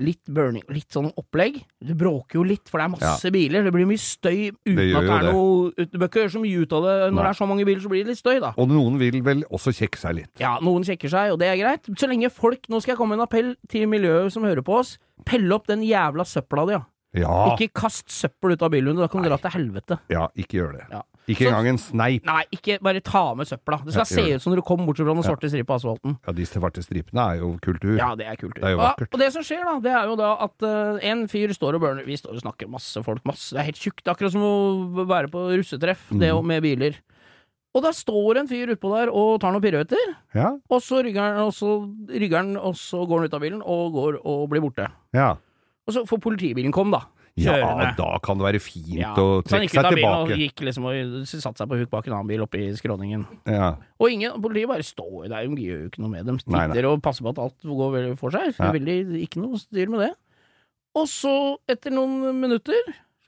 Litt 0.00 0.30
burning, 0.32 0.62
litt 0.72 0.88
sånn 0.94 1.10
opplegg. 1.20 1.58
Det 1.84 1.94
bråker 2.00 2.38
jo 2.38 2.44
litt, 2.48 2.70
for 2.72 2.80
det 2.80 2.86
er 2.86 2.92
masse 2.94 3.32
biler. 3.34 3.66
Det 3.66 3.72
blir 3.74 3.88
mye 3.90 4.00
støy 4.00 4.46
uten 4.64 4.78
at 4.96 5.04
det 5.04 5.16
er 5.18 5.26
noe 5.28 5.86
Du 5.90 5.98
bør 6.00 6.08
ikke 6.08 6.22
gjøre 6.22 6.32
så 6.32 6.40
mye 6.40 6.62
ut 6.62 6.72
av 6.78 6.86
det. 6.86 6.94
Når 7.10 7.18
Nei. 7.18 7.24
det 7.26 7.30
er 7.34 7.38
så 7.40 7.48
mange 7.50 7.66
biler, 7.68 7.82
så 7.84 7.90
blir 7.92 8.04
det 8.06 8.14
litt 8.14 8.22
støy, 8.22 8.38
da. 8.40 8.52
Og 8.56 8.70
noen 8.72 8.96
vil 9.02 9.20
vel 9.26 9.44
også 9.50 9.74
kjekke 9.76 10.00
seg 10.00 10.16
litt. 10.22 10.32
Ja, 10.40 10.54
noen 10.64 10.86
sjekker 10.88 11.12
seg, 11.12 11.34
og 11.34 11.38
det 11.42 11.50
er 11.52 11.60
greit. 11.60 11.90
Så 12.00 12.08
lenge 12.08 12.32
folk 12.32 12.64
Nå 12.72 12.80
skal 12.80 12.94
jeg 12.94 13.00
komme 13.02 13.14
med 13.14 13.20
en 13.20 13.26
appell 13.28 13.52
til 13.68 13.84
miljøet 13.92 14.32
som 14.32 14.46
hører 14.48 14.64
på 14.64 14.78
oss. 14.80 14.96
Pelle 15.28 15.52
opp 15.54 15.68
den 15.68 15.84
jævla 15.84 16.24
søpla 16.24 16.64
di, 16.70 16.78
ja. 16.78 16.82
Ja, 17.20 17.56
Ikke 17.56 17.72
kast 17.74 18.06
søppel 18.14 18.54
ut 18.54 18.62
av 18.62 18.70
bilvinduet, 18.70 19.02
da 19.02 19.08
kan 19.10 19.24
du 19.24 19.28
dra 19.28 19.36
til 19.42 19.50
helvete. 19.50 19.98
ja 20.12 20.28
ikke 20.38 20.60
gjør 20.60 20.76
det. 20.78 20.84
Ja. 20.94 21.00
Ikke 21.30 21.46
Så- 21.46 21.50
engang 21.52 21.68
en 21.72 21.78
sneip. 21.78 22.24
Nei, 22.26 22.42
ikke 22.52 22.78
bare 22.82 23.00
ta 23.00 23.22
med 23.38 23.46
søpla. 23.46 23.78
Det 23.84 23.92
skal 23.94 24.00
Ja, 24.02 24.04
se 24.04 24.34
ut 24.34 24.42
som 24.42 24.52
når 24.52 24.56
du 24.56 24.62
kommer 24.66 24.86
bort 24.86 24.96
fra 24.98 25.04
den 25.14 25.22
svarte 25.22 25.48
stripa 25.50 25.70
på 25.70 25.76
asfalten. 25.78 26.18
Ja, 26.26 26.32
de 26.32 26.42
svarte 26.50 26.82
stripene 26.82 27.22
er 27.30 27.36
jo 27.38 27.58
kultur. 27.62 27.96
Ja, 27.96 28.14
det 28.16 28.26
er 28.26 28.36
kult. 28.36 28.54
Det 28.56 28.64
er 28.64 28.74
jo 28.74 28.78
Ja, 28.82 28.94
og 28.98 29.18
det 29.18 29.32
som 29.32 29.42
skjer, 29.42 29.62
da, 29.64 29.78
det 29.80 29.92
er 29.92 30.04
jo 30.10 30.16
da 30.16 30.30
at 30.44 30.62
uh, 30.62 30.98
en 31.02 31.26
fyr 31.28 31.48
står 31.54 31.74
og 31.76 31.80
burner 31.80 32.04
Vi 32.04 32.16
står 32.16 32.34
og 32.34 32.42
snakker 32.42 32.68
masse 32.68 33.02
folk, 33.04 33.22
masse 33.24 33.50
Det 33.54 33.60
er 33.60 33.64
helt 33.70 33.78
tjukt. 33.78 34.04
Akkurat 34.10 34.32
som 34.32 34.42
å 34.42 35.06
være 35.06 35.28
på 35.30 35.46
russetreff, 35.56 36.08
det 36.10 36.18
Mm. 36.32 36.42
det 36.42 36.44
med 36.44 36.62
biler. 36.62 36.94
Og 37.72 37.82
da 37.84 37.90
står 37.94 38.38
en 38.40 38.48
fyr 38.48 38.66
utpå 38.74 38.90
der 38.98 39.12
og 39.14 39.40
tar 39.40 39.52
noen 39.52 39.62
piruetter, 39.62 40.16
Ja. 40.34 40.56
og 40.68 40.80
så 40.82 41.04
rygger 41.04 41.20
han, 41.22 41.36
og 41.38 41.52
så 41.54 41.86
rygger 42.10 42.36
han, 42.38 42.56
og 42.56 42.74
så 42.74 43.06
går 43.06 43.18
han 43.20 43.24
ut 43.28 43.34
av 43.34 43.40
bilen 43.40 43.62
og 43.64 43.92
går 43.94 44.18
og 44.26 44.50
blir 44.50 44.60
borte. 44.60 44.88
Ja. 45.14 45.36
Og 45.86 45.94
så 45.94 46.02
får 46.04 46.18
politibilen 46.20 46.72
komme, 46.72 46.90
da. 46.98 47.04
Ja, 47.38 47.92
da 47.96 48.18
kan 48.22 48.38
det 48.38 48.44
være 48.46 48.60
fint 48.60 48.98
Ja. 48.98 49.12
å 49.14 49.42
Så 49.44 49.54
han 49.54 49.60
trekke 49.60 49.62
gikk 49.62 49.70
ut 49.70 49.76
seg 49.76 49.84
av 49.84 49.94
bilen 49.94 50.10
tilbake. 50.10 50.32
og 50.32 50.38
gikk 50.42 50.60
liksom 50.66 50.84
og 50.90 51.26
satte 51.30 51.58
seg 51.62 51.68
på 51.70 51.78
huk 51.80 51.90
bak 51.90 52.06
en 52.06 52.12
annen 52.14 52.26
bil 52.28 52.42
oppi 52.42 52.62
skråningen. 52.76 53.26
Ja. 53.46 53.68
Og 54.00 54.10
ingen, 54.10 54.32
politiet 54.42 54.68
bare 54.68 54.82
står 54.82 55.28
der, 55.28 55.46
de 55.46 55.62
gjør 55.68 55.80
jo 55.84 55.88
ikke 55.90 56.00
noe 56.02 56.10
med 56.10 56.26
dem. 56.26 56.38
Nei, 56.46 56.66
Titter 56.68 56.88
og 56.90 57.02
passer 57.02 57.22
på 57.24 57.30
at 57.30 57.38
alt 57.38 57.62
går 57.62 57.92
vel 57.94 58.16
for 58.16 58.30
seg. 58.34 58.54
Ja. 58.58 58.72
Veldig, 58.72 58.98
ikke 59.22 59.40
noe 59.40 59.58
styr 59.58 59.88
med 59.88 60.00
det. 60.08 60.12
Og 60.98 61.06
så, 61.06 61.34
etter 61.70 61.90
noen 61.94 62.34
minutter, 62.40 62.80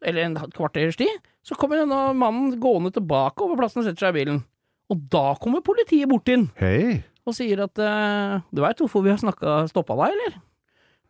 eller 0.03 0.25
en 0.27 0.35
kvarters 0.51 0.97
tid, 0.99 1.21
så 1.47 1.55
kommer 1.59 1.79
denne 1.79 2.13
mannen 2.19 2.59
gående 2.61 2.91
tilbake 2.93 3.41
over 3.43 3.57
plassen 3.57 3.83
og 3.83 3.87
setter 3.87 4.09
seg 4.09 4.17
i 4.17 4.25
bilen. 4.25 4.43
Og 4.91 4.99
da 5.09 5.35
kommer 5.41 5.63
politiet 5.65 6.09
bort 6.11 6.29
inn 6.29 6.51
Hei. 6.59 7.03
og 7.25 7.35
sier 7.35 7.63
at 7.65 7.79
uh, 7.79 8.43
Du 8.53 8.61
veit 8.61 8.77
hvorfor 8.83 9.03
vi 9.07 9.11
har 9.15 9.17
snakka 9.23 9.69
stoppa 9.71 9.95
deg, 10.03 10.13
eller? 10.19 10.41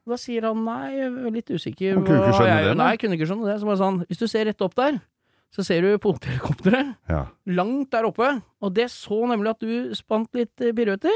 Da 0.09 0.17
sier 0.19 0.43
han 0.49 0.65
nei, 0.65 1.09
litt 1.31 1.47
usikker. 1.55 1.95
Han 1.95 2.05
kunne 2.05 2.23
ikke 2.25 2.35
skjønne 2.41 2.57
jeg- 2.57 2.65
det, 2.67 2.77
nei. 2.77 2.85
Nei, 2.85 2.91
jeg 2.93 3.01
kunne 3.01 3.17
ikke 3.19 3.27
skjønne 3.31 3.47
det. 3.47 3.61
Så 3.61 3.67
bare 3.69 3.79
sånn, 3.83 4.07
hvis 4.09 4.19
du 4.19 4.27
ser 4.27 4.45
rett 4.47 4.61
opp 4.67 4.75
der, 4.75 5.01
så 5.55 5.65
ser 5.65 5.81
du 5.83 5.99
politihelikopteret 5.99 6.97
Ja. 7.09 7.27
langt 7.47 7.91
der 7.91 8.05
oppe, 8.09 8.43
og 8.63 8.75
det 8.75 8.87
så 8.91 9.21
nemlig 9.29 9.51
at 9.51 9.61
du 9.61 9.95
spant 9.95 10.29
litt 10.35 10.61
eh, 10.61 10.73
piruetter, 10.73 11.13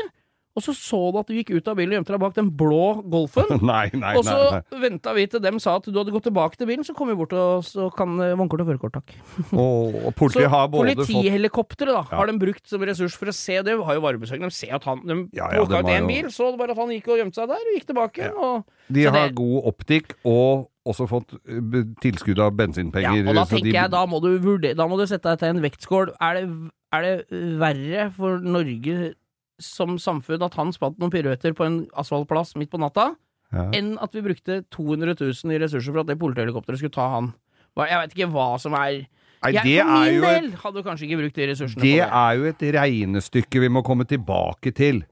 og 0.57 0.63
så 0.65 0.73
så 0.73 0.99
du 1.13 1.19
at 1.21 1.29
du 1.29 1.35
gikk 1.37 1.51
ut 1.53 1.69
av 1.69 1.77
bilen 1.77 1.93
og 1.93 1.99
gjemte 2.01 2.15
deg 2.15 2.21
bak 2.23 2.35
den 2.39 2.49
blå 2.57 3.03
Golfen. 3.13 3.51
Nei, 3.71 3.91
nei, 3.93 4.15
Og 4.17 4.25
så 4.25 4.37
nei. 4.57 4.61
venta 4.81 5.13
vi 5.13 5.27
til 5.29 5.43
dem 5.45 5.59
sa 5.61 5.75
at 5.77 5.85
du 5.85 5.93
hadde 5.99 6.15
gått 6.15 6.25
tilbake 6.31 6.57
til 6.57 6.67
bilen, 6.71 6.85
så 6.87 6.95
kom 6.97 7.11
vi 7.13 7.17
bort 7.19 7.35
og 7.37 7.63
så 7.69 7.91
kan 7.95 8.15
eh, 8.25 8.33
vognkort 8.41 8.63
og 8.65 8.71
førerkort, 8.71 8.97
takk. 8.97 9.13
Så 9.51 10.13
politiet 10.17 10.49
har 10.53 10.71
både 10.73 10.95
fått 10.97 11.11
politihelikopteret 11.13 11.93
da, 11.93 12.03
Ja. 12.11 12.17
har 12.23 12.27
de 12.33 12.39
brukt 12.41 12.65
som 12.67 12.81
ressurs 12.81 13.17
for 13.21 13.29
å 13.29 13.35
se 13.37 13.59
det. 13.63 13.77
Har 13.87 13.95
jo 13.99 14.01
varebesøk. 14.07 14.41
De 14.41 14.51
ser 14.51 14.73
at 14.79 14.85
han 14.89 15.03
De 15.07 15.19
Ja, 15.37 15.51
ja, 15.53 15.61
plukka 15.65 15.83
ut 15.85 15.93
én 15.93 16.09
bil, 16.09 16.31
så 16.33 16.49
bare 16.57 16.73
at 16.73 16.81
han 16.81 16.89
gikk 16.95 17.09
og 17.13 17.21
gjemte 17.21 17.35
seg 17.43 17.49
der, 17.53 17.61
og 17.61 17.77
gikk 17.77 17.87
tilbake. 17.93 18.31
Og, 18.35 18.65
De 18.93 19.05
har 19.05 19.13
det- 19.29 19.35
god 19.37 19.69
optikk 19.73 20.15
og 20.25 20.71
også 20.87 21.07
fått 21.11 21.35
eh, 21.51 21.85
tilskudd 22.01 22.39
av 22.41 22.53
bensinpenger. 22.57 23.21
ja, 23.25 23.29
og 23.29 23.35
da 23.35 23.45
tenker 23.45 23.65
de- 23.71 23.77
jeg, 23.77 23.91
da 23.91 24.07
må 24.07 24.21
du 24.23 24.39
vurdere 24.39 24.77
Da 24.79 24.87
må 24.87 24.97
du 24.97 25.05
sette 25.07 25.29
deg 25.35 25.39
til 25.41 25.49
en 25.49 25.63
vektskål. 25.63 26.15
Er 26.21 26.35
det, 26.41 26.71
er 26.95 27.03
det 27.03 27.15
verre 27.61 28.11
for 28.15 28.39
Norge 28.39 29.15
som 29.63 29.97
samfunn 30.01 30.45
at 30.45 30.55
han 30.59 30.73
spant 30.75 30.99
noen 31.01 31.13
piruetter 31.13 31.55
på 31.57 31.65
en 31.67 31.79
asfaltplass 31.97 32.55
midt 32.61 32.71
på 32.73 32.81
natta, 32.83 33.11
ja. 33.55 33.69
enn 33.77 33.95
at 34.03 34.15
vi 34.17 34.25
brukte 34.25 34.63
200 34.75 35.17
000 35.21 35.55
i 35.55 35.61
ressurser 35.63 35.95
for 35.95 36.03
at 36.03 36.11
det 36.11 36.19
politihelikopteret 36.21 36.83
skulle 36.83 36.97
ta 36.97 37.09
han? 37.15 37.33
Jeg 37.77 38.01
veit 38.01 38.17
ikke 38.17 38.31
hva 38.33 38.55
som 38.61 38.77
er 38.79 39.05
Nei, 39.45 39.51
jeg, 39.53 39.63
det 39.69 39.75
For 39.85 39.91
er 39.93 40.07
min 40.07 40.15
jo 40.17 40.23
et 40.25 40.37
del 40.41 40.47
hadde 40.63 40.83
kanskje 40.83 41.05
ikke 41.07 41.19
brukt 41.21 41.37
de 41.37 41.47
ressursene 41.51 41.83
Det 41.83 41.91
på 41.93 41.99
det. 42.01 42.07
er 42.19 42.39
jo 42.39 42.47
et 42.49 42.63
regnestykke 42.79 43.61
vi 43.63 43.69
må 43.69 43.83
komme 43.87 44.07
tilbake 44.09 44.73
til. 44.75 45.03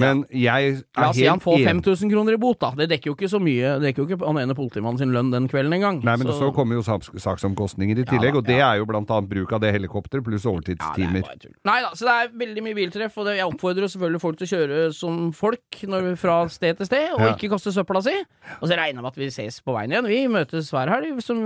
Men 0.00 0.24
jeg 0.30 0.70
er 0.74 0.82
La 1.00 1.10
oss 1.10 1.18
si 1.18 1.26
han 1.28 1.42
får 1.42 1.60
5000 1.64 2.10
kroner 2.12 2.36
i 2.36 2.40
bot, 2.40 2.58
da. 2.60 2.72
Det 2.78 2.88
dekker 2.92 3.10
jo 3.12 3.14
ikke 3.16 3.30
så 3.30 3.40
mye. 3.42 3.74
Det 3.78 3.88
dekker 3.90 4.02
jo 4.02 4.06
ikke 4.08 4.26
han 4.26 4.40
ene 4.42 4.56
politimannen 4.58 5.00
sin 5.00 5.12
lønn 5.14 5.32
den 5.32 5.48
kvelden 5.50 5.76
engang. 5.76 6.00
Nei, 6.04 6.16
men 6.20 6.30
så, 6.30 6.50
kommer 6.54 6.78
jo 6.78 6.84
saks 6.86 7.10
saksomkostninger 7.24 8.02
i 8.02 8.06
tillegg, 8.08 8.34
da, 8.34 8.42
og 8.42 8.48
det 8.48 8.58
ja. 8.58 8.72
er 8.72 8.82
jo 8.82 8.88
blant 8.90 9.10
annet 9.10 9.30
bruk 9.30 9.52
av 9.54 9.62
det 9.64 9.72
helikopteret 9.74 10.24
pluss 10.26 10.44
Ja, 10.44 10.50
er 10.50 10.54
overtidstimer. 10.54 11.24
Ja. 11.24 11.52
Nei 11.70 11.78
da, 11.84 11.92
så 11.96 12.08
det 12.08 12.14
er 12.14 12.32
veldig 12.44 12.64
mye 12.66 12.78
biltreff, 12.78 13.18
og 13.20 13.28
det, 13.28 13.36
jeg 13.38 13.48
oppfordrer 13.50 13.90
selvfølgelig 13.92 14.22
folk 14.22 14.40
til 14.40 14.48
å 14.48 14.52
kjøre 14.54 14.80
som 14.96 15.20
folk 15.36 15.80
når, 15.90 16.10
fra 16.20 16.36
sted 16.52 16.80
til 16.80 16.90
sted, 16.90 17.08
og 17.14 17.24
Ja. 17.24 17.32
ikke 17.34 17.50
kaste 17.54 17.72
søpla 17.74 18.02
si. 18.04 18.14
Og 18.60 18.68
så 18.68 18.76
regner 18.78 19.00
med 19.02 19.10
at 19.12 19.18
vi 19.18 19.30
ses 19.32 19.60
på 19.64 19.74
veien 19.76 19.92
igjen. 19.94 20.08
Vi 20.10 20.20
møtes 20.28 20.70
hver 20.74 20.90
helg 20.92 21.22
som, 21.24 21.40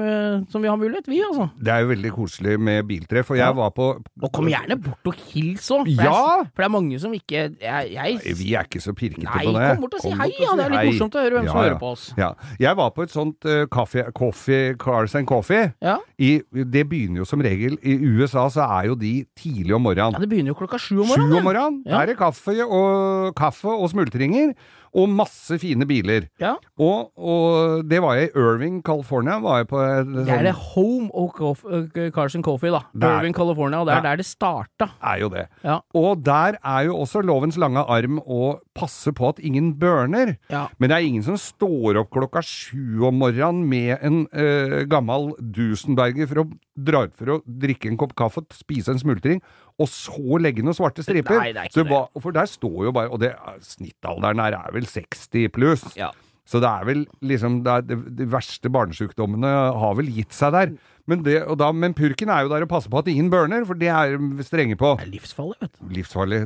som 0.50 0.64
vi 0.64 0.68
har 0.70 0.78
mulighet, 0.80 1.08
vi 1.08 1.22
altså. 1.24 1.48
Det 1.60 1.72
er 1.72 1.84
jo 1.84 1.92
veldig 1.92 2.12
koselig 2.16 2.58
med 2.60 2.86
biltreff, 2.88 3.30
og 3.30 3.38
jeg 3.38 3.46
Ja. 3.48 3.52
var 3.52 3.70
på 3.70 3.88
Og 4.22 4.32
kom 4.32 4.48
gjerne 4.50 4.76
bort 4.82 5.06
og 5.06 5.14
hils 5.30 5.68
òg. 5.70 5.88
Ja! 5.88 6.44
For 6.54 6.62
det 6.62 6.68
er 6.68 6.74
mange 6.74 6.98
som 7.00 7.12
ikke 7.14 7.38
Jeg, 7.58 7.92
jeg 7.92 8.36
Vi 8.38 8.54
er 8.54 8.64
ikke 8.68 8.80
så 8.84 8.94
pirkete 8.96 9.24
Nei, 9.26 9.44
på 9.44 9.52
det. 9.52 9.60
Nei, 9.60 9.68
kom 9.74 9.82
bort 9.84 9.94
og 9.98 10.04
si 10.04 10.10
hei, 10.14 10.28
ja. 10.38 10.54
Det 10.58 10.64
er 10.64 10.70
litt 10.74 10.78
hei. 10.78 10.86
morsomt 10.92 11.14
å 11.18 11.22
høre 11.24 11.34
hvem 11.38 11.46
som 11.48 11.56
Ja, 11.56 11.62
ja. 11.62 11.68
hører 11.68 11.78
på 11.82 11.90
oss. 11.92 12.04
Ja. 12.18 12.30
Jeg 12.62 12.76
var 12.80 12.90
på 12.96 13.02
et 13.06 13.10
sånt 13.14 13.44
uh, 13.50 13.66
kaffe, 13.72 14.04
coffee, 14.14 14.74
Cars 14.80 15.14
and 15.18 15.26
Coffee. 15.26 15.72
Ja. 15.82 15.98
I, 16.18 16.30
det 16.52 16.86
begynner 16.90 17.22
jo 17.22 17.28
som 17.28 17.40
regel 17.44 17.78
I 17.82 17.98
USA 18.18 18.48
så 18.50 18.64
er 18.78 18.88
jo 18.90 18.94
de 18.98 19.12
tidlig 19.38 19.74
om 19.76 19.82
morgenen. 19.82 20.14
ja, 20.16 20.22
det 20.24 20.28
begynner 20.32 20.54
jo 20.54 20.58
klokka 20.62 20.78
sju 20.80 21.00
om 21.00 21.06
Sju 21.06 21.16
morgenen. 21.20 21.38
om 21.38 21.44
morgenen 21.50 21.82
Ja. 21.86 22.00
er 22.02 22.06
det 22.12 22.18
kaffe 22.18 22.54
og, 22.64 23.34
kaffe 23.38 23.68
og 23.68 23.90
smultringer, 23.90 24.54
og 24.98 25.08
masse 25.14 25.58
fine 25.62 25.86
biler. 25.88 26.26
Ja. 26.42 26.54
Og, 26.78 27.12
og 27.16 27.84
det 27.88 28.00
var 28.02 28.18
jeg 28.18 28.28
i 28.28 28.38
Irving, 28.38 28.80
California. 28.86 29.38
Var 29.44 29.56
jeg 29.62 29.68
på 29.70 29.78
et, 29.84 30.10
Det 30.26 30.34
er 30.34 30.42
det 30.48 30.54
Home 30.74 31.08
og 31.14 31.30
Coffee, 31.38 32.10
Carson 32.14 32.42
Coffee, 32.42 32.70
da. 32.74 32.80
Det 32.92 33.04
er- 33.08 33.20
Irving, 33.20 33.34
California. 33.36 33.78
Og 33.80 33.86
det 33.86 33.94
er 33.94 34.02
Ja. 34.02 34.08
der 34.10 34.16
det 34.22 34.26
starta. 34.26 34.90
er 35.02 35.18
jo 35.20 35.28
det. 35.28 35.46
Ja. 35.64 35.78
Og 35.94 36.24
der 36.24 36.58
er 36.64 36.80
jo 36.88 36.96
også 36.98 37.22
lovens 37.22 37.56
lange 37.56 37.78
arm 37.86 38.18
å 38.26 38.58
passe 38.78 39.12
på 39.16 39.32
at 39.32 39.40
ingen 39.44 39.72
burner. 39.80 40.36
Ja. 40.52 40.66
Men 40.78 40.90
det 40.90 40.98
er 40.98 41.08
ingen 41.08 41.24
som 41.26 41.38
står 41.40 41.98
opp 42.02 42.12
klokka 42.14 42.42
sju 42.46 43.02
om 43.08 43.18
morgenen 43.20 43.64
med 43.68 43.96
en 43.98 44.20
eh, 44.32 44.84
gammel 44.90 45.32
Dusenberger 45.38 46.30
for 46.30 46.44
å 46.44 46.46
dra 46.78 47.04
ut 47.08 47.16
for 47.18 47.34
å 47.34 47.40
drikke 47.44 47.90
en 47.90 47.98
kopp 48.00 48.14
kaffe, 48.18 48.44
spise 48.54 48.94
en 48.94 49.02
smultring, 49.02 49.42
og 49.78 49.90
så 49.90 50.38
legge 50.42 50.62
noen 50.64 50.76
svarte 50.76 51.04
striper. 51.06 51.40
Nei, 51.42 51.52
det 51.54 51.64
er 51.64 51.70
ikke 51.70 51.80
Så 51.80 51.84
det. 51.86 51.90
Ba, 51.92 52.22
for 52.22 52.38
der 52.38 52.48
står 52.50 52.78
jo 52.88 52.94
bare 52.94 53.12
Og 53.14 53.20
det, 53.22 53.34
snittalderen 53.66 54.42
her 54.42 54.56
er 54.58 54.72
vel 54.74 54.88
60 54.88 55.52
pluss. 55.54 55.84
Ja. 55.98 56.10
Så 56.48 56.62
det 56.64 56.68
er 56.70 56.86
vel 56.88 57.02
liksom 57.28 57.60
det 57.66 57.74
er, 57.74 57.84
de, 57.84 58.26
verste 58.32 58.70
barnesykdommene 58.72 59.50
har 59.82 59.98
vel 59.98 60.08
gitt 60.16 60.32
seg 60.36 60.54
der. 60.54 60.72
Men, 61.08 61.22
det, 61.24 61.42
og 61.44 61.58
da, 61.60 61.70
men 61.76 61.96
purken 61.96 62.32
er 62.32 62.44
jo 62.44 62.52
der 62.52 62.64
å 62.64 62.70
passe 62.70 62.88
på 62.92 63.00
at 63.00 63.08
ingen 63.12 63.28
burner, 63.32 63.66
for 63.68 63.78
det 63.78 63.90
er 63.92 64.16
strenge 64.46 64.76
på. 64.80 64.94
Det 65.00 65.08
er 65.08 65.12
livsfarlig, 65.12 65.58
vet 65.60 65.74
du. 65.74 65.82
Livsfarlig. 65.98 66.40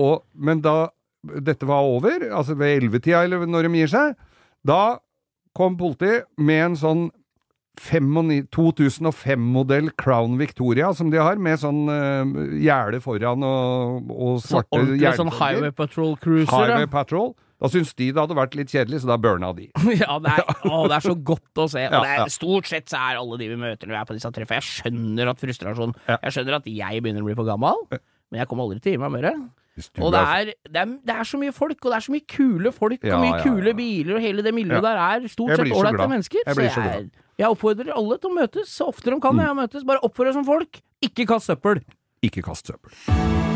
Og, 0.00 0.24
men 0.34 0.64
da 0.64 0.76
dette 1.44 1.66
var 1.68 1.86
over, 1.88 2.28
altså 2.30 2.56
ved 2.58 2.78
ellevetida 2.78 3.24
eller 3.24 3.44
når 3.48 3.68
de 3.68 3.82
gir 3.82 3.92
seg, 3.92 4.16
da 4.66 4.96
kom 5.54 5.76
politiet 5.78 6.26
med 6.40 6.70
en 6.70 6.78
sånn 6.78 7.04
2005-modell 7.74 9.88
Crown 9.98 10.36
Victoria 10.38 10.92
som 10.94 11.08
de 11.10 11.18
har, 11.18 11.40
med 11.42 11.58
sånn 11.58 11.88
uh, 11.90 12.22
gjerde 12.60 13.00
foran 13.02 13.42
og, 13.42 14.12
og 14.14 14.36
svarte 14.44 14.78
ordentlig 14.78 15.10
sånn. 15.18 15.32
Highway 15.34 15.74
Patrol 15.74 16.14
Cruiser. 16.22 16.54
Highway. 16.54 16.86
Patrol. 16.86 17.32
Da 17.62 17.70
syntes 17.70 17.94
de 17.96 18.10
det 18.12 18.20
hadde 18.20 18.36
vært 18.36 18.54
litt 18.58 18.72
kjedelig, 18.72 19.00
så 19.02 19.08
da 19.08 19.16
burna 19.18 19.52
de. 19.56 19.68
ja, 20.02 20.18
det 20.22 20.32
er, 20.36 20.48
å, 20.68 20.84
det 20.90 20.98
er 20.98 21.06
så 21.06 21.14
godt 21.16 21.62
å 21.62 21.66
se. 21.70 21.84
Og 21.86 21.96
Ja, 21.96 22.00
det 22.02 22.12
ja. 22.12 22.24
er, 22.26 22.32
stort 22.34 22.68
sett 22.70 22.90
så 22.92 23.00
er 23.00 23.20
alle 23.20 23.38
de 23.40 23.48
vi 23.50 23.58
møter 23.58 23.88
når 23.88 23.96
vi 23.96 24.00
er 24.00 24.08
på 24.10 24.16
disse 24.18 24.30
treffene 24.34 24.60
Jeg 24.60 24.68
skjønner 24.70 25.32
at 25.32 25.42
frustrasjon 25.42 25.94
Ja. 26.04 26.18
Jeg 26.26 26.36
skjønner 26.36 26.58
at 26.60 26.68
jeg 26.70 27.04
begynner 27.04 27.24
å 27.24 27.28
bli 27.30 27.36
for 27.38 27.48
gammel, 27.48 27.86
men 27.90 28.42
jeg 28.42 28.50
kommer 28.50 28.66
aldri 28.66 28.82
til 28.84 28.92
å 28.92 28.98
gi 28.98 29.02
meg 29.06 29.14
mer. 29.16 29.30
Og 30.00 30.12
det 30.12 30.20
er- 30.20 30.44
det, 30.70 30.76
er, 30.76 30.84
det 31.06 31.14
er 31.16 31.24
så 31.24 31.38
mye 31.38 31.52
folk, 31.52 31.78
og 31.84 31.90
det 31.90 31.96
er 31.96 32.04
så 32.06 32.12
mye 32.14 32.26
kule 32.28 32.72
folk, 32.72 33.00
Ja, 33.02 33.16
og 33.16 33.24
mye 33.24 33.38
ja, 33.38 33.42
kule 33.42 33.74
biler, 33.74 34.14
og 34.16 34.20
hele 34.20 34.42
det 34.42 34.54
miljøet 34.54 34.82
der 34.82 34.96
er 34.96 35.28
stort 35.28 35.56
sett 35.56 35.72
ålreite 35.72 36.08
mennesker. 36.08 36.38
Jeg 36.46 36.54
så 36.54 36.68
så 36.74 36.84
jeg, 36.84 37.10
jeg 37.38 37.48
oppfordrer 37.48 37.90
alle 37.96 38.18
til 38.18 38.30
å 38.30 38.34
møtes 38.34 38.68
så 38.68 38.86
ofte 38.88 39.10
de 39.10 39.20
kan. 39.20 39.36
Jeg 39.36 39.56
møtes, 39.56 39.84
Bare 39.84 39.98
oppfør 40.02 40.24
deg 40.30 40.34
som 40.34 40.44
folk. 40.44 40.80
Ikke 41.02 41.26
kast 41.26 41.46
søppel. 41.50 41.82
Ikke 42.22 42.42
kast 42.42 42.66
søppel. 42.70 43.53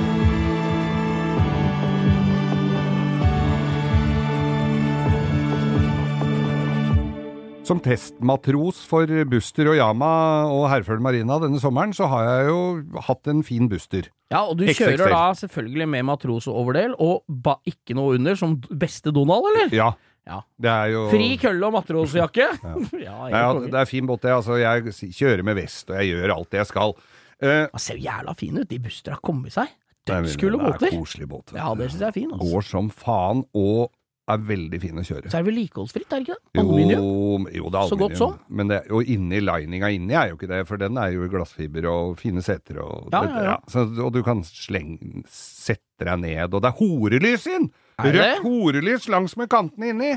Som 7.69 7.83
testmatros 7.85 8.79
for 8.89 9.11
Buster 9.29 9.69
og 9.69 9.77
Yama 9.77 10.09
og 10.49 10.63
Herføl 10.73 11.03
Marina 11.05 11.37
denne 11.43 11.59
sommeren, 11.61 11.91
så 11.93 12.07
har 12.09 12.25
jeg 12.25 12.47
jo 12.49 12.61
hatt 13.05 13.29
en 13.29 13.43
fin 13.45 13.67
Buster. 13.69 14.07
Ja, 14.33 14.47
og 14.47 14.57
du 14.57 14.65
XXL. 14.65 14.79
kjører 14.95 15.13
da 15.13 15.25
selvfølgelig 15.37 15.89
med 15.93 16.07
matros 16.09 16.49
og 16.49 16.63
overdel, 16.63 16.95
og 16.97 17.27
ba, 17.29 17.59
ikke 17.69 17.97
noe 17.99 18.17
under, 18.17 18.39
som 18.41 18.55
beste 18.73 19.13
Donald, 19.13 19.51
eller? 19.53 19.75
Ja. 19.77 19.91
Ja. 20.29 20.41
Det 20.61 20.71
er 20.73 20.95
jo 20.95 21.03
Fri 21.13 21.29
kølle 21.41 21.69
og 21.69 21.77
matrosjakke. 21.77 22.49
Ja, 22.65 22.75
ja, 23.05 23.19
ja, 23.35 23.45
det 23.65 23.83
er 23.83 23.89
fin 23.89 24.09
båt, 24.09 24.25
det. 24.25 24.33
Altså, 24.39 24.57
jeg 24.61 25.13
kjører 25.17 25.45
med 25.45 25.61
vest, 25.61 25.89
og 25.93 26.01
jeg 26.01 26.15
gjør 26.15 26.35
alt 26.39 26.51
det 26.53 26.63
jeg 26.63 26.71
skal. 26.73 26.97
Uh, 27.39 27.67
Han 27.69 27.85
ser 27.85 28.01
jo 28.01 28.09
jævla 28.09 28.37
fin 28.41 28.59
ut. 28.63 28.69
De 28.73 28.81
Buster 28.89 29.17
har 29.17 29.23
kommet 29.25 29.53
seg. 29.57 29.77
Dødskule 30.09 30.57
båter. 30.57 30.73
Det 30.81 30.89
er 30.89 30.97
båter. 30.97 30.99
Koselig 31.05 31.29
båt. 31.29 31.53
Ja, 31.53 31.69
det 31.77 31.91
syns 31.93 32.01
jeg 32.01 32.09
er 32.09 32.17
fin. 32.17 32.33
Altså. 32.33 32.49
Går 32.49 32.69
som 32.73 32.89
faen, 33.05 33.45
og 33.53 33.91
er 34.35 34.43
veldig 34.49 34.81
fin 34.83 34.99
å 35.01 35.05
kjøre. 35.07 35.31
Så 35.31 35.39
er 35.39 35.45
det 35.45 35.49
vedlikeholdsfritt, 35.53 36.07
er 36.13 36.23
det 36.23 36.27
ikke 36.29 36.37
det? 36.39 36.63
Aluminium. 36.63 37.05
Jo, 37.49 37.63
jo, 37.63 37.71
det 37.75 37.81
er 37.81 37.89
Så 37.93 37.99
godt 38.01 38.17
aluminium. 38.17 38.19
som. 38.19 38.57
Men 38.61 38.69
det, 38.73 38.81
og 38.91 39.13
inni 39.15 39.41
lininga 39.45 39.91
inni 39.95 40.15
er 40.19 40.29
jo 40.33 40.37
ikke 40.39 40.51
det, 40.53 40.61
for 40.69 40.77
den 40.81 40.99
er 41.01 41.13
jo 41.15 41.25
i 41.25 41.31
glassfiber 41.33 41.89
og 41.93 42.19
fine 42.21 42.43
seter 42.45 42.83
og 42.85 43.09
Ja, 43.13 43.23
ja, 43.25 43.43
ja. 43.53 43.57
Så, 43.69 43.87
Og 44.05 44.13
du 44.13 44.23
kan 44.27 44.43
slenge 44.45 45.25
Sette 45.29 46.05
deg 46.07 46.21
ned, 46.23 46.55
og 46.55 46.63
det 46.63 46.69
er 46.73 46.79
horelys 46.79 47.47
inn! 47.51 47.71
Er 47.99 48.13
det? 48.13 48.21
Rødt 48.21 48.45
horelys 48.47 49.09
langs 49.11 49.37
med 49.37 49.49
kantene 49.51 49.91
inni! 49.95 50.13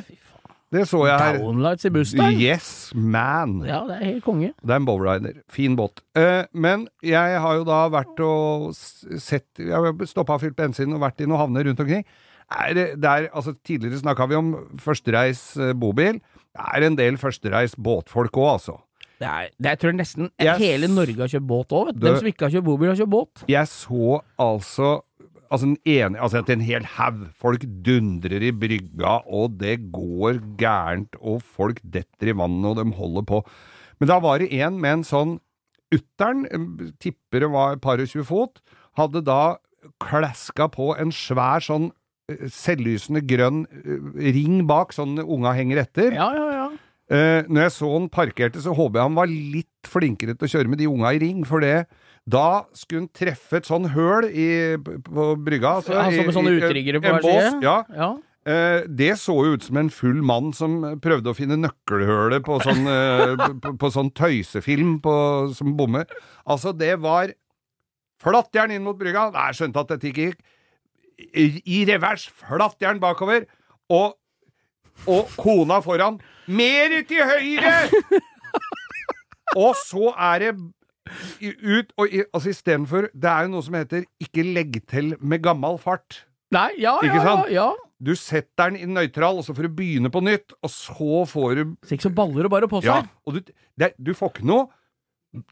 Det 0.72 0.86
så 0.88 1.02
jeg 1.04 1.20
her. 1.20 1.38
Downlights 1.42 1.84
i 1.84 1.90
Buster. 1.92 2.30
Yes, 2.32 2.68
man! 2.96 3.58
Ja, 3.68 3.82
det 3.90 3.98
er 3.98 4.06
helt 4.06 4.24
konge. 4.24 4.54
Det 4.64 4.72
er 4.72 4.80
en 4.80 4.86
bowrider. 4.88 5.42
Fin 5.52 5.76
båt. 5.76 6.00
Eh, 6.16 6.46
men 6.56 6.86
jeg 7.04 7.42
har 7.44 7.58
jo 7.58 7.66
da 7.68 7.82
vært 7.92 8.22
og 8.24 8.70
sett 9.20 9.60
Jeg 9.60 9.76
har 9.76 9.92
stoppa 10.08 10.38
og 10.38 10.46
fylt 10.46 10.56
bensin 10.56 10.94
og 10.96 11.02
vært 11.04 11.20
i 11.20 11.28
noen 11.28 11.42
havner 11.44 11.68
rundt 11.68 11.84
omkring. 11.84 12.06
Er, 12.52 12.80
er, 12.98 13.28
altså, 13.32 13.54
tidligere 13.66 14.02
snakka 14.02 14.28
vi 14.28 14.38
om 14.40 14.54
førstereis 14.82 15.44
eh, 15.58 15.76
bobil. 15.78 16.20
Det 16.52 16.72
er 16.76 16.88
en 16.88 16.98
del 17.00 17.20
førstereis 17.22 17.78
båtfolk 17.80 18.36
òg, 18.40 18.50
altså. 18.58 18.80
Det 19.22 19.30
er, 19.30 19.52
det 19.54 19.70
er, 19.70 19.76
jeg 19.76 19.80
tror 19.84 19.94
nesten 19.94 20.32
yes. 20.42 20.58
hele 20.58 20.90
Norge 20.90 21.22
har 21.22 21.30
kjøpt 21.30 21.48
båt 21.48 21.74
òg, 21.78 21.94
Dem 21.94 22.18
som 22.18 22.30
ikke 22.32 22.48
har 22.48 22.56
kjøpt 22.56 22.68
bobil, 22.68 22.90
har 22.90 22.98
kjøpt 22.98 23.14
båt. 23.14 23.46
Jeg 23.52 23.70
så 23.70 24.20
altså 24.42 25.00
Altså, 25.52 25.68
en 25.68 25.80
ene, 25.84 26.16
altså 26.16 26.40
at 26.40 26.50
en 26.54 26.62
hel 26.64 26.86
haug 26.94 27.26
folk 27.36 27.66
dundrer 27.84 28.40
i 28.48 28.54
brygga, 28.56 29.18
og 29.28 29.58
det 29.60 29.82
går 29.92 30.38
gærent, 30.56 31.18
og 31.20 31.42
folk 31.44 31.82
detter 31.84 32.32
i 32.32 32.36
vannet, 32.40 32.70
og 32.70 32.78
de 32.80 32.96
holder 32.96 33.26
på. 33.28 33.42
Men 34.00 34.10
da 34.14 34.22
var 34.24 34.40
det 34.40 34.48
en 34.56 34.78
med 34.80 34.94
en 34.94 35.04
sånn 35.10 35.34
uttern, 35.92 36.46
tipper 37.04 37.44
det 37.44 37.52
var 37.52 37.76
et 37.76 37.84
par 37.84 38.00
og 38.00 38.08
tjue 38.08 38.24
fot, 38.24 38.64
hadde 38.96 39.26
da 39.28 39.58
klaska 40.00 40.70
på 40.72 40.94
en 40.96 41.12
svær 41.12 41.60
sånn 41.66 41.92
selvlysende 42.54 43.24
grønn 43.28 43.66
eh, 43.82 44.32
ring 44.36 44.64
bak, 44.70 44.96
sånn 44.96 45.20
unga 45.22 45.54
henger 45.58 45.84
etter. 45.86 46.16
Ja, 46.18 46.32
ja, 46.38 46.48
ja. 46.56 46.70
Uh, 47.12 47.44
når 47.52 47.66
jeg 47.66 47.72
så 47.76 47.90
han 47.92 48.08
parkerte, 48.08 48.62
så 48.64 48.72
håper 48.72 49.02
jeg 49.02 49.10
han 49.10 49.18
var 49.18 49.28
litt 49.28 49.90
flinkere 49.92 50.32
til 50.38 50.48
å 50.48 50.52
kjøre 50.54 50.72
med 50.72 50.80
de 50.80 50.88
unga 50.88 51.10
i 51.12 51.20
ring, 51.20 51.42
for 51.44 51.60
det 51.60 51.82
da 52.30 52.64
skulle 52.78 53.02
han 53.02 53.10
treffe 53.18 53.60
et 53.60 53.68
sånn 53.68 53.90
høl 53.92 54.28
i, 54.30 54.78
på 54.80 55.26
brygga. 55.42 55.80
Altså, 55.82 55.96
Ja, 55.98 56.06
som 56.14 56.30
med 56.30 56.38
sånne 56.38 56.54
utriggere 56.60 57.02
på 57.02 57.10
hver 57.10 57.26
bås, 57.26 57.48
side? 57.50 57.66
Ja. 57.66 57.82
ja. 57.98 58.12
Uh, 58.48 58.88
det 58.88 59.12
så 59.22 59.36
jo 59.46 59.58
ut 59.58 59.66
som 59.66 59.82
en 59.82 59.92
full 59.94 60.22
mann 60.26 60.54
som 60.56 60.80
prøvde 61.04 61.34
å 61.34 61.38
finne 61.38 61.60
nøkkelhølet 61.60 62.46
på 62.46 62.62
sånn, 62.64 62.88
uh, 62.88 63.36
på, 63.60 63.76
på 63.82 63.92
sånn 63.94 64.14
tøysefilm 64.18 64.96
på, 65.04 65.16
som 65.58 65.76
bommer. 65.78 66.08
Altså, 66.46 66.72
det 66.74 66.96
var 67.04 67.36
Flatt 68.22 68.54
jern 68.54 68.74
inn 68.76 68.84
mot 68.86 68.98
brygga. 68.98 69.30
Nei, 69.34 69.50
skjønte 69.58 69.82
at 69.82 69.96
dette 69.96 70.12
ikke 70.12 70.28
gikk. 70.30 70.42
I, 71.36 71.84
revers, 71.90 72.28
flatt 72.30 72.82
jern 72.82 73.00
bakover, 73.04 73.46
og, 73.92 74.16
og 75.08 75.30
kona 75.38 75.80
foran. 75.86 76.20
Mer 76.48 76.98
til 77.08 77.24
høyre! 77.24 77.76
og 79.60 79.76
så 79.76 80.12
er 80.16 80.40
det 80.46 80.52
ut 81.42 81.90
og 82.00 82.08
Altså 82.34 82.52
istedenfor 82.54 83.10
Det 83.12 83.28
er 83.28 83.48
jo 83.48 83.52
noe 83.52 83.64
som 83.66 83.74
heter 83.76 84.06
'ikke 84.22 84.46
legg 84.54 84.78
til 84.88 85.16
med 85.20 85.42
gammal 85.44 85.76
fart'. 85.82 86.22
Nei, 86.52 86.70
ja, 86.80 86.98
ja, 87.02 87.08
Ikke 87.08 87.20
ja, 87.20 87.24
sant? 87.26 87.52
ja. 87.52 87.70
Du 88.04 88.16
setter 88.16 88.70
den 88.72 88.78
i 88.82 88.86
nøytral, 88.90 89.38
og 89.38 89.44
så 89.46 89.54
får 89.56 89.68
du 89.68 89.76
begynne 89.76 90.10
på 90.12 90.22
nytt, 90.24 90.54
og 90.64 90.70
så 90.70 91.26
får 91.30 91.56
du 91.56 91.76
Så 91.86 91.96
ikke 91.96 92.08
så 92.10 92.16
baller 92.16 92.44
det 92.44 92.52
bare 92.52 92.68
på 92.68 92.82
Ja, 92.84 93.02
seg. 93.02 93.10
og 93.26 93.34
du, 93.34 93.52
det, 93.78 93.92
du 94.04 94.14
får 94.14 94.30
ikke 94.34 94.46
noe 94.48 94.68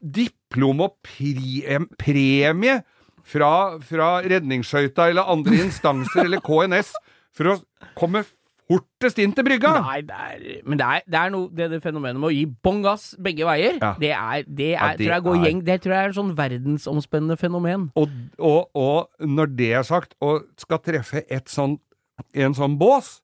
diplom 0.02 0.80
og 0.84 0.96
pre, 1.02 1.78
premie 1.98 2.82
fra, 3.24 3.78
fra 3.84 4.10
redningsskøyta 4.24 5.08
eller 5.12 5.28
andre 5.30 5.58
instanser 5.66 6.24
eller 6.24 6.40
KNS 6.44 6.92
for 7.36 7.52
å 7.52 7.56
komme 7.98 8.24
fortest 8.70 9.18
inn 9.18 9.32
til 9.34 9.42
brygga! 9.46 9.72
Nei, 9.82 10.00
det 10.06 10.14
er, 10.14 10.42
men 10.62 10.78
det 10.78 10.86
er, 10.86 11.00
det 11.10 11.18
er 11.18 11.30
noe 11.34 11.48
det, 11.58 11.66
det 11.72 11.80
fenomenet 11.82 12.20
med 12.22 12.28
å 12.28 12.34
gi 12.34 12.44
bånn 12.62 12.82
gass 12.84 13.08
begge 13.18 13.42
veier, 13.48 13.80
Ja. 13.82 13.94
det 13.98 14.12
er, 14.14 14.44
det 14.46 14.68
Ja, 14.76 14.90
er, 14.92 14.96
det 15.00 15.06
tror 15.08 15.14
jeg 15.16 15.24
går 15.26 15.40
gjeng, 15.46 15.62
det 15.66 15.78
tror 15.82 15.94
jeg 15.96 16.04
er 16.04 16.12
et 16.12 16.18
sånn 16.20 16.34
verdensomspennende 16.38 17.36
fenomen. 17.40 17.88
Og, 17.98 18.12
og, 18.38 18.70
og 18.78 19.26
når 19.26 19.50
det 19.58 19.72
er 19.80 19.82
sagt, 19.88 20.14
og 20.22 20.46
skal 20.62 20.78
treffe 20.86 21.24
et 21.26 21.50
sånn, 21.50 21.78
en 22.38 22.54
sånn 22.54 22.78
bås, 22.78 23.16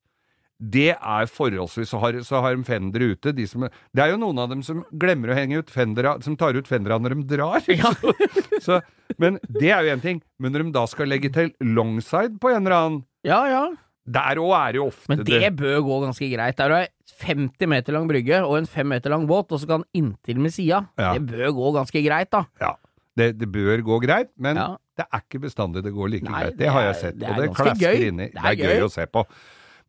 det 0.58 0.94
er 0.96 1.26
forholdsvis 1.28 1.90
Så 1.92 1.98
har, 2.00 2.12
så 2.24 2.40
har 2.40 2.56
de 2.56 2.64
fendere 2.64 3.10
ute. 3.12 3.32
De 3.36 3.44
som, 3.46 3.66
det 3.92 4.00
er 4.02 4.10
jo 4.14 4.16
noen 4.22 4.38
av 4.40 4.48
dem 4.48 4.62
som 4.64 4.84
glemmer 4.96 5.28
å 5.32 5.36
henge 5.36 5.58
ut 5.60 5.70
fendera, 5.70 6.14
som 6.24 6.36
tar 6.36 6.56
ut 6.56 6.66
fendera 6.68 6.96
når 6.98 7.14
de 7.18 7.36
drar. 7.36 7.60
så, 8.66 8.80
men 9.20 9.36
det 9.48 9.68
er 9.70 9.84
jo 9.84 9.96
én 9.96 10.00
ting. 10.04 10.22
Men 10.40 10.52
når 10.56 10.64
de 10.64 10.72
da 10.78 10.86
skal 10.88 11.10
legge 11.12 11.28
til 11.34 11.52
longside 11.60 12.38
på 12.40 12.52
en 12.54 12.62
eller 12.64 12.76
annen, 12.78 13.02
Ja, 13.26 13.42
ja. 13.50 13.64
der 14.06 14.40
òg 14.40 14.54
er 14.56 14.72
det 14.72 14.80
jo 14.80 14.86
ofte 14.88 15.08
Men 15.12 15.24
det 15.28 15.52
bør 15.58 15.80
gå 15.84 16.00
ganske 16.06 16.30
greit. 16.32 16.56
Der 16.56 16.70
er 16.78 16.88
50 17.20 17.68
meter 17.68 17.92
lang 17.96 18.08
brygge 18.08 18.40
og 18.44 18.56
en 18.58 18.66
5 18.68 18.88
meter 18.94 19.12
lang 19.12 19.26
båt, 19.28 19.52
og 19.52 19.60
så 19.60 19.68
kan 19.70 19.84
inntil 19.96 20.40
med 20.40 20.52
sida. 20.56 20.86
Ja. 21.00 21.12
Det 21.16 21.26
bør 21.34 21.52
gå 21.56 21.72
ganske 21.76 22.02
greit, 22.04 22.30
da. 22.32 22.44
Ja, 22.60 22.72
det, 23.16 23.34
det 23.40 23.48
bør 23.52 23.80
gå 23.84 24.00
greit, 24.04 24.32
men 24.40 24.56
Ja. 24.56 24.70
det 24.96 25.04
er 25.12 25.20
ikke 25.24 25.40
bestandig 25.44 25.84
det 25.84 25.92
går 25.96 26.08
like 26.16 26.24
Nei, 26.28 26.42
greit. 26.46 26.56
det 26.56 26.64
Det 26.64 26.72
har 26.72 26.80
er- 26.82 26.88
jeg 26.92 27.00
sett, 27.02 27.18
det 27.20 27.28
og 27.28 27.36
det 27.44 27.50
klasker 27.56 28.08
inni. 28.08 28.30
Det 28.32 28.40
Det 28.40 28.44
er 28.44 28.56
gøy 28.64 28.74
gøy. 28.80 28.84
å 28.88 28.90
se 28.96 29.06
på. 29.06 29.24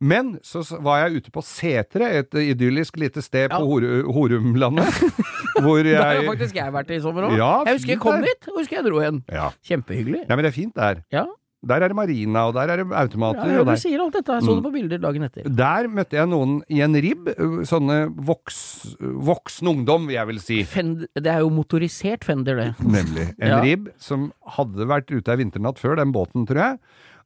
Men 0.00 0.38
så 0.46 0.62
var 0.80 1.08
jeg 1.08 1.18
ute 1.22 1.30
på 1.34 1.42
Setre, 1.42 2.06
et 2.20 2.30
idyllisk 2.30 2.96
lite 3.02 3.22
sted 3.24 3.50
på 3.50 3.58
Ja. 3.58 3.66
Hor- 3.66 4.12
Horumlandet, 4.14 4.86
hvor 5.64 5.80
jeg 5.82 5.96
Der 5.98 6.20
har 6.20 6.22
faktisk 6.28 6.54
jeg 6.54 6.72
vært 6.72 6.90
i 6.94 7.00
sommer 7.02 7.26
òg. 7.26 7.36
Ja, 7.36 7.64
jeg 7.66 7.80
husker 7.80 7.94
jeg 7.96 8.00
kom 8.04 8.20
der. 8.20 8.28
dit, 8.30 8.48
og 8.52 8.60
husker 8.62 8.76
jeg 8.78 8.84
dro 8.86 9.00
igjen. 9.02 9.22
ja. 9.32 9.50
Kjempehyggelig. 9.66 10.22
ja, 10.28 10.36
men 10.36 10.44
det 10.46 10.52
er 10.52 10.56
fint 10.60 10.74
der. 10.78 11.02
Ja, 11.10 11.26
Der 11.66 11.82
er 11.82 11.88
det 11.90 11.96
marina, 11.98 12.44
og 12.46 12.54
der 12.54 12.70
er 12.70 12.76
det 12.84 12.92
automater. 12.94 13.42
der. 13.50 13.64
du 13.66 13.80
sier 13.82 13.98
alt 13.98 14.12
dette. 14.14 14.30
Jeg 14.38 14.42
så 14.46 14.54
det 14.54 14.62
på 14.62 14.70
bilder 14.72 14.98
dagen 15.02 15.22
etter. 15.26 15.42
der 15.50 15.88
møtte 15.90 16.14
jeg 16.14 16.28
noen 16.30 16.52
i 16.70 16.78
en 16.86 16.94
ribb, 16.94 17.26
sånne 17.66 17.96
voks, 18.14 18.94
voksen 19.02 19.66
ungdom, 19.72 20.06
vil 20.06 20.14
jeg 20.14 20.26
vel 20.28 20.38
si. 20.38 20.58
Fender, 20.62 21.08
det 21.18 21.26
er 21.26 21.40
jo 21.42 21.50
motorisert 21.50 22.22
Fender, 22.22 22.54
det. 22.54 22.68
Nemlig. 22.78 23.34
En 23.40 23.48
Ja. 23.50 23.58
ribb 23.60 23.88
som 23.98 24.32
hadde 24.46 24.86
vært 24.86 25.10
ute 25.10 25.28
ei 25.34 25.36
vinternatt 25.42 25.78
før 25.82 25.96
den 25.96 26.12
båten, 26.14 26.46
tror 26.46 26.62
jeg. 26.62 26.78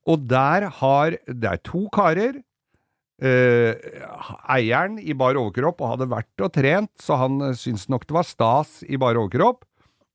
Og 0.09 0.27
der 0.27 0.71
har 0.81 1.11
Det 1.29 1.45
er 1.45 1.59
to 1.63 1.89
karer. 1.93 2.41
Eh, 3.23 3.75
eieren 4.51 4.97
i 4.99 5.15
bar 5.15 5.37
overkropp 5.39 5.83
og 5.85 5.93
hadde 5.95 6.09
vært 6.11 6.43
og 6.43 6.49
trent, 6.57 6.91
så 6.99 7.21
han 7.21 7.37
eh, 7.47 7.59
syntes 7.59 7.85
nok 7.93 8.09
det 8.09 8.17
var 8.17 8.27
stas 8.27 8.81
i 8.91 8.99
bar 8.99 9.15
overkropp. 9.21 9.63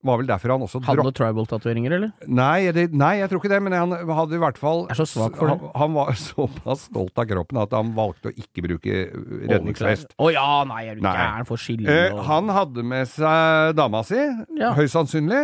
Var 0.07 0.19
vel 0.21 0.27
derfor 0.29 0.51
han 0.53 0.61
også 0.61 0.79
Hadde 0.85 1.01
dropp... 1.01 1.15
tribal-tatoveringer, 1.17 1.93
eller? 1.97 2.11
Nei, 2.29 2.67
det, 2.75 2.83
nei, 2.95 3.15
jeg 3.17 3.31
tror 3.31 3.41
ikke 3.41 3.49
det, 3.49 3.59
men 3.65 3.73
han 3.73 3.95
hadde 4.19 4.37
i 4.37 4.41
hvert 4.43 4.59
fall 4.61 4.83
Er 4.93 4.99
så 4.99 5.07
svak 5.09 5.39
for 5.39 5.49
det. 5.49 5.55
han, 5.57 5.71
han 5.81 5.95
var 5.95 6.11
såpass 6.21 6.83
stolt 6.91 7.17
av 7.17 7.25
kroppen 7.31 7.59
at 7.63 7.73
han 7.75 7.93
valgte 7.97 8.29
å 8.29 8.35
ikke 8.37 8.63
bruke 8.67 8.99
redningsvest. 9.49 10.13
Å 10.21 10.29
ja, 10.35 10.45
nei, 10.69 10.83
er 10.91 10.99
du 10.99 11.07
gæren 11.07 11.47
for 11.49 11.59
skille 11.63 11.89
og... 12.11 12.19
uh, 12.19 12.27
han 12.29 12.51
hadde 12.59 12.85
med 12.93 13.09
seg 13.09 13.73
dama 13.79 14.03
si, 14.07 14.19
Ja. 14.59 14.75
høyst 14.77 14.95
sannsynlig, 14.99 15.41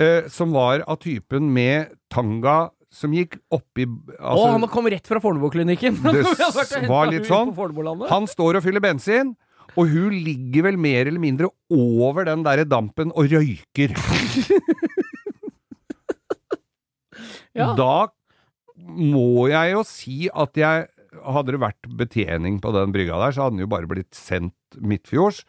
uh, 0.00 0.22
som 0.32 0.54
var 0.56 0.86
av 0.88 1.02
typen 1.04 1.52
med 1.52 1.92
tanga 2.12 2.70
som 2.92 3.14
gikk 3.16 3.38
oppi 3.52 3.86
Å, 3.86 3.94
altså, 4.18 4.48
han 4.52 4.66
kom 4.72 4.88
rett 4.92 5.08
fra 5.08 5.20
Fornebuklinikken! 5.22 5.96
Det 6.04 6.26
var 6.92 7.08
litt 7.12 7.28
sånn. 7.30 7.54
Han 8.10 8.28
står 8.28 8.60
og 8.60 8.66
fyller 8.66 8.84
bensin, 8.84 9.32
og 9.72 9.88
hun 9.88 10.12
ligger 10.12 10.68
vel 10.68 10.76
mer 10.80 11.08
eller 11.08 11.22
mindre 11.22 11.48
over 11.72 12.28
den 12.28 12.44
derre 12.44 12.68
dampen 12.68 13.14
og 13.16 13.32
røyker. 13.32 13.96
Ja. 17.52 17.72
Da 17.76 18.08
må 18.80 19.46
jeg 19.52 19.74
jo 19.74 19.84
si 19.84 20.26
at 20.32 20.56
jeg 20.58 20.88
Hadde 21.12 21.52
det 21.52 21.58
vært 21.60 21.88
betjening 22.00 22.54
på 22.64 22.70
den 22.72 22.92
brygga 22.94 23.18
der, 23.20 23.34
så 23.36 23.42
hadde 23.44 23.58
den 23.58 23.66
jo 23.66 23.68
bare 23.68 23.84
blitt 23.84 24.16
sendt 24.16 24.78
midtfjords. 24.80 25.42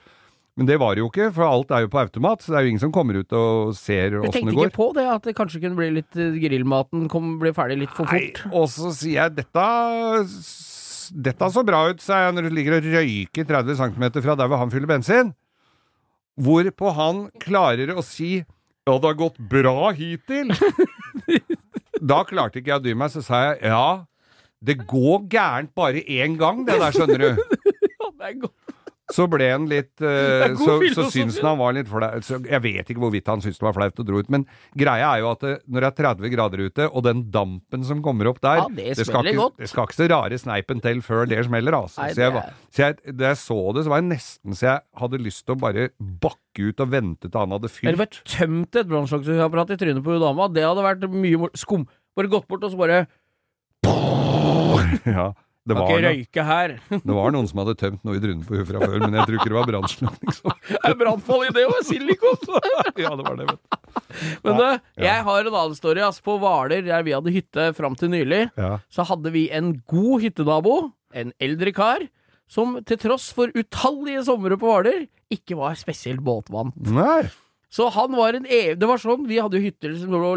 Men 0.53 0.67
det 0.69 0.75
var 0.77 0.93
det 0.93 1.01
jo 1.01 1.07
ikke, 1.09 1.31
for 1.33 1.47
alt 1.47 1.71
er 1.73 1.85
jo 1.87 1.89
på 1.89 1.97
automat, 2.03 2.43
så 2.43 2.53
det 2.53 2.57
er 2.59 2.65
jo 2.67 2.71
ingen 2.73 2.81
som 2.83 2.91
kommer 2.93 3.17
ut 3.17 3.31
og 3.33 3.71
ser 3.73 4.19
åssen 4.19 4.35
tenkte 4.35 4.51
det 4.51 4.57
går. 4.59 4.69
ikke 4.69 4.77
på 4.77 4.89
det, 4.99 5.05
at 5.09 5.23
det 5.25 5.33
kanskje 5.39 5.61
kunne 5.63 5.79
bli 5.79 5.87
litt 5.95 6.19
eh, 6.19 6.35
grillmaten 6.43 7.07
kom, 7.09 7.31
ble 7.41 7.53
ferdig 7.57 7.79
litt 7.81 7.95
for 7.97 8.05
Nei, 8.11 8.27
fort. 8.27 8.43
og 8.53 8.67
så 8.69 8.91
sier 8.93 9.17
jeg 9.23 9.37
dette 9.39 9.65
Dette 11.13 11.49
så 11.51 11.61
bra 11.65 11.81
ut, 11.89 11.99
sa 12.01 12.21
jeg 12.23 12.35
når 12.37 12.45
du 12.47 12.53
ligger 12.55 12.77
og 12.77 12.85
røyker 12.93 13.49
30 13.49 13.79
cm 13.81 14.05
fra 14.23 14.37
der 14.39 14.49
hvor 14.49 14.61
han 14.61 14.71
fyller 14.71 14.89
bensin. 14.89 15.33
Hvorpå 16.41 16.93
han 16.95 17.25
klarer 17.43 17.91
å 17.93 18.05
si 18.05 18.37
ja, 18.39 18.93
det 18.93 19.09
har 19.09 19.17
gått 19.19 19.37
bra 19.51 19.91
hittil. 19.95 20.53
da 22.13 22.23
klarte 22.27 22.59
ikke 22.61 22.71
jeg 22.73 22.81
å 22.81 22.83
dy 22.83 22.95
meg, 22.97 23.11
så 23.13 23.21
sa 23.25 23.41
jeg 23.49 23.73
ja, 23.73 24.05
det 24.63 24.77
går 24.89 25.27
gærent 25.31 25.73
bare 25.75 26.01
én 26.07 26.37
gang, 26.39 26.63
det 26.67 26.79
der, 26.79 26.95
skjønner 26.95 27.25
du. 27.25 27.43
Ja, 28.03 28.09
det 28.19 28.27
er 28.27 28.39
godt. 28.41 28.62
Så 29.13 29.27
ble 29.29 29.47
han 29.51 29.67
litt 29.69 30.01
eh, 30.01 30.45
er 30.47 30.55
Så, 30.57 30.77
så 30.95 31.05
syns 31.13 31.37
han 31.39 31.51
han 31.51 31.59
var 31.59 31.75
litt 31.77 31.89
flau. 31.91 32.09
Jeg 32.49 32.61
vet 32.63 32.89
ikke 32.89 33.03
hvorvidt 33.03 33.29
han 33.29 33.43
syntes 33.43 33.59
det 33.61 33.67
var 33.67 33.75
flaut 33.77 34.01
å 34.01 34.05
dro 34.07 34.21
ut, 34.23 34.31
men 34.33 34.45
greia 34.79 35.11
er 35.13 35.21
jo 35.21 35.29
at 35.33 35.43
det, 35.45 35.53
når 35.69 35.85
det 35.85 35.89
er 35.91 35.97
30 36.01 36.33
grader 36.33 36.63
ute, 36.65 36.87
og 36.89 37.05
den 37.05 37.25
dampen 37.33 37.85
som 37.87 38.01
kommer 38.05 38.31
opp 38.31 38.41
der 38.43 38.63
Ja, 38.63 38.67
det 38.73 38.97
skal 39.05 39.29
ikke, 39.29 39.37
godt. 39.39 39.57
Det 39.61 39.69
skal 39.71 39.89
ikke 39.89 39.99
så 39.99 40.09
rare 40.11 40.39
sneipen 40.41 40.81
til 40.83 41.03
før 41.05 41.29
det 41.29 41.43
smeller, 41.47 41.77
altså. 41.83 42.01
Nei, 42.03 42.13
så 42.17 42.25
jeg, 42.25 42.45
så 42.73 42.85
jeg, 42.85 43.15
da 43.19 43.29
jeg 43.31 43.41
så 43.43 43.59
det, 43.77 43.85
så 43.85 43.93
var 43.93 44.01
jeg 44.01 44.09
nesten 44.09 44.57
så 44.57 44.69
jeg 44.71 44.85
hadde 45.03 45.21
lyst 45.21 45.45
til 45.45 45.55
å 45.55 45.61
bare 45.61 45.89
bakke 45.99 46.69
ut 46.69 46.83
og 46.85 46.93
vente 46.93 47.29
til 47.29 47.39
han 47.39 47.55
hadde 47.55 47.71
fylt. 47.71 47.89
Eller 47.91 48.01
bare 48.03 48.23
tømt 48.35 48.79
et 48.81 48.89
brannslukningsapparat 48.89 49.75
i 49.75 49.79
trynet 49.81 50.05
på 50.05 50.15
hun 50.15 50.23
dama. 50.23 50.49
Det 50.53 50.65
hadde 50.65 50.85
vært 50.85 51.05
mye. 51.13 51.51
Skum. 51.57 51.85
Bare 52.17 52.29
gått 52.29 52.47
bort 52.49 52.65
og 52.65 52.73
så 52.73 52.79
bare 52.79 53.03
Ja, 55.09 55.31
det, 55.63 55.75
Kan 55.75 55.79
var 55.79 55.91
ikke 55.95 56.07
røyke 56.09 56.43
her. 56.47 56.71
det 57.07 57.15
var 57.15 57.31
noen 57.35 57.47
som 57.47 57.61
hadde 57.61 57.75
tømt 57.79 58.01
noe 58.03 58.17
i 58.17 58.21
drunen 58.23 58.41
på 58.47 58.57
huet 58.57 58.67
fra 58.67 58.81
før, 58.83 58.97
men 59.05 59.13
jeg 59.15 59.27
tror 59.29 59.37
ikke 59.39 59.51
det 59.53 59.57
var 59.59 59.69
brannslukking. 59.69 60.33
som- 60.35 60.55
Det 60.73 60.79
er 60.91 60.97
brannfall 60.99 61.45
i 61.47 61.51
det 61.55 61.63
òg, 61.69 61.77
silikon! 61.87 62.41
Ja, 63.03 63.13
det 63.19 63.23
var 63.27 63.37
det, 63.39 63.47
vet 63.51 63.61
du. 63.61 63.77
Men 64.43 64.57
du, 64.59 64.65
jeg 65.05 65.23
har 65.27 65.39
en 65.47 65.53
annen 65.55 65.77
story. 65.77 66.01
Altså, 66.05 66.21
På 66.25 66.35
Hvaler, 66.41 66.83
der 66.85 67.05
vi 67.07 67.13
hadde 67.15 67.31
hytte 67.33 67.69
fram 67.77 67.95
til 67.99 68.11
nylig, 68.13 68.43
Ja. 68.59 68.73
så 68.93 69.05
hadde 69.07 69.31
vi 69.33 69.47
en 69.55 69.71
god 69.89 70.21
hyttenabo, 70.25 70.75
en 71.13 71.31
eldre 71.41 71.71
kar, 71.73 72.03
som 72.49 72.75
til 72.85 72.99
tross 73.01 73.31
for 73.33 73.49
utallige 73.57 74.25
somre 74.27 74.57
på 74.59 74.67
Hvaler, 74.69 75.05
ikke 75.33 75.55
var 75.57 75.73
spesielt 75.79 76.21
båtvant. 76.21 76.75
Nei. 76.93 77.23
Så 77.73 77.87
han 77.95 78.11
var 78.13 78.35
en 78.37 78.45
ev... 78.45 78.75
Det 78.77 78.85
var 78.85 78.99
sånn, 79.01 79.23
vi 79.25 79.39
hadde 79.41 79.57
jo 79.57 79.63
hytter 79.65 79.95
som 79.97 80.11
lå 80.13 80.33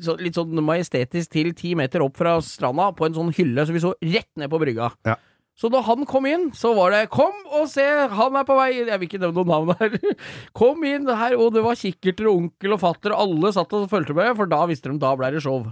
så- 0.00 0.18
litt 0.20 0.34
sånn 0.38 0.54
majestetisk 0.62 1.30
til 1.30 1.52
ti 1.52 1.74
meter 1.74 2.02
opp 2.04 2.16
fra 2.16 2.38
stranda, 2.40 2.90
på 2.96 3.06
en 3.06 3.14
sånn 3.14 3.34
hylle, 3.34 3.66
så 3.66 3.72
vi 3.72 3.82
så 3.82 3.94
rett 4.00 4.30
ned 4.36 4.50
på 4.50 4.60
brygga. 4.60 4.92
Ja. 5.06 5.16
Så 5.60 5.68
da 5.70 5.82
han 5.82 6.06
kom 6.06 6.24
inn, 6.24 6.50
så 6.52 6.74
var 6.74 6.90
det 6.90 7.10
'kom 7.10 7.32
og 7.52 7.68
se, 7.68 7.82
han 8.08 8.36
er 8.36 8.44
på 8.44 8.56
vei', 8.56 8.86
jeg 8.86 8.98
vil 8.98 9.08
ikke 9.08 9.20
nevne 9.20 9.44
noen 9.44 9.46
navn 9.46 9.76
her. 9.78 9.98
Kom 10.54 10.82
inn 10.84 11.06
her, 11.06 11.36
og 11.36 11.52
det 11.52 11.62
var 11.62 11.74
kikkerter 11.74 12.30
og 12.30 12.36
onkel 12.40 12.72
og 12.72 12.80
fatter, 12.80 13.12
og 13.12 13.20
alle 13.28 13.52
satt 13.52 13.72
og 13.74 13.90
fulgte 13.90 14.14
med, 14.14 14.36
for 14.36 14.46
da 14.46 14.64
visste 14.66 14.90
de 14.90 14.98
da 14.98 15.14
ble 15.16 15.30
det 15.30 15.42
show. 15.42 15.70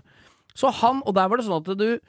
Så 0.55 0.71
han, 0.71 1.03
og 1.07 1.15
der 1.15 1.29
var 1.29 1.39
det 1.39 1.47
sånn 1.47 1.63
at 1.67 1.79
du 1.79 2.01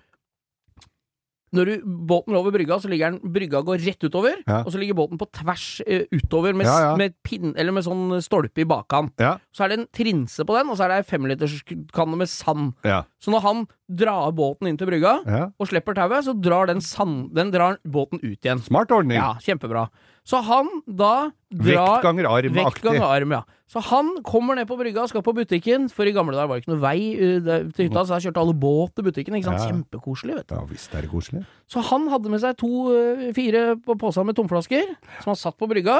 når 1.55 1.65
du, 1.65 1.73
båten 2.09 2.33
lå 2.35 2.39
over 2.43 2.53
brygga, 2.53 2.77
så 2.81 2.89
ligger 2.91 3.11
den 3.15 3.31
Brygga 3.33 3.61
går 3.65 3.81
rett 3.85 4.03
utover, 4.05 4.35
Ja. 4.47 4.59
og 4.63 4.71
så 4.71 4.77
ligger 4.81 4.93
båten 4.99 5.17
på 5.17 5.25
tvers 5.33 5.81
uh, 5.87 6.03
utover 6.13 6.53
med, 6.53 6.65
Ja, 6.69 6.79
ja. 6.91 6.95
med 6.99 7.15
pinn, 7.23 7.55
eller 7.57 7.71
med 7.73 7.83
sånn 7.87 8.21
stolpe 8.21 8.61
i 8.61 8.67
bakkant. 8.69 9.13
Så 9.53 9.63
er 9.65 9.69
det 9.73 9.79
en 9.79 9.87
trinse 9.93 10.45
på 10.45 10.53
den, 10.57 10.69
og 10.69 10.77
så 10.77 10.85
er 10.85 10.93
det 10.93 10.99
ei 11.01 11.09
femliterskanne 11.17 12.17
med 12.19 12.29
sand. 12.29 12.73
Så 13.19 13.31
når 13.33 13.41
han 13.47 13.67
drar 13.89 14.31
båten 14.37 14.69
inn 14.69 14.77
til 14.77 14.89
brygga, 14.89 15.15
ja. 15.25 15.41
og 15.57 15.69
slipper 15.69 15.97
tauet, 15.97 16.27
så 16.27 16.35
drar 16.37 16.69
den, 16.69 16.81
sand, 16.85 17.31
den 17.33 17.49
drar 17.53 17.79
båten 17.89 18.21
ut 18.21 18.37
igjen. 18.37 18.61
Smart 18.65 18.93
ordning. 18.93 19.17
Ja, 19.17 19.33
kjempebra. 19.41 19.87
Så 20.29 20.43
han 20.45 20.67
da 20.85 21.31
drar 21.49 21.95
Vekt 21.97 22.05
ganger 22.05 22.27
arm-aktig. 22.29 22.83
ganger 22.85 23.05
arm, 23.07 23.33
ja. 23.33 23.39
Så 23.69 23.81
han 23.85 24.11
kommer 24.25 24.57
ned 24.57 24.67
på 24.69 24.77
brygga 24.77 25.03
og 25.03 25.09
skal 25.11 25.23
på 25.25 25.33
butikken, 25.37 25.87
for 25.93 26.09
i 26.09 26.13
gamle 26.13 26.37
dager 26.37 26.51
var 26.51 26.59
det 26.59 26.65
ikke 26.65 26.73
noe 26.73 26.83
vei 26.83 26.99
uh, 27.17 27.49
til 27.73 27.87
hytta, 27.87 28.03
så 28.03 28.15
der 28.15 28.27
kjørte 28.27 28.43
alle 28.43 28.55
båt 28.61 28.93
til 28.97 29.07
butikken. 29.09 29.37
Ikke 29.39 29.49
sant? 29.49 29.63
Ja. 29.63 29.71
Kjempekoselig, 29.71 30.37
vet 30.37 30.51
du. 30.51 30.55
Ja 30.59 30.67
visst 30.69 30.93
er 30.93 31.05
det 31.05 31.11
koselig. 31.13 31.43
Så 31.69 31.81
han 31.89 32.05
hadde 32.13 32.33
med 32.33 32.43
seg 32.45 32.57
to, 32.61 32.71
uh, 32.93 33.25
fire 33.37 33.65
på 33.85 33.97
poser 34.01 34.27
med 34.27 34.37
tomflasker, 34.37 34.93
som 35.23 35.33
han 35.33 35.41
satt 35.41 35.57
på 35.57 35.69
brygga, 35.69 35.99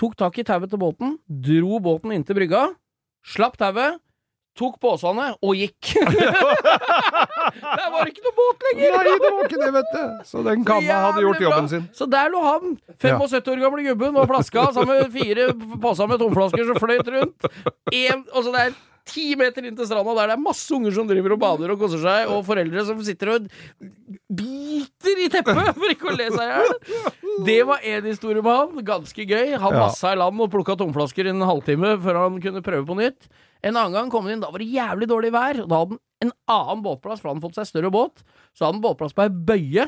tok 0.00 0.16
tak 0.20 0.40
i 0.40 0.46
tauet 0.48 0.72
til 0.72 0.80
båten, 0.80 1.16
dro 1.28 1.80
båten 1.84 2.12
inn 2.16 2.24
til 2.28 2.36
brygga, 2.36 2.66
slapp 3.24 3.56
tauet, 3.60 4.00
tok 4.58 4.76
posene 4.82 5.30
og 5.40 5.54
gikk. 5.56 5.92
Der 7.60 7.86
var 7.90 8.04
det 8.04 8.12
ikke 8.12 8.24
noe 8.26 8.34
båt 8.36 8.66
lenger! 8.68 8.96
Nei, 8.96 9.14
det 9.22 9.30
var 9.34 9.46
ikke 9.46 9.60
det, 9.62 9.70
vet 9.76 9.90
du. 9.94 10.02
Så 10.28 10.42
den 10.46 10.64
kanna 10.68 10.98
hadde 11.06 11.24
gjort 11.24 11.38
bra. 11.38 11.46
jobben 11.48 11.68
sin. 11.72 11.86
Så 11.96 12.06
der 12.10 12.30
lå 12.32 12.42
han, 12.44 12.76
75 13.00 13.48
år 13.54 13.62
gamle 13.64 13.86
gubben, 13.88 14.18
og 14.20 14.28
flaska 14.30 14.66
sammen 14.76 15.00
med 15.02 15.14
fire 15.14 15.48
poser 15.82 16.10
med 16.10 16.20
tomflasker 16.22 16.68
som 16.68 16.80
fløyt 16.82 17.10
rundt. 17.14 17.50
En, 17.92 18.24
og 18.32 18.44
så 18.46 18.54
det 18.54 18.62
er 18.68 18.78
ti 19.08 19.32
meter 19.38 19.66
inn 19.66 19.76
til 19.78 19.86
stranda, 19.88 20.14
der 20.18 20.30
det 20.30 20.36
er 20.36 20.42
masse 20.42 20.72
unger 20.76 20.94
som 20.96 21.08
driver 21.08 21.34
og 21.36 21.40
bader 21.42 21.72
og 21.74 21.80
koser 21.80 22.02
seg, 22.02 22.30
og 22.32 22.44
foreldre 22.48 22.84
som 22.88 23.00
sitter 23.06 23.32
og 23.34 23.48
biter 24.40 25.22
i 25.24 25.28
teppet 25.32 25.60
for 25.80 25.94
ikke 25.94 26.10
å 26.10 26.16
le 26.16 26.28
seg 26.34 26.44
i 26.44 26.50
hjel. 26.50 27.12
Det 27.46 27.58
var 27.68 27.86
én 27.86 28.08
historie 28.08 28.44
med 28.44 28.52
han. 28.52 28.84
Ganske 28.86 29.26
gøy. 29.26 29.54
Han 29.60 29.78
massa 29.78 30.14
i 30.14 30.20
land 30.20 30.44
og 30.44 30.52
plukka 30.52 30.76
tomflasker 30.80 31.28
i 31.28 31.34
en 31.34 31.46
halvtime 31.46 31.96
før 32.04 32.24
han 32.24 32.40
kunne 32.42 32.64
prøve 32.64 32.86
på 32.88 32.98
nytt. 32.98 33.30
En 33.60 33.76
annen 33.76 33.96
gang 33.96 34.12
kom 34.12 34.24
han 34.24 34.36
inn, 34.36 34.44
da 34.44 34.48
var 34.52 34.62
det 34.62 34.70
jævlig 34.72 35.08
dårlig 35.10 35.34
vær. 35.34 35.62
Da 35.68 35.82
hadde 35.82 35.96
han 35.96 36.00
en 36.26 36.32
annen 36.52 36.84
båtplass, 36.84 37.20
for 37.20 37.30
han 37.30 37.38
hadde 37.38 37.48
fått 37.48 37.60
seg 37.60 37.68
større 37.68 37.92
båt. 37.92 38.24
Så 38.56 38.64
hadde 38.66 38.78
han 38.78 38.84
båtplass 38.84 39.16
på 39.16 39.26
ei 39.26 39.32
bøye. 39.50 39.86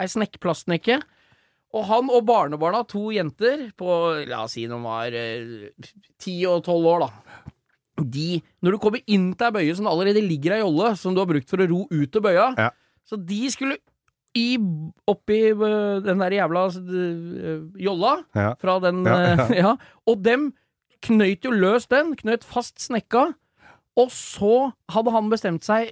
Ei 0.00 0.08
snekkplastsnekke. 0.12 1.00
Og 1.72 1.86
han 1.88 2.10
og 2.12 2.26
barnebarna, 2.28 2.82
to 2.84 3.06
jenter 3.14 3.70
på 3.80 3.88
la 4.28 4.42
oss 4.44 4.58
si 4.58 4.66
de 4.68 4.76
var 4.82 5.14
ti 6.20 6.34
og 6.48 6.60
tolv 6.66 6.88
år, 6.90 7.06
da. 7.06 7.51
De, 8.00 8.40
når 8.64 8.72
du 8.72 8.78
kommer 8.80 9.02
inn 9.06 9.32
til 9.36 9.46
ei 9.46 9.52
bøye 9.58 9.74
som 9.76 9.84
det 9.84 9.92
allerede 9.92 10.22
ligger 10.24 10.54
ei 10.56 10.60
jolle, 10.62 10.94
som 10.96 11.14
du 11.14 11.20
har 11.20 11.28
brukt 11.28 11.50
for 11.50 11.60
å 11.60 11.66
ro 11.68 11.82
ut 11.90 12.10
til 12.12 12.22
bøya, 12.24 12.54
Ja. 12.58 12.70
så 13.04 13.18
de 13.20 13.50
skulle 13.52 13.76
i, 14.34 14.56
oppi 15.06 15.52
øh, 15.52 16.00
den 16.04 16.18
der 16.24 16.32
jævla 16.38 16.62
øh, 16.72 17.68
jolla 17.76 18.14
Ja. 18.34 18.54
fra 18.56 18.78
den 18.80 19.06
øh, 19.06 19.50
ja. 19.62 19.74
Og 20.08 20.24
dem 20.24 20.54
knøyt 21.02 21.44
jo 21.44 21.50
løs 21.52 21.86
den, 21.90 22.14
knøyt 22.16 22.44
fast 22.44 22.80
snekka. 22.80 23.32
Og 24.00 24.08
så 24.08 24.72
hadde 24.94 25.12
han 25.12 25.26
bestemt 25.28 25.66
seg 25.66 25.90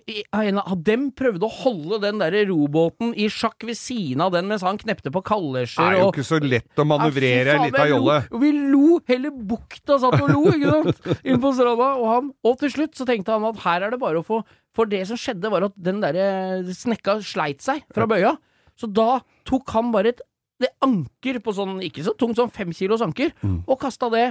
Dem 0.89 1.11
prøvde 1.13 1.45
å 1.45 1.53
holde 1.53 1.99
den 2.01 2.21
der 2.23 2.33
robåten 2.49 3.13
i 3.13 3.27
sjakk 3.33 3.67
ved 3.69 3.77
siden 3.77 4.23
av 4.25 4.33
den 4.33 4.49
mens 4.49 4.65
han 4.65 4.81
knepte 4.81 5.13
på 5.13 5.21
Det 5.21 5.67
er 5.77 5.99
jo 5.99 6.07
og 6.07 6.15
ikke 6.15 6.25
så 6.25 6.39
lett 6.41 6.81
å 6.81 6.87
manøvrere 6.89 7.59
ei 7.59 7.67
lita 7.69 7.85
jolle. 7.91 8.17
Vi 8.41 8.53
lo, 8.73 9.01
hele 9.11 9.31
bukta 9.31 9.99
satt 10.01 10.17
og 10.17 10.33
lo, 10.33 10.47
ikke 10.55 10.73
sant, 10.73 11.11
inn 11.29 11.41
på 11.43 11.53
stranda. 11.53 11.91
Og, 12.01 12.07
han, 12.09 12.33
og 12.47 12.59
til 12.63 12.73
slutt 12.73 12.97
så 12.97 13.05
tenkte 13.09 13.37
han 13.37 13.45
at 13.51 13.61
her 13.67 13.85
er 13.87 13.93
det 13.93 14.01
bare 14.01 14.23
å 14.23 14.27
få 14.27 14.41
For 14.77 14.87
det 14.89 15.03
som 15.09 15.19
skjedde, 15.19 15.51
var 15.51 15.67
at 15.67 15.75
den 15.77 16.01
derre 16.01 16.63
snekka 16.73 17.19
sleit 17.27 17.61
seg 17.65 17.83
fra 17.93 18.07
bøya. 18.09 18.37
Så 18.81 18.89
da 18.89 19.19
tok 19.45 19.69
han 19.77 19.91
bare 19.93 20.15
et 20.15 20.23
det 20.61 20.69
anker 20.85 21.39
på 21.41 21.53
sånn, 21.57 21.79
ikke 21.85 22.05
så 22.05 22.13
tungt, 22.21 22.37
sånn 22.37 22.53
fem 22.53 22.71
kilos 22.77 23.01
anker, 23.01 23.33
Mm. 23.43 23.63
og 23.67 23.79
kasta 23.81 24.11
det 24.13 24.27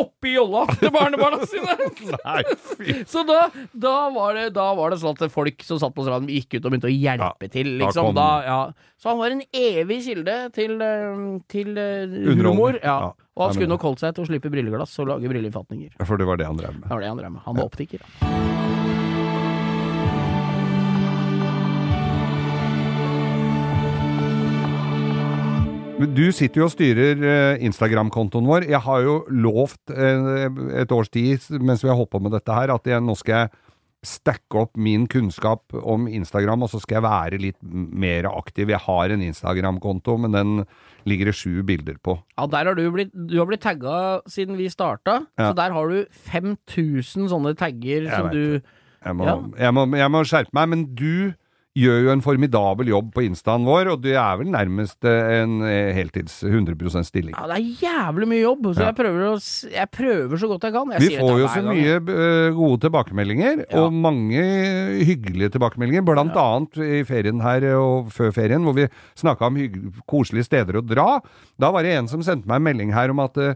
oppi 0.00 0.34
jolla 0.34 0.64
til 0.76 0.92
barnebarna 0.94 1.46
sine! 1.50 1.76
Nei. 2.12 3.02
Så 3.08 3.24
da, 3.28 3.40
da, 3.72 3.94
var 4.14 4.38
det, 4.38 4.46
da 4.56 4.70
var 4.78 4.94
det 4.94 5.00
sånn 5.02 5.16
at 5.18 5.32
folk 5.34 5.64
som 5.66 5.80
satt 5.82 5.96
på 5.96 6.06
stranden, 6.06 6.30
gikk 6.32 6.58
ut 6.58 6.64
og 6.64 6.70
begynte 6.70 6.90
å 6.90 6.94
hjelpe 6.94 7.50
til. 7.52 7.74
Liksom, 7.80 8.12
da, 8.16 8.28
ja. 8.46 8.60
Så 9.00 9.12
han 9.12 9.20
var 9.20 9.34
en 9.34 9.42
evig 9.56 10.00
kilde 10.06 10.36
til, 10.56 10.76
eh, 10.84 11.26
til 11.52 11.76
eh, 11.80 12.16
humor. 12.30 12.78
Ja. 12.80 12.96
Ja. 13.10 13.12
Og 13.40 13.46
han 13.46 13.56
skulle 13.56 13.72
nok 13.72 13.84
holdt 13.86 14.02
seg 14.02 14.16
til 14.16 14.26
å 14.26 14.28
slippe 14.28 14.52
brilleglass 14.52 14.98
og 15.00 15.12
lage 15.14 15.30
brilleinnfatninger. 15.30 15.94
For 16.04 16.20
det 16.20 16.28
var 16.28 16.40
det 16.40 16.50
han 16.50 16.60
drev 16.60 16.76
med. 16.76 16.88
Det 16.88 16.92
var 16.92 17.06
det 17.06 17.14
han 17.14 17.22
drev 17.22 17.36
med. 17.38 17.44
Han 17.46 17.60
var 17.60 17.70
optiker. 17.70 18.04
Da. 18.20 18.69
Men 26.00 26.14
Du 26.16 26.26
sitter 26.32 26.62
jo 26.62 26.68
og 26.68 26.72
styrer 26.72 27.18
eh, 27.20 27.64
Instagram-kontoen 27.66 28.46
vår. 28.48 28.64
Jeg 28.70 28.80
har 28.86 29.02
jo 29.04 29.16
lovt 29.28 29.92
eh, 29.92 30.46
et 30.80 30.92
års 30.96 31.10
tid 31.12 31.44
mens 31.60 31.84
vi 31.84 31.90
har 31.92 31.98
holdt 31.98 32.12
på 32.14 32.22
med 32.24 32.32
dette 32.32 32.54
her, 32.56 32.72
at 32.72 32.88
jeg, 32.88 33.02
nå 33.04 33.16
skal 33.20 33.42
jeg 33.44 33.50
stacke 34.08 34.56
opp 34.62 34.78
min 34.80 35.02
kunnskap 35.12 35.74
om 35.76 36.06
Instagram, 36.08 36.62
og 36.64 36.70
så 36.72 36.78
skal 36.80 36.96
jeg 36.96 37.04
være 37.04 37.40
litt 37.42 37.58
mer 37.60 38.30
aktiv. 38.30 38.70
Jeg 38.72 38.80
har 38.86 39.12
en 39.12 39.20
Instagram-konto, 39.26 40.14
men 40.24 40.32
den 40.32 40.54
ligger 41.10 41.28
det 41.28 41.34
sju 41.36 41.58
bilder 41.68 41.98
på. 42.00 42.14
Ja, 42.38 42.46
der 42.48 42.70
har 42.70 42.78
du 42.80 42.86
blitt 42.94 43.12
Du 43.12 43.36
har 43.36 43.50
blitt 43.50 43.60
tagga 43.64 44.22
siden 44.28 44.56
vi 44.56 44.70
starta, 44.72 45.18
Ja. 45.36 45.50
så 45.50 45.56
der 45.60 45.76
har 45.76 45.92
du 45.92 46.06
5000 46.32 47.28
sånne 47.28 47.52
tagger 47.60 48.08
Jeg 48.08 48.16
som 48.16 48.30
du 48.32 48.62
Jeg 49.04 49.16
må, 49.16 49.24
Ja. 49.28 49.36
jeg, 49.66 49.74
må, 49.76 49.84
jeg 49.96 50.10
må 50.16 50.24
skjerpe 50.24 50.52
meg, 50.56 50.68
men 50.72 50.86
du 50.96 51.34
gjør 51.80 52.00
jo 52.04 52.10
en 52.12 52.22
formidabel 52.24 52.90
jobb 52.92 53.10
på 53.16 53.24
instaen 53.26 53.64
vår, 53.68 53.90
og 53.94 54.02
det 54.04 54.14
er 54.20 54.38
vel 54.40 54.50
nærmest 54.52 55.06
eh, 55.08 55.30
en 55.40 55.56
eh, 55.66 55.90
heltids 55.96 56.40
100% 56.46 57.08
stilling. 57.08 57.34
Ja, 57.36 57.46
det 57.50 57.58
er 57.58 57.84
jævlig 57.86 58.28
mye 58.34 58.42
jobb, 58.44 58.68
så 58.74 58.84
Ja. 58.84 58.90
jeg, 58.90 58.98
prøver 59.00 59.26
å, 59.30 59.34
jeg 59.74 59.90
prøver 59.96 60.42
så 60.42 60.50
godt 60.52 60.66
jeg 60.68 60.76
kan. 60.76 60.94
Jeg 60.96 61.00
Vi 61.06 61.18
får 61.20 61.38
jo 61.42 61.48
så 61.54 61.62
mye 61.66 61.96
eh, 61.96 62.50
gode 62.58 62.80
tilbakemeldinger, 62.86 63.64
Ja. 63.70 63.84
og 63.84 63.92
mange 63.96 64.44
hyggelige 65.08 65.52
tilbakemeldinger, 65.56 66.04
blant 66.06 66.36
annet 66.40 66.80
i 66.84 67.02
ferien 67.08 67.40
her 67.44 67.66
og 67.78 68.10
før 68.14 68.32
ferien, 68.36 68.64
hvor 68.66 68.76
vi 68.76 68.88
snakka 69.18 69.48
om 69.50 69.58
koselige 70.10 70.48
steder 70.48 70.80
å 70.80 70.84
dra. 70.86 71.08
Da 71.60 71.70
var 71.74 71.86
det 71.86 71.96
en 71.98 72.08
som 72.10 72.22
sendte 72.26 72.48
meg 72.50 72.60
en 72.60 72.66
melding 72.68 72.92
her 72.94 73.12
om 73.14 73.22
at 73.24 73.36
uh, 73.40 73.54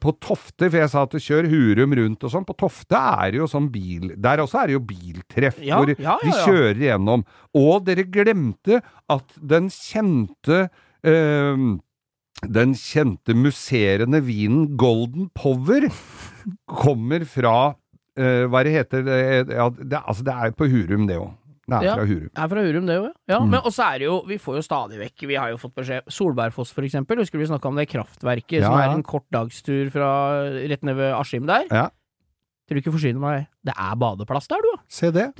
på 0.00 0.14
Tofte, 0.22 0.68
for 0.70 0.78
jeg 0.80 0.92
sa 0.92 1.04
at 1.06 1.14
kjør 1.26 1.48
Hurum 1.50 1.94
rundt 1.98 2.24
og 2.26 2.32
sånn, 2.32 2.46
på 2.48 2.56
Tofte 2.58 2.96
er 2.98 3.34
det 3.34 3.40
jo 3.40 3.46
sånn 3.50 3.68
bil 3.72 4.12
Der 4.22 4.40
også 4.42 4.62
er 4.62 4.70
det 4.70 4.76
jo 4.76 4.82
biltreff, 4.88 5.58
Ja, 5.64 5.78
hvor 5.80 5.90
ja, 5.92 6.16
ja, 6.22 6.30
ja. 6.30 6.44
kjører 6.46 6.80
gjennom. 6.86 7.24
Og 7.56 7.65
dere 7.86 8.04
glemte 8.12 8.80
at 9.12 9.36
den 9.40 9.68
kjente 9.72 10.66
eh, 11.06 11.66
den 12.56 12.74
kjente 12.76 13.32
musserende 13.36 14.20
vinen 14.26 14.74
Golden 14.76 15.30
Power 15.36 15.86
kommer 16.68 17.24
fra 17.28 17.56
eh, 18.18 18.44
Hva 18.50 18.62
det 18.66 18.74
heter 18.76 19.04
det? 19.06 19.18
Ja, 19.56 19.70
det, 19.72 20.02
altså, 20.02 20.24
det 20.26 20.34
er 20.36 20.54
på 20.56 20.68
Hurum, 20.70 21.06
det 21.08 21.16
òg. 21.22 21.32
Det 21.66 21.74
er 21.80 21.82
Ja. 21.88 21.94
fra 21.96 22.04
Hurum. 22.06 22.28
Er 22.36 22.48
fra 22.52 22.62
Hurum, 22.62 22.86
det 22.86 22.98
òg, 23.00 23.08
ja. 23.32 23.38
Mm. 23.40 23.48
Men 23.50 23.60
også 23.66 23.82
er 23.88 23.98
det 23.98 24.06
jo 24.06 24.18
Vi 24.28 24.36
får 24.38 24.58
jo 24.60 24.62
stadig 24.62 25.00
vekk 25.00 25.24
Vi 25.26 25.34
har 25.34 25.50
jo 25.50 25.56
fått 25.58 25.74
beskjed 25.80 26.12
Solbergfoss, 26.14 26.70
for 26.76 26.86
eksempel. 26.86 27.18
Husker 27.18 27.40
du 27.40 27.44
vi 27.46 27.48
snakka 27.50 27.72
om 27.72 27.80
det 27.80 27.88
kraftverket 27.90 28.60
Ja, 28.60 28.68
som 28.68 28.78
er 28.78 28.92
en 28.94 29.02
kort 29.06 29.26
dagstur 29.34 29.90
fra 29.90 30.10
rett 30.54 30.84
ned 30.86 30.94
ved 31.00 31.14
Askim 31.16 31.46
der? 31.48 31.64
Ja. 31.72 31.88
Tror 32.66 32.76
du 32.78 32.82
ikke 32.82 32.94
forsyner 32.94 33.22
meg 33.22 33.46
Det 33.64 33.74
er 33.74 33.96
badeplass 33.98 34.46
der, 34.50 34.62
du. 34.62 34.72
Se 34.88 35.10
det. 35.10 35.32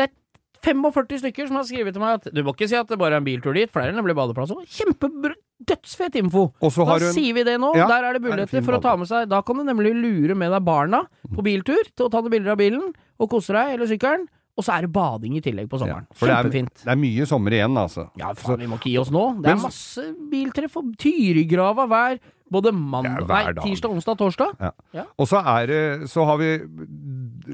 45 0.66 1.20
stykker 1.22 1.48
som 1.48 1.58
har 1.60 1.66
skrevet 1.68 1.94
til 1.94 2.02
meg 2.02 2.18
at 2.20 2.30
du 2.34 2.42
må 2.44 2.54
ikke 2.56 2.68
si 2.70 2.76
at 2.78 2.90
det 2.90 2.98
bare 3.00 3.16
er 3.16 3.22
en 3.22 3.26
biltur 3.26 3.54
dit, 3.56 3.70
for 3.70 3.82
det 3.82 3.92
er 3.92 3.98
nemlig 3.98 4.16
badeplass 4.18 4.52
òg. 4.54 4.64
Kjempebra, 4.76 5.34
dødsfet 5.70 6.18
info! 6.20 6.48
Og 6.60 6.72
så 6.74 6.86
Da 6.88 6.98
hun 7.00 7.14
sier 7.16 7.36
vi 7.36 7.44
det 7.46 7.56
nå. 7.62 7.72
Ja, 7.78 7.86
Der 7.90 8.08
er 8.10 8.16
det 8.16 8.22
er 8.22 8.28
muligheter 8.28 8.64
for 8.66 8.78
å 8.78 8.82
ta 8.82 8.96
med 8.98 9.08
seg 9.10 9.28
Da 9.30 9.40
kan 9.46 9.56
du 9.60 9.64
nemlig 9.66 9.94
lure 9.96 10.34
med 10.38 10.50
deg 10.52 10.64
barna 10.66 11.04
på 11.32 11.44
biltur 11.46 11.82
til 11.94 12.08
å 12.08 12.10
ta 12.12 12.20
noen 12.20 12.34
bilder 12.34 12.56
av 12.56 12.60
bilen 12.60 12.90
og 13.16 13.30
kose 13.32 13.54
deg, 13.56 13.76
eller 13.76 13.88
sykkelen. 13.88 14.26
Og 14.56 14.64
så 14.64 14.72
er 14.72 14.86
det 14.86 14.92
bading 14.94 15.34
i 15.36 15.42
tillegg 15.44 15.66
på 15.68 15.76
ja, 15.76 15.84
sommeren. 15.84 16.06
for 16.16 16.30
det 16.30 16.36
er, 16.36 16.68
det 16.80 16.92
er 16.94 16.96
mye 16.96 17.26
sommer 17.28 17.52
igjen, 17.52 17.76
altså. 17.76 18.06
Ja, 18.16 18.30
faen, 18.32 18.62
vi 18.62 18.68
må 18.70 18.78
ikke 18.80 18.88
gi 18.88 18.96
oss 19.02 19.10
nå. 19.12 19.24
Det 19.44 19.50
er 19.52 19.58
masse 19.60 20.04
biltreff 20.32 20.78
og 20.80 20.94
Tyrigrava 21.02 21.84
hver 21.90 22.16
både 22.52 22.70
mandag, 22.72 23.26
Ja, 23.26 23.50
nei, 23.50 23.52
tirsdag, 23.58 23.92
onsdag, 23.92 24.16
torsdag. 24.22 24.72
Og 25.18 25.28
så 25.28 25.42
er 25.42 25.66
det 25.66 25.80
Så 26.08 26.24
har 26.24 26.38
vi 26.40 26.50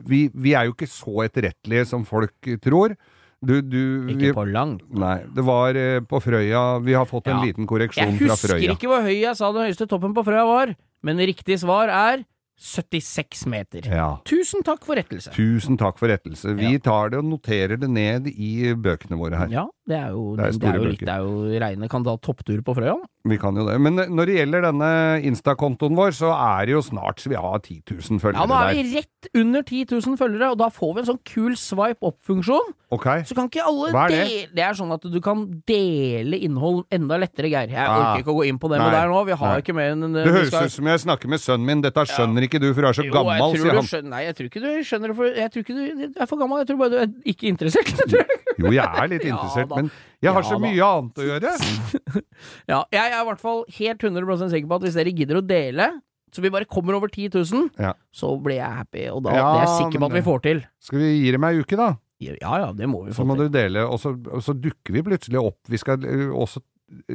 Vi, 0.06 0.20
vi 0.34 0.54
er 0.54 0.68
jo 0.68 0.74
ikke 0.76 0.88
så 0.90 1.24
etterrettelige 1.26 1.86
som 1.88 2.04
folk 2.08 2.34
tror. 2.62 2.94
Du, 3.42 3.56
du 3.60 4.06
vi, 4.06 4.14
Ikke 4.14 4.34
på 4.36 4.44
langt. 4.52 4.84
Nei. 4.94 5.16
Det 5.34 5.42
var 5.44 5.74
eh, 5.74 5.98
på 6.06 6.20
Frøya 6.22 6.78
Vi 6.84 6.94
har 6.94 7.08
fått 7.10 7.26
en 7.26 7.40
Ja. 7.40 7.46
liten 7.48 7.66
korreksjon 7.66 8.14
fra 8.20 8.36
Frøya. 8.38 8.60
Jeg 8.62 8.70
husker 8.70 8.76
ikke 8.76 8.92
hvor 8.92 9.02
høy 9.02 9.16
jeg 9.18 9.34
sa 9.36 9.50
den 9.52 9.66
høyeste 9.66 9.88
toppen 9.90 10.14
på 10.14 10.22
Frøya 10.22 10.44
var, 10.46 10.74
men 11.02 11.18
riktig 11.18 11.58
svar 11.58 11.90
er 11.90 12.22
76 12.60 13.46
meter. 13.46 13.86
Ja. 13.88 14.08
Tusen 14.28 14.62
takk 14.66 14.84
for 14.86 14.98
rettelse. 14.98 15.32
Tusen 15.34 15.78
takk 15.80 15.98
for 15.98 16.12
rettelse. 16.12 16.54
Vi 16.58 16.76
tar 16.82 17.10
det 17.12 17.22
og 17.22 17.26
noterer 17.30 17.80
det 17.80 17.90
ned 17.90 18.28
i 18.32 18.72
bøkene 18.74 19.18
våre 19.18 19.40
her. 19.40 19.52
Ja, 19.52 19.66
Det 19.82 19.96
er 19.98 20.10
jo, 20.14 20.36
Det 20.38 20.44
er 20.46 20.52
det 20.62 20.68
er 20.70 20.76
jo 20.78 20.84
litt. 20.86 21.00
Det 21.02 21.10
er 21.10 21.22
jo 21.26 21.58
reine 21.58 21.88
kan 21.90 22.04
ta 22.06 22.12
topptur 22.22 22.60
på 22.62 22.74
Frøya. 22.76 22.94
Vi 23.26 23.36
kan 23.38 23.54
jo 23.58 23.64
det. 23.66 23.80
Men 23.82 23.98
eh, 23.98 24.06
når 24.10 24.26
det 24.30 24.34
gjelder 24.36 24.62
denne 24.68 24.90
Insta-kontoen 25.26 25.94
vår, 25.98 26.12
så 26.14 26.30
er 26.34 26.66
det 26.66 26.74
jo 26.76 26.82
snart 26.86 27.22
vi 27.26 27.34
har 27.38 27.58
10 27.62 27.82
000 27.90 28.20
følgere 28.22 28.38
Ja, 28.42 28.46
nå 28.46 28.54
er 28.58 28.70
der. 28.70 28.78
vi 28.78 28.96
rett 29.00 29.28
under 29.38 29.62
10 29.66 29.84
000 29.90 30.16
følgere, 30.18 30.50
og 30.54 30.58
da 30.62 30.68
får 30.74 30.94
vi 30.94 31.02
en 31.02 31.08
sånn 31.10 31.20
kul 31.26 31.56
swipe 31.58 32.02
opp-funksjon. 32.06 32.70
Okay. 32.94 33.22
Så 33.26 33.34
kan 33.38 33.46
ikke 33.50 33.62
alle 33.66 33.90
Hva 33.94 34.04
er 34.06 34.14
det? 34.14 34.22
dele 34.22 34.54
Det 34.58 34.64
er 34.68 34.74
sånn 34.78 34.92
at 34.94 35.06
du 35.08 35.18
kan 35.24 35.44
dele 35.70 36.38
innhold 36.46 36.82
enda 36.92 37.18
lettere, 37.22 37.50
Geir. 37.50 37.70
Jeg 37.72 37.78
Ah. 37.82 38.12
orker 38.14 38.22
ikke 38.22 38.34
å 38.34 38.38
gå 38.38 38.46
inn 38.50 38.58
på 38.62 38.70
det 38.70 38.78
med 38.78 38.90
deg 38.92 39.00
der 39.00 39.08
nå, 39.10 39.24
vi 39.26 39.32
har 39.32 39.52
Nei. 39.56 39.60
ikke 39.62 39.74
mer 39.74 39.92
enn 39.96 40.12
Det 40.12 40.26
høres 40.26 40.52
ut 40.52 40.70
som 40.78 40.86
jeg 40.86 40.98
snakker 41.06 41.28
med 41.28 41.40
sønnen 41.42 41.66
min. 41.66 41.80
Dette 41.82 42.06
skjønner 42.06 42.42
ikke 42.46 42.60
du, 42.62 42.70
for 42.74 42.82
du 42.82 42.88
er 42.88 42.92
så 43.00 43.04
Jo, 43.06 43.12
gammel, 43.18 43.56
sier 43.58 43.74
han. 43.74 43.82
skjønner, 43.90 44.10
Nei, 44.12 44.22
jeg 44.30 44.34
tror 44.36 44.46
ikke 44.46 44.62
du 44.62 44.70
skjønner 44.86 45.08
det, 45.08 45.16
for 45.16 45.24
jeg 45.26 45.50
tror 45.50 45.62
ikke 45.66 45.74
du 45.74 46.20
er 46.20 46.26
for 46.26 46.36
gammel. 46.38 46.58
Jeg 46.62 46.66
tror 46.70 46.78
bare 46.78 46.90
du 46.90 46.98
er 47.02 47.10
ikke 47.26 47.48
interessert. 47.50 48.14
Jo, 48.62 48.68
jeg 48.70 48.84
er 48.84 49.08
litt 49.08 49.24
Ja 49.24 49.32
interessert, 49.32 49.71
da. 49.72 49.80
men 49.82 49.90
jeg 50.22 50.32
har 50.36 50.44
Ja 50.44 50.48
så 50.52 50.58
da. 50.58 50.62
mye 50.68 50.88
annet 50.92 51.18
å 51.18 51.26
gjøre. 51.30 51.52
Ja, 52.72 52.80
jeg 52.92 53.02
er 53.12 53.18
i 53.20 53.26
hvert 53.28 53.42
fall 53.42 53.64
helt 53.78 54.04
100% 54.06 54.52
sikker 54.54 54.68
på 54.70 54.78
at 54.78 54.86
hvis 54.86 54.96
dere 55.00 55.12
gidder 55.16 55.40
å 55.40 55.44
dele, 55.46 55.88
så 56.32 56.40
vi 56.44 56.50
bare 56.54 56.64
kommer 56.68 56.96
over 56.96 57.10
10 57.12 57.28
000, 57.34 57.68
Ja. 57.82 57.92
så 58.14 58.30
blir 58.40 58.56
jeg 58.60 58.78
happy, 58.78 59.08
og 59.12 59.22
da 59.26 59.34
Ja, 59.36 59.42
det 59.52 59.60
er 59.60 59.66
jeg 59.66 59.74
sikker 59.82 60.00
på 60.04 60.08
at 60.08 60.16
vi 60.16 60.24
får 60.28 60.42
til. 60.46 60.62
Skal 60.80 61.02
vi 61.02 61.10
gi 61.24 61.30
dem 61.34 61.44
ei 61.48 61.54
uke, 61.60 61.76
da? 61.80 61.90
Ja 62.22 62.36
ja, 62.62 62.68
det 62.72 62.86
må 62.88 63.02
vi 63.04 63.12
Så 63.12 63.24
få 63.24 63.26
må 63.26 63.36
til. 63.36 63.48
du 63.50 63.56
dele, 63.58 63.82
og 63.88 63.98
så, 64.00 64.12
og 64.30 64.42
så 64.46 64.54
dukker 64.54 64.94
vi 64.94 65.02
plutselig 65.02 65.40
opp. 65.42 65.58
Vi 65.68 65.80
skal 65.82 66.04
eh, 66.06 66.28
også 66.30 66.62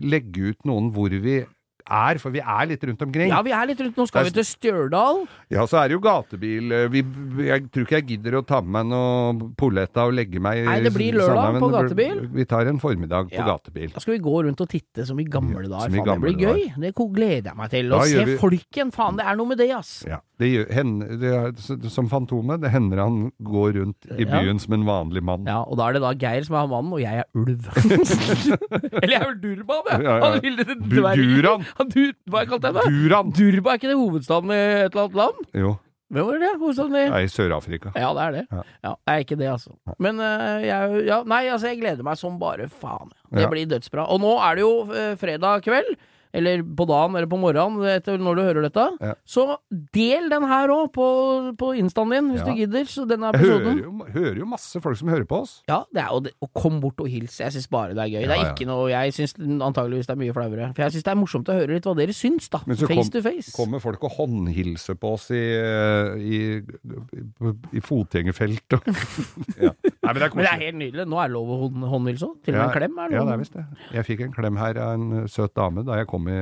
legge 0.03 0.51
ut 0.51 0.65
noen 0.67 0.91
hvor 0.93 1.09
vi 1.09 1.39
er, 1.89 2.17
for 2.19 2.29
vi 2.31 2.39
er 2.43 2.67
litt 2.67 2.83
rundt 2.83 3.01
omkring. 3.01 3.29
Ja, 3.31 3.41
vi 3.41 3.51
er 3.55 3.65
litt 3.69 3.79
rundt. 3.81 3.95
Nå 3.97 4.05
skal 4.07 4.21
er, 4.21 4.29
vi 4.29 4.35
til 4.37 4.47
Stjørdal. 4.47 5.23
Ja, 5.49 5.65
så 5.65 5.79
er 5.83 5.87
det 5.89 5.97
jo 5.97 6.01
gatebil. 6.03 6.71
eh, 6.71 6.87
Vi, 6.91 7.01
jeg 7.47 7.69
tror 7.71 7.83
ikke 7.87 7.97
jeg 8.01 8.07
gidder 8.13 8.39
å 8.39 8.45
ta 8.45 8.61
med 8.61 8.71
meg 8.77 8.85
noe 8.91 9.49
Polletta 9.57 10.05
og 10.07 10.13
legge 10.13 10.39
meg 10.43 10.65
Nei, 10.67 10.79
det 10.83 10.93
blir 10.93 11.13
lørdag 11.17 11.59
på 11.59 11.69
gatebil. 11.71 12.21
Vi 12.33 12.45
tar 12.45 12.67
en 12.67 12.79
formiddag 12.79 13.29
på 13.31 13.39
Ja. 13.39 13.45
gatebil. 13.53 13.91
Da 13.93 13.99
skal 14.03 14.13
vi 14.17 14.19
gå 14.19 14.43
rundt 14.45 14.61
og 14.61 14.69
titte 14.69 15.05
som 15.07 15.19
i 15.19 15.23
gamle 15.23 15.63
Ja, 15.63 15.69
dager. 15.77 15.95
Faen, 15.97 16.21
det 16.21 16.21
blir 16.21 16.37
gøy. 16.37 16.73
Det 16.81 16.93
gleder 16.97 17.51
jeg 17.51 17.55
meg 17.57 17.69
til. 17.71 17.89
Å 17.91 18.03
se 18.05 18.25
vi- 18.25 18.37
folk 18.37 18.65
igjen. 18.75 18.91
Faen, 18.93 19.15
det 19.17 19.25
er 19.25 19.35
noe 19.35 19.47
med 19.47 19.57
det, 19.57 19.71
ass. 19.71 20.03
Ja, 20.07 20.19
det 20.37 20.47
gjør, 20.51 20.71
hender, 20.73 21.07
det 21.17 21.31
er, 21.33 21.89
som 21.89 22.07
Fantomet, 22.09 22.61
det 22.61 22.69
hender 22.71 22.97
han 23.01 23.31
går 23.41 23.73
rundt 23.79 24.05
i 24.17 24.23
Ja. 24.25 24.39
byen 24.41 24.59
som 24.59 24.73
en 24.73 24.83
vanlig 24.85 25.21
mann. 25.23 25.45
Ja, 25.47 25.61
og 25.63 25.77
da 25.77 25.87
er 25.89 25.93
det 25.93 26.01
da 26.01 26.13
Geir 26.13 26.43
som 26.45 26.55
er 26.55 26.67
mannen, 26.67 26.93
og 26.93 26.99
jeg 27.01 27.23
er 27.23 27.25
ulv. 27.33 27.65
Eller 29.01 29.13
jeg 29.13 29.21
er 29.21 29.27
vel 29.31 29.39
Durban, 29.41 29.83
jeg. 29.91 30.03
Ja, 30.03 30.17
ja. 30.17 30.29
Han 30.31 30.41
lille 30.43 30.65
dvergen. 30.65 31.65
Dur, 31.93 32.13
hva 32.31 32.45
kalte 32.49 32.71
jeg 32.71 32.77
det? 32.79 32.85
Duran! 32.93 33.33
Durba, 33.37 33.73
er 33.73 33.79
ikke 33.81 33.91
det 33.91 33.97
hovedstaden 33.99 34.51
i 34.55 34.57
et 34.61 34.89
eller 34.93 35.03
annet 35.05 35.19
land? 35.21 35.43
Jo, 35.53 35.75
Hvem 36.07 36.23
var 36.29 36.37
det? 36.39 36.49
Hovedstaden 36.61 36.95
i 36.95 36.99
det 37.03 37.15
er 37.17 37.25
i 37.25 37.31
Sør-Afrika. 37.31 37.91
Ja, 37.99 38.09
det 38.15 38.21
er 38.23 38.31
det. 38.37 38.43
Ja. 38.55 38.61
Ja, 38.87 38.91
det 38.95 39.13
er 39.13 39.23
ikke 39.25 39.37
det, 39.41 39.47
altså. 39.51 39.73
Men 39.99 40.21
uh, 40.23 40.59
jeg 40.63 41.01
Ja, 41.09 41.17
nei, 41.27 41.41
altså, 41.51 41.67
jeg 41.73 41.81
gleder 41.81 42.05
meg 42.07 42.15
som 42.21 42.37
bare 42.39 42.69
faen. 42.71 43.11
Det 43.31 43.43
Ja. 43.43 43.49
blir 43.51 43.67
dødsbra. 43.67 44.05
Og 44.07 44.21
nå 44.23 44.31
er 44.39 44.55
det 44.55 44.63
jo 44.63 44.71
uh, 44.87 45.15
fredag 45.19 45.65
kveld. 45.67 45.97
Eller 46.33 46.61
på 46.63 46.85
dagen 46.89 47.15
eller 47.15 47.27
på 47.31 47.37
morgenen, 47.39 47.83
etter 47.87 48.17
når 48.19 48.35
du 48.35 48.41
hører 48.43 48.65
dette. 48.67 48.85
Ja. 49.01 49.13
Så 49.25 49.45
del 49.93 50.29
den 50.29 50.43
her 50.49 50.67
òg 50.73 50.91
på, 50.95 51.07
på 51.57 51.71
instaen 51.79 52.11
din, 52.11 52.31
hvis 52.33 52.43
Ja. 52.43 52.45
du 52.51 52.59
gidder. 52.59 52.85
Så 52.91 53.05
denne 53.07 53.31
Jeg 53.33 53.41
hører 53.45 53.79
jo, 53.83 53.91
hører 54.13 54.37
jo 54.41 54.45
masse 54.45 54.81
folk 54.83 54.97
som 54.97 55.07
hører 55.09 55.25
på 55.25 55.41
oss. 55.43 55.61
Ja, 55.69 55.83
det 55.93 56.01
er 56.03 56.09
jo 56.13 56.19
det. 56.27 56.33
Og 56.41 56.51
kom 56.53 56.79
bort 56.83 56.99
og 57.01 57.07
hils. 57.09 57.37
Jeg 57.39 57.51
syns 57.55 57.67
bare 57.71 57.93
det 57.95 58.03
er 58.03 58.11
gøy. 58.11 58.27
det 58.27 58.35
er 58.37 58.43
ja. 58.43 58.53
ikke 58.53 58.67
noe 58.67 58.89
Jeg 58.91 59.13
syns 59.13 59.33
antageligvis 59.39 60.07
det 60.07 60.15
er 60.17 60.21
mye 60.21 60.33
flauere. 60.35 60.69
For 60.75 60.83
jeg 60.87 60.95
syns 60.97 61.03
det 61.07 61.13
er 61.13 61.19
morsomt 61.21 61.49
å 61.49 61.57
høre 61.57 61.73
litt 61.77 61.87
hva 61.87 61.95
dere 61.97 62.13
syns, 62.15 62.49
da. 62.49 62.59
Men 62.67 62.75
så 62.77 62.87
Face 62.87 62.97
kom- 63.07 63.11
to 63.11 63.21
face. 63.21 63.51
Kommer 63.55 63.79
folk 63.83 64.03
og 64.03 64.11
håndhilser 64.17 64.95
på 64.99 65.13
oss 65.17 65.29
i, 65.31 65.41
i, 66.17 66.39
i, 66.61 67.53
i 67.77 67.83
fotgjengerfelt 67.83 68.77
og 68.77 68.87
ja. 69.67 69.71
Nei, 70.07 70.13
men 70.13 70.21
det 70.21 70.29
Men 70.35 70.43
det 70.45 70.51
er 70.53 70.61
helt 70.63 70.77
nydelig. 70.79 71.05
Nå 71.11 71.19
er 71.19 71.27
det 71.27 71.35
lov 71.35 71.49
å 71.51 71.57
håndhilse 71.91 72.27
òg. 72.29 72.35
Til 72.45 72.55
og 72.55 72.59
med 72.61 72.67
en 72.69 72.75
klem 72.77 72.99
er 73.03 73.15
Ja, 73.17 73.23
det 73.27 73.33
er 73.33 73.41
visst 73.41 73.53
det. 73.57 73.65
Jeg 73.93 74.05
fikk 74.07 74.21
en 74.27 74.33
klem 74.35 74.57
her 74.61 74.79
av 74.79 74.93
en 74.95 75.27
søt 75.27 75.53
dame 75.57 75.83
da 75.87 75.97
jeg 75.99 76.07
kom 76.07 76.16
i, 76.25 76.39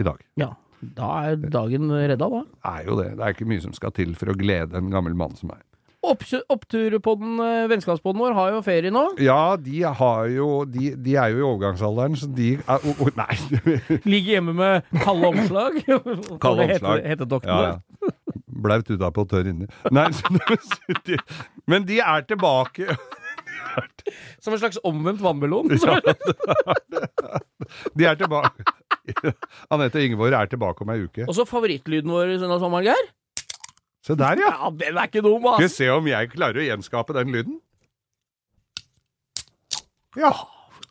i 0.00 0.06
dag. 0.06 0.24
Ja. 0.40 0.54
Da 0.80 1.08
er 1.28 1.36
dagen 1.52 1.90
redda, 1.90 2.28
da. 2.30 2.40
Det 2.48 2.72
er 2.72 2.84
jo 2.88 2.96
det. 3.02 3.08
Det 3.18 3.24
er 3.26 3.34
ikke 3.34 3.48
mye 3.50 3.62
som 3.64 3.72
skal 3.76 3.92
til 3.92 4.14
for 4.16 4.30
å 4.32 4.36
glede 4.38 4.78
en 4.78 4.88
gammel 4.94 5.16
mann 5.18 5.34
som 5.36 5.50
meg. 5.52 5.60
Oppturpodden, 6.08 7.40
eh, 7.42 7.64
vennskapspodden 7.68 8.20
vår, 8.22 8.32
har 8.36 8.52
jo 8.54 8.60
ferie 8.62 8.92
nå. 8.94 9.02
Ja, 9.20 9.56
de 9.58 9.82
har 9.82 10.28
jo 10.30 10.64
De, 10.70 10.92
de 10.94 11.16
er 11.18 11.32
jo 11.34 11.40
i 11.40 11.46
overgangsalderen, 11.48 12.14
så 12.16 12.28
de 12.30 12.52
er, 12.54 12.86
oh, 12.86 13.02
oh, 13.02 13.10
Nei! 13.18 13.34
Ligger 14.12 14.38
hjemme 14.38 14.54
med 14.54 14.86
kalde 15.02 15.32
omslag. 15.34 15.80
Kalde 16.44 16.68
Hete- 16.70 16.78
omslag. 16.78 17.04
Hetedoktene. 17.10 17.58
Ja, 17.58 17.74
ja. 17.74 18.14
Blaut 18.58 18.88
utapå 18.90 19.26
tørr 19.30 19.50
inni. 19.50 19.66
Nei, 19.94 20.06
så 20.18 20.98
de, 21.06 21.18
men 21.66 21.84
de 21.86 21.98
er 22.02 22.24
tilbake. 22.30 22.94
Som 24.42 24.54
en 24.54 24.62
slags 24.62 24.78
omvendt 24.86 25.20
vannmelon. 25.22 25.74
Ja, 25.82 25.98
de 27.94 28.06
er 28.08 28.18
tilbake. 28.18 28.64
Anette 29.74 30.02
Ingeborg 30.04 30.36
er 30.38 30.50
tilbake 30.50 30.84
om 30.84 30.92
ei 30.94 31.00
uke. 31.06 31.26
Og 31.28 31.36
så 31.36 31.46
favorittlyden 31.48 32.12
vår 32.12 32.34
denne 32.36 32.58
sommeren, 32.62 32.90
Geir. 32.90 33.08
Se 34.06 34.16
der, 34.16 34.40
ja! 34.40 34.52
Ja, 34.54 34.70
den 34.72 34.96
er 34.96 35.08
ikke 35.10 35.22
dum, 35.24 35.42
Skal 35.42 35.66
vi 35.66 35.72
se 35.74 35.88
om 35.92 36.06
jeg 36.08 36.30
klarer 36.32 36.62
å 36.62 36.66
gjenskape 36.68 37.16
den 37.16 37.34
lyden? 37.34 37.58
Ja, 40.18 40.32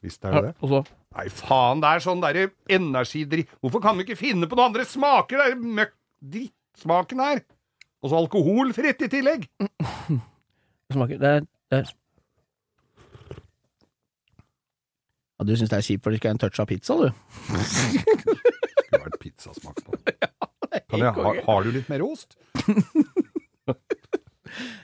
visst 0.03 0.24
er 0.28 0.36
det 0.38 0.43
det. 0.49 0.55
Ja, 0.61 0.84
Nei, 1.18 1.26
faen, 1.34 1.80
det 1.82 1.89
er 1.89 2.03
sånn 2.03 2.20
derre 2.22 2.43
energidrikk 2.70 3.49
Hvorfor 3.63 3.82
kan 3.82 3.97
vi 3.97 4.03
ikke 4.05 4.20
finne 4.20 4.45
på 4.45 4.57
noen 4.57 4.70
andre 4.70 4.84
smaker? 4.86 5.39
Det 5.39 5.55
er 5.55 5.78
møkk 5.80 5.93
drittsmaken 6.22 7.24
her. 7.24 7.41
Og 8.05 8.11
så 8.11 8.20
alkoholfritt 8.20 9.01
i 9.07 9.09
tillegg. 9.11 9.47
Det 10.88 10.95
smaker 10.95 11.18
det 11.20 11.32
er, 11.39 11.47
det 11.68 11.80
er. 11.82 11.89
Ja, 15.38 15.46
Du 15.46 15.54
syns 15.56 15.70
det 15.70 15.78
er 15.78 15.86
kjipt 15.86 16.04
for 16.04 16.14
det 16.14 16.20
ikke 16.22 16.32
er 16.32 16.38
en 16.38 16.42
touch 16.42 16.60
av 16.62 16.70
pizza, 16.70 16.98
du? 16.98 17.10
Skulle 17.62 19.04
vært 19.04 19.20
pizzasmak 19.22 19.84
på. 19.86 19.98
Jeg, 20.98 21.14
har, 21.14 21.40
har 21.46 21.64
du 21.64 21.72
litt 21.74 21.88
mer 21.90 22.04
ost? 22.06 22.38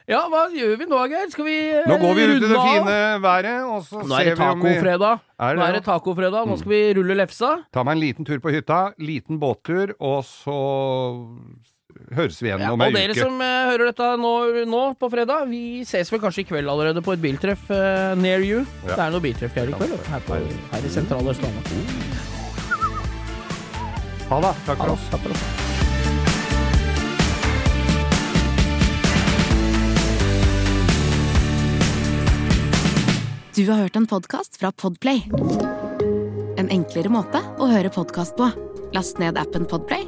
Ja, 0.10 0.26
hva 0.28 0.45
gjør 0.51 0.74
vi 0.82 0.86
nå, 0.89 0.99
Geir? 1.12 1.30
Skal 1.32 1.45
vi 1.47 1.56
runde 1.72 1.84
av? 1.84 1.91
Nå 1.93 1.97
går 2.01 2.16
vi 2.18 2.24
ut 2.28 2.36
i 2.36 2.49
det 2.51 2.64
fine 2.68 2.95
været, 3.24 3.51
og 3.64 3.86
så 3.88 4.01
er 4.04 4.10
ser 4.12 4.39
vi 4.39 4.47
om 4.49 4.64
vi 4.64 4.74
Nå 4.76 5.12
Er 5.14 5.58
Nå 5.58 5.64
er 5.64 5.72
det 5.72 5.80
det 5.80 5.86
tacofredag. 5.88 6.49
Nå 6.49 6.58
skal 6.60 6.74
vi 6.74 6.82
rulle 6.99 7.16
lefsa. 7.18 7.54
Ta 7.74 7.86
meg 7.88 7.95
en 7.97 8.04
liten 8.04 8.28
tur 8.28 8.41
på 8.43 8.51
hytta, 8.54 8.82
liten 8.99 9.39
båttur, 9.41 9.95
og 10.04 10.26
så 10.28 10.58
høres 12.14 12.39
vi 12.41 12.49
igjen 12.49 12.64
Ja, 12.66 12.74
om 12.76 12.84
og 12.84 12.95
dere 12.95 13.16
som 13.18 13.39
eh, 13.43 13.70
hører 13.72 13.91
dette 13.91 14.10
nå, 14.20 14.34
nå 14.70 14.84
på 14.99 15.10
fredag, 15.14 15.47
vi 15.51 15.84
ses 15.88 16.12
vel 16.14 16.22
kanskje 16.24 16.43
i 16.43 16.47
kveld 16.51 16.70
allerede 16.70 17.04
på 17.06 17.16
et 17.16 17.24
biltreff 17.24 17.66
uh, 17.72 18.14
near 18.20 18.43
you. 18.43 18.64
Ja. 18.84 18.95
Det 18.95 19.01
er 19.08 19.16
noe 19.16 19.24
biltreff 19.24 19.58
her 19.58 19.72
i 19.72 19.78
kveld, 19.78 19.97
her, 20.12 20.24
på, 20.28 20.39
her 20.74 20.88
i 20.88 20.93
sentrale 20.93 21.34
Østlandet. 21.34 22.24
Ha 24.30 24.39
det. 24.41 24.56
Takk 24.66 24.80
for 24.80 24.95
oss. 24.95 25.12
Takk 25.14 25.28
for 25.28 25.36
oss. 25.36 25.51
Du 33.54 33.68
har 33.70 33.84
hørt 33.84 33.95
en 33.95 34.08
podkast 34.10 34.58
fra 34.58 34.72
Podplay. 34.72 35.28
En 36.58 36.72
enklere 36.74 37.12
måte 37.14 37.38
å 37.62 37.68
høre 37.70 37.91
podkast 37.93 38.34
på. 38.39 38.47
Last 38.95 39.22
ned 39.22 39.38
appen 39.38 39.68
Podplay, 39.70 40.08